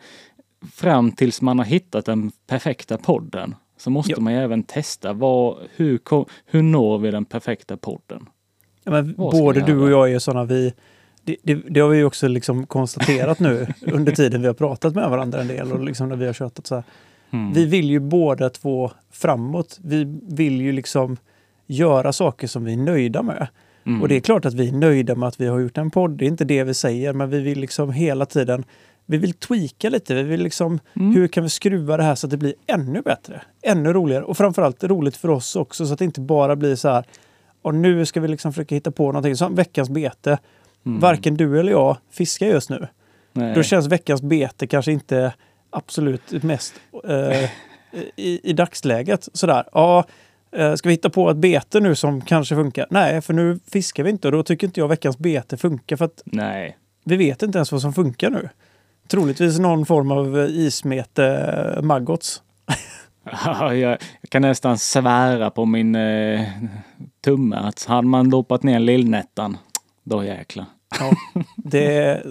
fram 0.72 1.12
tills 1.12 1.42
man 1.42 1.58
har 1.58 1.66
hittat 1.66 2.04
den 2.06 2.30
perfekta 2.46 2.98
podden 2.98 3.54
så 3.76 3.90
måste 3.90 4.12
Ja. 4.12 4.20
man 4.20 4.32
ju 4.32 4.38
även 4.38 4.62
testa 4.62 5.12
vad, 5.12 5.56
hur, 5.76 6.00
hur 6.46 6.62
når 6.62 6.98
vi 6.98 7.10
den 7.10 7.24
perfekta 7.24 7.76
podden? 7.76 8.26
Ja, 8.84 8.90
men 8.90 9.14
både 9.14 9.60
du 9.60 9.78
och 9.78 9.90
jag 9.90 10.12
är 10.12 10.18
sådana 10.18 10.44
vi... 10.44 10.74
Det, 11.24 11.36
det, 11.42 11.54
det 11.54 11.80
har 11.80 11.88
vi 11.88 11.96
ju 11.96 12.04
också 12.04 12.28
liksom 12.28 12.66
konstaterat 12.66 13.40
nu 13.40 13.66
under 13.92 14.12
tiden 14.12 14.40
vi 14.40 14.46
har 14.46 14.54
pratat 14.54 14.94
med 14.94 15.10
varandra 15.10 15.40
en 15.40 15.48
del 15.48 15.72
och 15.72 15.84
liksom 15.84 16.08
när 16.08 16.16
vi 16.16 16.26
har 16.26 16.32
tjötat 16.32 16.66
så 16.66 16.74
här. 16.74 16.84
Mm. 17.30 17.52
Vi 17.52 17.66
vill 17.66 17.90
ju 17.90 18.00
båda 18.00 18.50
två 18.50 18.90
framåt. 19.10 19.78
Vi 19.82 20.18
vill 20.22 20.60
ju 20.60 20.72
liksom 20.72 21.16
göra 21.66 22.12
saker 22.12 22.46
som 22.46 22.64
vi 22.64 22.72
är 22.72 22.76
nöjda 22.76 23.22
med. 23.22 23.46
Mm. 23.86 24.02
Och 24.02 24.08
det 24.08 24.16
är 24.16 24.20
klart 24.20 24.44
att 24.44 24.54
vi 24.54 24.68
är 24.68 24.72
nöjda 24.72 25.14
med 25.14 25.28
att 25.28 25.40
vi 25.40 25.46
har 25.46 25.58
gjort 25.58 25.78
en 25.78 25.90
podd. 25.90 26.10
Det 26.10 26.24
är 26.24 26.28
inte 26.28 26.44
det 26.44 26.64
vi 26.64 26.74
säger, 26.74 27.12
men 27.12 27.30
vi 27.30 27.40
vill 27.40 27.60
liksom 27.60 27.92
hela 27.92 28.26
tiden 28.26 28.64
vi 29.06 29.18
vill 29.18 29.32
tweaka 29.32 29.88
lite. 29.88 30.14
Vi 30.14 30.22
vill 30.22 30.42
liksom, 30.42 30.80
Mm. 30.94 31.14
hur 31.14 31.28
kan 31.28 31.42
vi 31.42 31.48
skruva 31.48 31.96
det 31.96 32.02
här 32.02 32.14
så 32.14 32.26
att 32.26 32.30
det 32.30 32.36
blir 32.36 32.54
ännu 32.66 33.02
bättre? 33.02 33.42
Ännu 33.62 33.92
roligare 33.92 34.24
och 34.24 34.36
framförallt 34.36 34.84
roligt 34.84 35.16
för 35.16 35.30
oss 35.30 35.56
också 35.56 35.86
så 35.86 35.92
att 35.92 35.98
det 35.98 36.04
inte 36.04 36.20
bara 36.20 36.56
blir 36.56 36.76
så 36.76 36.88
här 36.88 37.04
och 37.64 37.74
nu 37.74 38.06
ska 38.06 38.20
vi 38.20 38.28
liksom 38.28 38.52
försöka 38.52 38.74
hitta 38.74 38.90
på 38.90 39.06
någonting 39.06 39.36
som 39.36 39.54
veckans 39.54 39.90
bete. 39.90 40.38
Mm. 40.86 41.00
Varken 41.00 41.36
du 41.36 41.60
eller 41.60 41.72
jag 41.72 41.96
fiskar 42.10 42.46
just 42.46 42.70
nu. 42.70 42.88
Nej. 43.32 43.54
Då 43.54 43.62
känns 43.62 43.86
veckans 43.86 44.22
bete 44.22 44.66
kanske 44.66 44.92
inte 44.92 45.34
absolut 45.70 46.42
mest 46.42 46.74
eh, 47.08 47.50
i, 48.16 48.50
i 48.50 48.52
dagsläget. 48.52 49.28
Sådär, 49.32 49.64
ja, 49.72 50.04
eh, 50.52 50.74
ska 50.74 50.88
vi 50.88 50.92
hitta 50.94 51.10
på 51.10 51.30
ett 51.30 51.36
bete 51.36 51.80
nu 51.80 51.94
som 51.94 52.20
kanske 52.20 52.54
funkar? 52.54 52.86
Nej, 52.90 53.20
för 53.20 53.34
nu 53.34 53.58
fiskar 53.72 54.04
vi 54.04 54.10
inte 54.10 54.28
och 54.28 54.32
då 54.32 54.42
tycker 54.42 54.66
inte 54.66 54.80
jag 54.80 54.88
veckans 54.88 55.18
bete 55.18 55.56
funkar 55.56 55.96
för 55.96 56.04
att 56.04 56.22
Nej. 56.24 56.78
vi 57.04 57.16
vet 57.16 57.42
inte 57.42 57.58
ens 57.58 57.72
vad 57.72 57.80
som 57.80 57.92
funkar 57.92 58.30
nu. 58.30 58.48
Troligtvis 59.08 59.58
någon 59.58 59.86
form 59.86 60.10
av 60.10 60.38
eh, 60.38 60.50
ismete 60.50 61.26
eh, 61.76 61.82
maggots. 61.82 62.42
Ja, 63.24 63.74
jag 63.74 63.98
kan 64.28 64.42
nästan 64.42 64.78
svära 64.78 65.50
på 65.50 65.64
min 65.64 65.94
eh, 65.94 66.40
tumme 67.24 67.56
att 67.56 67.84
hade 67.84 68.08
man 68.08 68.30
dopat 68.30 68.62
ner 68.62 68.78
lillnättan, 68.78 69.56
då 70.02 70.24
jäklar. 70.24 70.66
Ja, 71.00 71.12
det, 71.56 72.22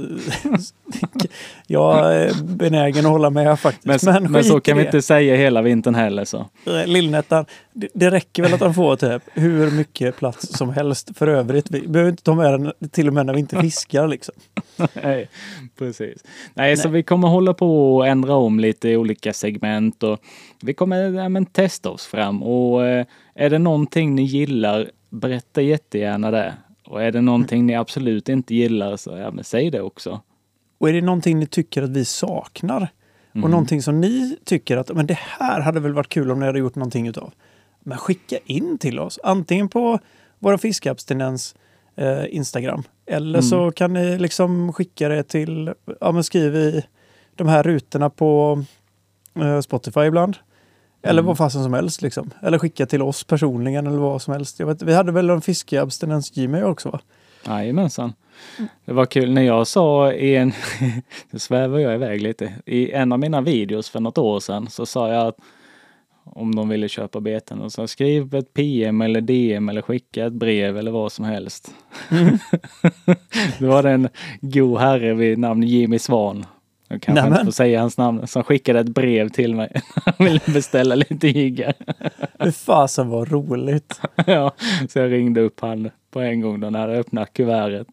jag 1.68 2.16
är 2.16 2.44
benägen 2.44 3.06
att 3.06 3.12
hålla 3.12 3.30
med 3.30 3.60
faktiskt. 3.60 4.06
Men, 4.06 4.24
Men, 4.24 4.32
men, 4.32 4.44
så 4.44 4.60
kan 4.60 4.78
vi 4.78 4.86
inte 4.86 5.02
säga 5.02 5.36
hela 5.36 5.62
vintern 5.62 5.96
heller 5.96 6.26
så. 6.26 6.50
Lillnättan, 6.86 7.46
det, 7.74 7.88
det 7.94 8.12
räcker 8.12 8.44
väl 8.44 8.54
att 8.54 8.62
han 8.62 8.74
får 8.74 8.96
typ 8.96 9.24
hur 9.34 9.72
mycket 9.72 10.18
plats 10.18 10.58
som 10.58 10.70
helst 10.70 11.18
för 11.18 11.28
övrigt. 11.28 11.72
Vi 11.72 11.88
behöver 11.88 12.12
inte 12.12 12.24
ta 12.24 12.36
med 12.36 12.54
den 12.54 12.74
till 12.92 13.08
och 13.08 13.14
med 13.14 13.26
när 13.26 13.34
vi 13.34 13.40
inte 13.40 13.62
fiskar 13.62 14.08
liksom. 14.08 14.36
Nej, 15.04 15.30
precis. 15.78 16.24
Nej, 16.54 16.78
så 16.78 16.90
vi 16.90 17.04
kommer 17.04 17.28
hålla 17.28 17.54
på 17.54 17.96
och 17.96 18.08
ändra 18.08 18.36
om 18.36 18.60
lite 18.60 18.90
i 18.90 18.98
olika 18.98 19.34
segment 19.34 20.04
och 20.04 20.20
vi 20.62 20.74
kommer 20.74 20.98
ja, 20.98 21.30
men, 21.30 21.46
testa 21.46 21.90
oss 21.90 22.06
fram 22.06 22.44
och 22.44 22.86
eh, 22.86 23.06
är 23.36 23.50
det 23.50 23.60
någonting 23.60 24.16
ni 24.16 24.24
gillar, 24.24 24.92
berätta 25.10 25.62
jättegärna 25.62 26.32
det. 26.32 26.54
Och 26.88 27.04
är 27.04 27.12
det 27.12 27.22
någonting 27.22 27.66
ni 27.66 27.76
absolut 27.76 28.30
inte 28.30 28.56
gillar 28.56 28.98
så 28.98 29.18
ja, 29.18 29.32
men 29.32 29.44
säg 29.44 29.72
det 29.72 29.82
också. 29.82 30.22
Och 30.78 30.90
är 30.90 30.94
det 30.94 31.02
någonting 31.02 31.40
ni 31.40 31.46
tycker 31.46 31.84
att 31.84 31.90
vi 31.90 32.06
saknar 32.06 32.88
Mm. 33.36 33.44
och 33.44 33.50
någonting 33.50 33.82
som 33.82 34.02
ni 34.02 34.38
tycker 34.44 34.78
att 34.78 34.96
men 34.96 35.08
det 35.08 35.18
här 35.20 35.62
hade 35.62 35.80
väl 35.80 35.94
varit 35.94 36.10
kul 36.10 36.32
om 36.32 36.40
ni 36.40 36.46
hade 36.46 36.60
gjort 36.60 36.76
någonting 36.76 37.08
utav. 37.08 37.34
Men 37.80 37.98
skicka 37.98 38.38
in 38.46 38.78
till 38.78 39.00
oss, 39.00 39.20
antingen 39.24 39.70
på 39.70 40.00
våra 40.40 40.58
fiskabstinens 40.58 41.56
eh, 41.96 42.36
Instagram 42.36 42.84
eller 43.06 43.40
Mm. 43.40 43.42
så 43.42 43.72
kan 43.72 43.94
ni 43.94 44.18
liksom 44.18 44.74
skicka 44.74 45.10
det 45.10 45.24
till, 45.24 45.74
ja 46.02 46.12
men 46.12 46.24
skriv 46.24 46.56
i 46.56 46.84
de 47.36 47.48
här 47.48 47.64
rutorna 47.64 48.10
på 48.10 48.64
eh, 49.36 49.60
Spotify 49.62 50.02
ibland. 50.02 50.38
Eller 51.04 51.20
Mm. 51.22 51.26
vad 51.26 51.38
fasen 51.38 51.64
som 51.64 51.74
helst 51.74 52.02
liksom. 52.02 52.30
Eller 52.42 52.58
skicka 52.60 52.86
till 52.86 53.02
oss 53.02 53.24
personligen 53.24 53.88
eller 53.88 53.98
vad 53.98 54.22
som 54.22 54.34
helst. 54.34 54.60
Jag 54.60 54.68
vet, 54.68 54.82
vi 54.82 54.94
hade 54.94 55.12
väl 55.12 55.30
en 55.30 55.42
fiskeabstinens 55.42 56.32
Gmail 56.32 56.64
också 56.64 56.90
va? 56.90 57.00
Jajamensan. 57.48 58.14
Det 58.86 58.94
var 58.94 59.06
kul 59.06 59.32
när 59.34 59.42
jag 59.42 59.68
sa 59.68 60.14
i 60.14 60.36
en, 60.36 60.54
nu 61.32 61.40
svävar 61.40 61.80
jag 61.80 61.94
iväg 61.96 62.22
lite, 62.22 62.54
i 62.66 62.92
en 62.92 63.12
av 63.12 63.20
mina 63.20 63.42
videos 63.42 63.90
för 63.90 64.00
något 64.00 64.18
år 64.18 64.40
sedan 64.40 64.68
så 64.70 64.86
sa 64.86 65.10
jag 65.14 65.28
att 65.28 65.36
om 66.26 66.56
de 66.56 66.70
ville 66.70 66.88
köpa 66.90 67.20
beten 67.20 67.62
och 67.62 67.72
så 67.72 67.88
skriv 67.88 68.36
ett 68.36 68.54
PM 68.54 69.02
eller 69.02 69.22
DM 69.22 69.70
eller 69.70 69.82
skicka 69.82 70.26
ett 70.26 70.34
brev 70.34 70.78
eller 70.78 70.92
vad 70.92 71.12
som 71.12 71.26
helst. 71.26 71.72
det 73.60 73.66
var 73.68 73.84
det 73.84 73.92
en 73.92 74.10
god 74.42 74.80
herre 74.80 75.14
vid 75.14 75.38
namn 75.40 75.64
Jimmy 75.64 76.00
Svan. 76.00 76.46
Jag 76.94 77.02
kanske 77.02 77.22
Nämen. 77.24 77.34
inte 77.40 77.46
får 77.46 77.52
säga 77.52 77.80
hans 77.82 77.98
namn, 77.98 78.28
som 78.28 78.44
skickade 78.44 78.80
ett 78.80 78.90
brev 78.90 79.30
till 79.30 79.56
mig. 79.56 79.82
Han 80.06 80.14
ville 80.20 80.40
beställa 80.48 80.96
lite 80.96 81.28
jiggar. 81.28 81.74
Hur 82.40 82.52
fasen 82.52 83.10
var 83.10 83.26
roligt. 83.26 84.02
ja, 84.28 84.52
så 84.90 85.00
jag 85.00 85.12
ringde 85.12 85.42
upp 85.42 85.60
han 85.60 85.90
på 86.12 86.20
en 86.22 86.42
gång 86.42 86.60
då 86.60 86.70
när 86.70 86.80
jag 86.80 86.88
hade 86.88 87.00
öppnat 87.00 87.34
kuvertet. 87.34 87.88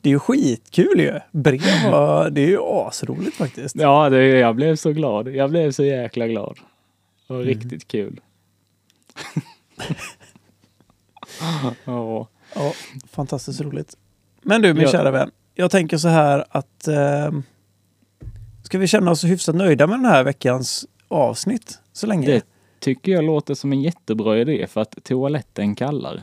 Det 0.00 0.08
är 0.08 0.12
ju 0.12 0.18
skitkul 0.18 1.00
ju. 1.00 1.18
Brev, 1.30 1.90
var- 1.90 2.30
det 2.30 2.40
är 2.40 2.48
ju 2.48 2.58
asroligt 2.62 3.36
faktiskt. 3.36 3.76
Ja, 3.76 4.10
det, 4.10 4.24
jag 4.26 4.56
blev 4.56 4.76
så 4.76 4.92
glad. 4.92 5.28
Jag 5.28 5.50
blev 5.50 5.70
så 5.72 5.84
jäkla 5.84 6.26
glad. 6.26 6.58
Det 7.28 7.34
var 7.34 7.42
riktigt 7.42 7.88
kul. 7.88 8.20
ja. 11.84 12.26
Ja, 12.54 12.72
fantastiskt 13.10 13.60
roligt. 13.60 13.96
Men 14.42 14.62
du 14.62 14.74
min 14.74 14.82
Ja. 14.82 14.88
kära 14.90 15.10
vän, 15.10 15.30
jag 15.54 15.70
tänker 15.70 15.96
så 15.96 16.08
här 16.08 16.44
att 16.50 16.88
eh, 16.88 17.30
ska 18.62 18.78
vi 18.78 18.86
känna 18.86 19.10
oss 19.10 19.24
hyfsat 19.24 19.54
nöjda 19.54 19.86
med 19.86 19.98
den 19.98 20.04
här 20.04 20.24
veckans 20.24 20.86
avsnitt 21.08 21.78
så 21.92 22.06
länge? 22.06 22.26
Det 22.26 22.42
tycker 22.80 23.12
jag 23.12 23.24
låter 23.24 23.54
som 23.54 23.72
en 23.72 23.82
jättebra 23.82 24.38
idé 24.38 24.66
för 24.66 24.80
att 24.80 25.04
toaletten 25.04 25.74
kallar. 25.74 26.22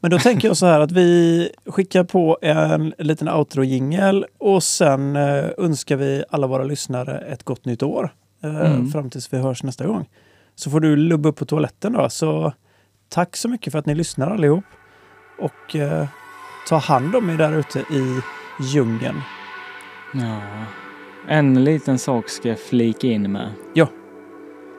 Men 0.00 0.10
då 0.10 0.18
tänker 0.18 0.48
jag 0.48 0.56
så 0.56 0.66
här 0.66 0.80
att 0.80 0.92
vi 0.92 1.48
skickar 1.66 2.04
på 2.04 2.38
en 2.42 2.94
liten 2.98 3.28
outro-jingel 3.28 4.24
och 4.38 4.62
sen 4.62 5.16
eh, 5.16 5.44
önskar 5.58 5.96
vi 5.96 6.24
alla 6.30 6.46
våra 6.46 6.64
lyssnare 6.64 7.18
ett 7.18 7.42
gott 7.42 7.64
nytt 7.64 7.82
år. 7.82 8.14
Eh, 8.42 8.50
Mm. 8.60 8.90
Fram 8.90 9.10
tills 9.10 9.32
vi 9.32 9.38
hörs 9.38 9.62
nästa 9.62 9.86
gång. 9.86 10.08
Så 10.54 10.70
får 10.70 10.80
du 10.80 10.96
lubba 10.96 11.28
upp 11.28 11.36
på 11.36 11.44
toaletten 11.44 11.92
då. 11.92 12.10
Så 12.10 12.52
tack 13.08 13.36
så 13.36 13.48
mycket 13.48 13.72
för 13.72 13.78
att 13.78 13.86
ni 13.86 13.94
lyssnar 13.94 14.30
allihop. 14.30 14.64
Och 15.38 15.76
eh, 15.76 16.06
ta 16.68 16.76
hand 16.76 17.16
om 17.16 17.30
er 17.30 17.36
där 17.36 17.52
ute 17.58 17.78
i 17.78 18.20
djungeln. 18.60 19.20
Ja. 20.12 20.40
En 21.28 21.64
liten 21.64 21.98
sak 21.98 22.28
ska 22.28 22.48
jag 22.48 22.58
flika 22.58 23.06
in 23.06 23.32
med. 23.32 23.52
Ja. 23.74 23.86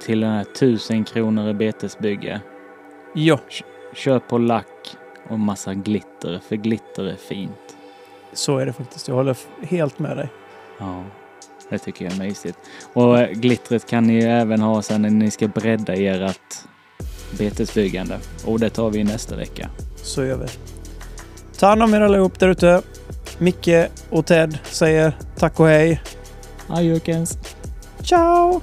Till 0.01 0.19
den 0.19 0.31
här 0.31 0.43
tusen 0.43 1.03
kronor 1.03 1.49
i 1.49 1.53
betesbygge. 1.53 2.41
Ja, 3.13 3.39
Köp 3.93 4.27
på 4.27 4.38
lack 4.38 4.97
och 5.29 5.39
massa 5.39 5.73
glitter, 5.73 6.39
för 6.47 6.55
glitter 6.55 7.03
är 7.03 7.15
fint. 7.15 7.77
så 8.33 8.57
är 8.57 8.65
det 8.65 8.73
faktiskt. 8.73 9.07
Jag 9.07 9.15
håller 9.15 9.38
helt 9.61 9.99
med 9.99 10.17
dig. 10.17 10.29
Ja, 10.79 11.03
det 11.69 11.77
tycker 11.77 12.05
jag 12.05 12.13
är 12.13 12.17
mysigt. 12.19 12.57
Och 12.93 13.19
eh, 13.19 13.29
glittret 13.31 13.89
kan 13.89 14.03
ni 14.03 14.17
även 14.23 14.61
ha 14.61 14.81
sen 14.81 15.01
när 15.01 15.09
ni 15.09 15.31
ska 15.31 15.47
bredda 15.47 15.93
ert 15.93 16.55
betesbyggande. 17.38 18.19
Och 18.45 18.59
det 18.59 18.69
tar 18.69 18.89
vi 18.89 19.03
nästa 19.03 19.36
vecka. 19.36 19.69
Så 19.95 20.23
gör 20.23 20.38
vi. 20.38 20.74
Ta 21.60 21.68
hand 21.68 21.84
om 21.84 21.93
er 21.93 22.01
allihop 22.01 22.39
där 22.39 22.47
ute. 22.47 22.82
Micke 23.38 23.88
och 24.10 24.26
Ted 24.26 24.58
säger 24.64 25.18
tack 25.38 25.60
och 25.60 25.68
hej. 25.68 26.01
Adjökens! 26.68 27.38
Ciao! 28.01 28.62